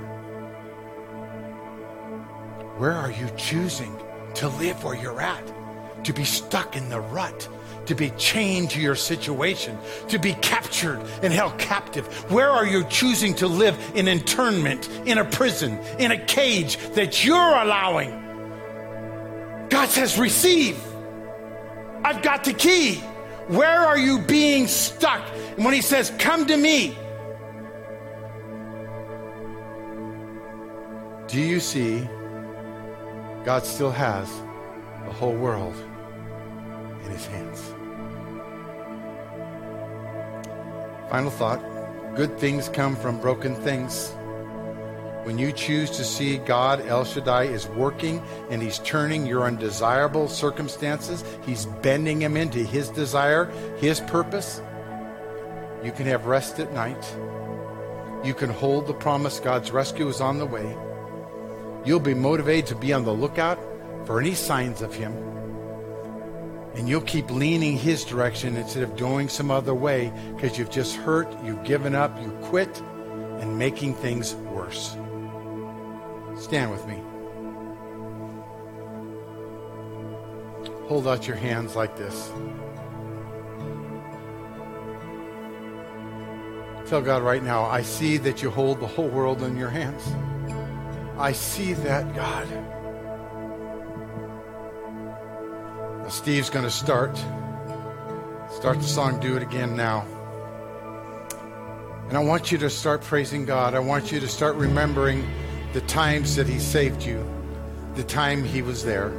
Where 2.79 2.93
are 2.93 3.11
you 3.11 3.29
choosing 3.37 3.99
to 4.35 4.47
live 4.47 4.85
where 4.85 4.95
you're 4.95 5.21
at? 5.21 6.05
To 6.05 6.13
be 6.13 6.23
stuck 6.23 6.77
in 6.77 6.89
the 6.89 7.01
rut? 7.01 7.49
To 7.89 7.95
be 7.95 8.11
chained 8.19 8.69
to 8.73 8.81
your 8.83 8.95
situation? 8.95 9.79
To 10.09 10.19
be 10.19 10.35
captured 10.35 11.01
and 11.23 11.33
held 11.33 11.59
captive? 11.59 12.07
Where 12.31 12.51
are 12.51 12.67
you 12.67 12.85
choosing 12.85 13.35
to 13.37 13.47
live 13.47 13.79
in 13.95 14.09
internment, 14.09 14.91
in 15.07 15.17
a 15.17 15.25
prison, 15.25 15.79
in 15.99 16.11
a 16.11 16.23
cage 16.27 16.77
that 16.93 17.25
you're 17.25 17.35
allowing? 17.35 18.11
God 19.71 19.89
says, 19.89 20.19
receive. 20.19 20.79
I've 22.05 22.21
got 22.21 22.45
the 22.45 22.53
key. 22.53 22.97
Where 23.47 23.81
are 23.81 23.97
you 23.97 24.19
being 24.19 24.67
stuck? 24.67 25.27
And 25.57 25.65
when 25.65 25.73
he 25.73 25.81
says, 25.81 26.13
Come 26.19 26.45
to 26.49 26.57
me, 26.59 26.95
do 31.27 31.41
you 31.41 31.59
see 31.59 32.07
God 33.47 33.65
still 33.65 33.93
has 33.93 34.31
the 35.07 35.13
whole 35.15 35.35
world 35.35 35.75
in 37.07 37.11
his 37.11 37.25
hands? 37.25 37.75
Final 41.11 41.31
thought 41.31 41.63
good 42.17 42.39
things 42.39 42.69
come 42.69 42.97
from 42.97 43.21
broken 43.21 43.55
things. 43.55 44.11
When 45.25 45.39
you 45.39 45.53
choose 45.53 45.91
to 45.91 46.05
see 46.05 46.39
God, 46.39 46.87
El 46.87 47.05
Shaddai 47.05 47.45
is 47.45 47.69
working 47.69 48.23
and 48.51 48.63
He's 48.63 48.79
turning 48.81 49.27
your 49.27 49.45
undesirable 49.45 50.29
circumstances, 50.29 51.23
He's 51.45 51.67
bending 51.67 52.21
them 52.21 52.37
into 52.37 52.61
His 52.61 52.89
desire, 52.89 53.45
His 53.79 54.01
purpose, 54.01 54.63
you 55.85 55.93
can 55.93 56.07
have 56.07 56.27
rest 56.27 56.59
at 56.59 56.73
night. 56.73 57.17
You 58.25 58.35
can 58.35 58.51
hold 58.51 58.89
the 58.89 58.95
promise 58.95 59.39
God's 59.39 59.71
rescue 59.71 60.09
is 60.09 60.21
on 60.21 60.39
the 60.39 60.47
way. 60.47 60.77
You'll 61.85 62.01
be 62.01 62.15
motivated 62.15 62.67
to 62.67 62.75
be 62.75 62.93
on 62.93 63.05
the 63.05 63.13
lookout 63.13 63.59
for 64.05 64.21
any 64.21 64.35
signs 64.35 64.83
of 64.83 64.93
Him. 64.93 65.15
And 66.75 66.89
you'll 66.89 67.01
keep 67.01 67.31
leaning 67.31 67.77
His 67.77 68.05
direction 68.05 68.57
instead 68.57 68.83
of 68.83 68.97
going 68.97 69.29
some 69.29 69.51
other 69.51 69.75
way 69.75 70.13
because 70.35 70.59
you've 70.59 70.71
just 70.71 70.97
hurt, 70.97 71.29
you've 71.45 71.65
given 71.65 71.95
up, 71.95 72.21
you 72.21 72.31
quit, 72.43 72.81
and 73.41 73.59
making 73.59 73.95
things 73.95 74.35
worse. 74.35 74.97
Stand 76.37 76.71
with 76.71 76.87
me. 76.87 77.03
Hold 80.89 81.07
out 81.07 81.27
your 81.27 81.37
hands 81.37 81.77
like 81.77 81.97
this. 81.97 82.33
Tell 86.89 87.03
God 87.03 87.23
right 87.23 87.43
now, 87.43 87.65
I 87.65 87.83
see 87.83 88.17
that 88.17 88.43
you 88.43 88.49
hold 88.49 88.81
the 88.81 88.87
whole 88.87 89.09
world 89.09 89.43
in 89.43 89.59
your 89.59 89.69
hands. 89.69 90.03
I 91.19 91.33
see 91.33 91.75
that, 91.75 92.15
God. 92.15 92.49
Steve's 96.11 96.49
going 96.49 96.65
to 96.65 96.71
start. 96.71 97.17
Start 98.51 98.79
the 98.79 98.85
song, 98.85 99.21
Do 99.21 99.37
It 99.37 99.43
Again 99.43 99.77
Now. 99.77 100.07
And 102.09 102.17
I 102.17 102.21
want 102.21 102.51
you 102.51 102.57
to 102.59 102.71
start 102.71 103.03
praising 103.03 103.45
God. 103.45 103.75
I 103.75 103.79
want 103.79 104.11
you 104.11 104.19
to 104.19 104.29
start 104.29 104.57
remembering 104.57 105.29
the 105.75 105.83
times 105.83 106.35
that 106.37 106.47
He 106.47 106.59
saved 106.59 107.03
you, 107.03 107.23
the 107.95 108.03
time 108.05 108.43
He 108.43 108.63
was 108.63 108.85
there, 108.85 109.11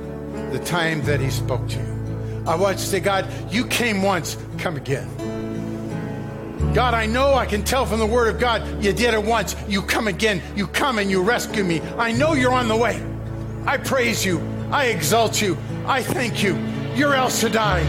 the 0.52 0.60
time 0.66 1.04
that 1.04 1.20
He 1.20 1.30
spoke 1.30 1.68
to 1.70 1.78
you. 1.78 2.44
I 2.48 2.56
want 2.56 2.78
you 2.78 2.84
to 2.84 2.90
say, 2.90 3.00
God, 3.00 3.28
you 3.54 3.68
came 3.68 4.02
once, 4.02 4.36
come 4.58 4.76
again. 4.76 5.08
God, 6.74 6.96
I 6.96 7.06
know 7.06 7.36
I 7.36 7.46
can 7.46 7.64
tell 7.64 7.86
from 7.86 8.00
the 8.00 8.08
Word 8.08 8.34
of 8.34 8.40
God, 8.40 8.84
you 8.84 8.94
did 8.94 9.14
it 9.14 9.24
once, 9.24 9.56
you 9.68 9.84
come 9.84 10.08
again, 10.08 10.42
you 10.56 10.66
come 10.66 10.98
and 10.98 11.12
you 11.12 11.22
rescue 11.22 11.64
me. 11.64 11.82
I 11.98 12.12
know 12.12 12.34
you're 12.34 12.54
on 12.54 12.68
the 12.68 12.78
way. 12.78 13.04
I 13.68 13.78
praise 13.78 14.26
you, 14.26 14.42
I 14.72 14.86
exalt 14.86 15.40
you, 15.40 15.56
I 15.86 16.02
thank 16.02 16.42
you. 16.42 16.56
You're 16.96 17.16
El 17.16 17.30
Shaddai. 17.30 17.86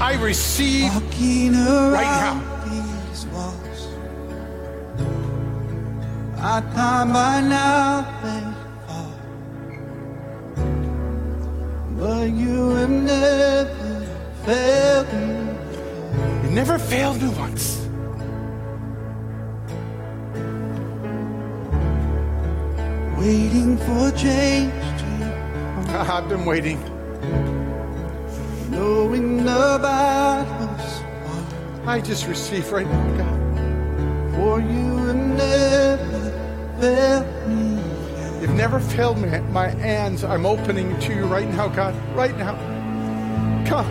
I 0.00 0.14
receive 0.20 0.92
right 1.92 2.12
now. 2.20 2.52
Our 6.42 6.60
time 6.74 7.12
by 7.12 7.40
now 7.40 8.02
fall, 8.86 9.14
but 11.96 12.30
you 12.30 12.70
have 12.70 12.90
never 12.90 14.06
failed 14.44 15.12
me. 15.12 15.28
You 16.42 16.50
never 16.50 16.78
failed 16.80 17.22
me 17.22 17.28
once. 17.28 17.86
Waiting 23.16 23.76
for 23.76 24.10
change 24.18 24.72
to 24.98 25.06
I've 26.12 26.28
been 26.28 26.44
waiting. 26.44 26.80
Knowing 28.82 29.36
the 29.38 29.78
battles 29.80 31.02
I 31.86 32.00
just 32.00 32.26
receive 32.26 32.72
right 32.72 32.86
now, 32.86 33.16
God. 33.20 33.38
for 34.34 34.60
you 34.60 34.96
have 35.06 35.16
never 35.44 36.20
failed 36.80 37.48
me. 37.48 37.80
You've 38.40 38.54
never 38.64 38.80
failed 38.80 39.18
me. 39.18 39.28
My 39.60 39.68
hands, 39.68 40.24
I'm 40.24 40.44
opening 40.46 40.98
to 41.00 41.14
you 41.14 41.26
right 41.26 41.48
now, 41.48 41.68
God. 41.68 41.94
Right 42.22 42.36
now. 42.36 42.54
Come. 43.70 43.88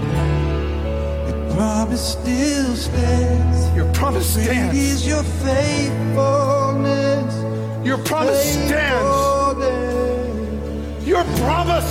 Your 1.28 1.40
promise 1.56 2.06
still 2.18 2.76
stands. 2.76 3.60
Your 3.78 3.88
promise 3.94 4.34
Great 4.36 4.46
stands. 4.48 4.78
is 4.78 5.08
your 5.08 5.24
faithfulness. 5.24 7.34
Your 7.86 7.98
promise 8.00 8.42
stands. 8.54 9.08
Faithfulness. 9.62 11.08
Your 11.08 11.24
promise 11.46 11.90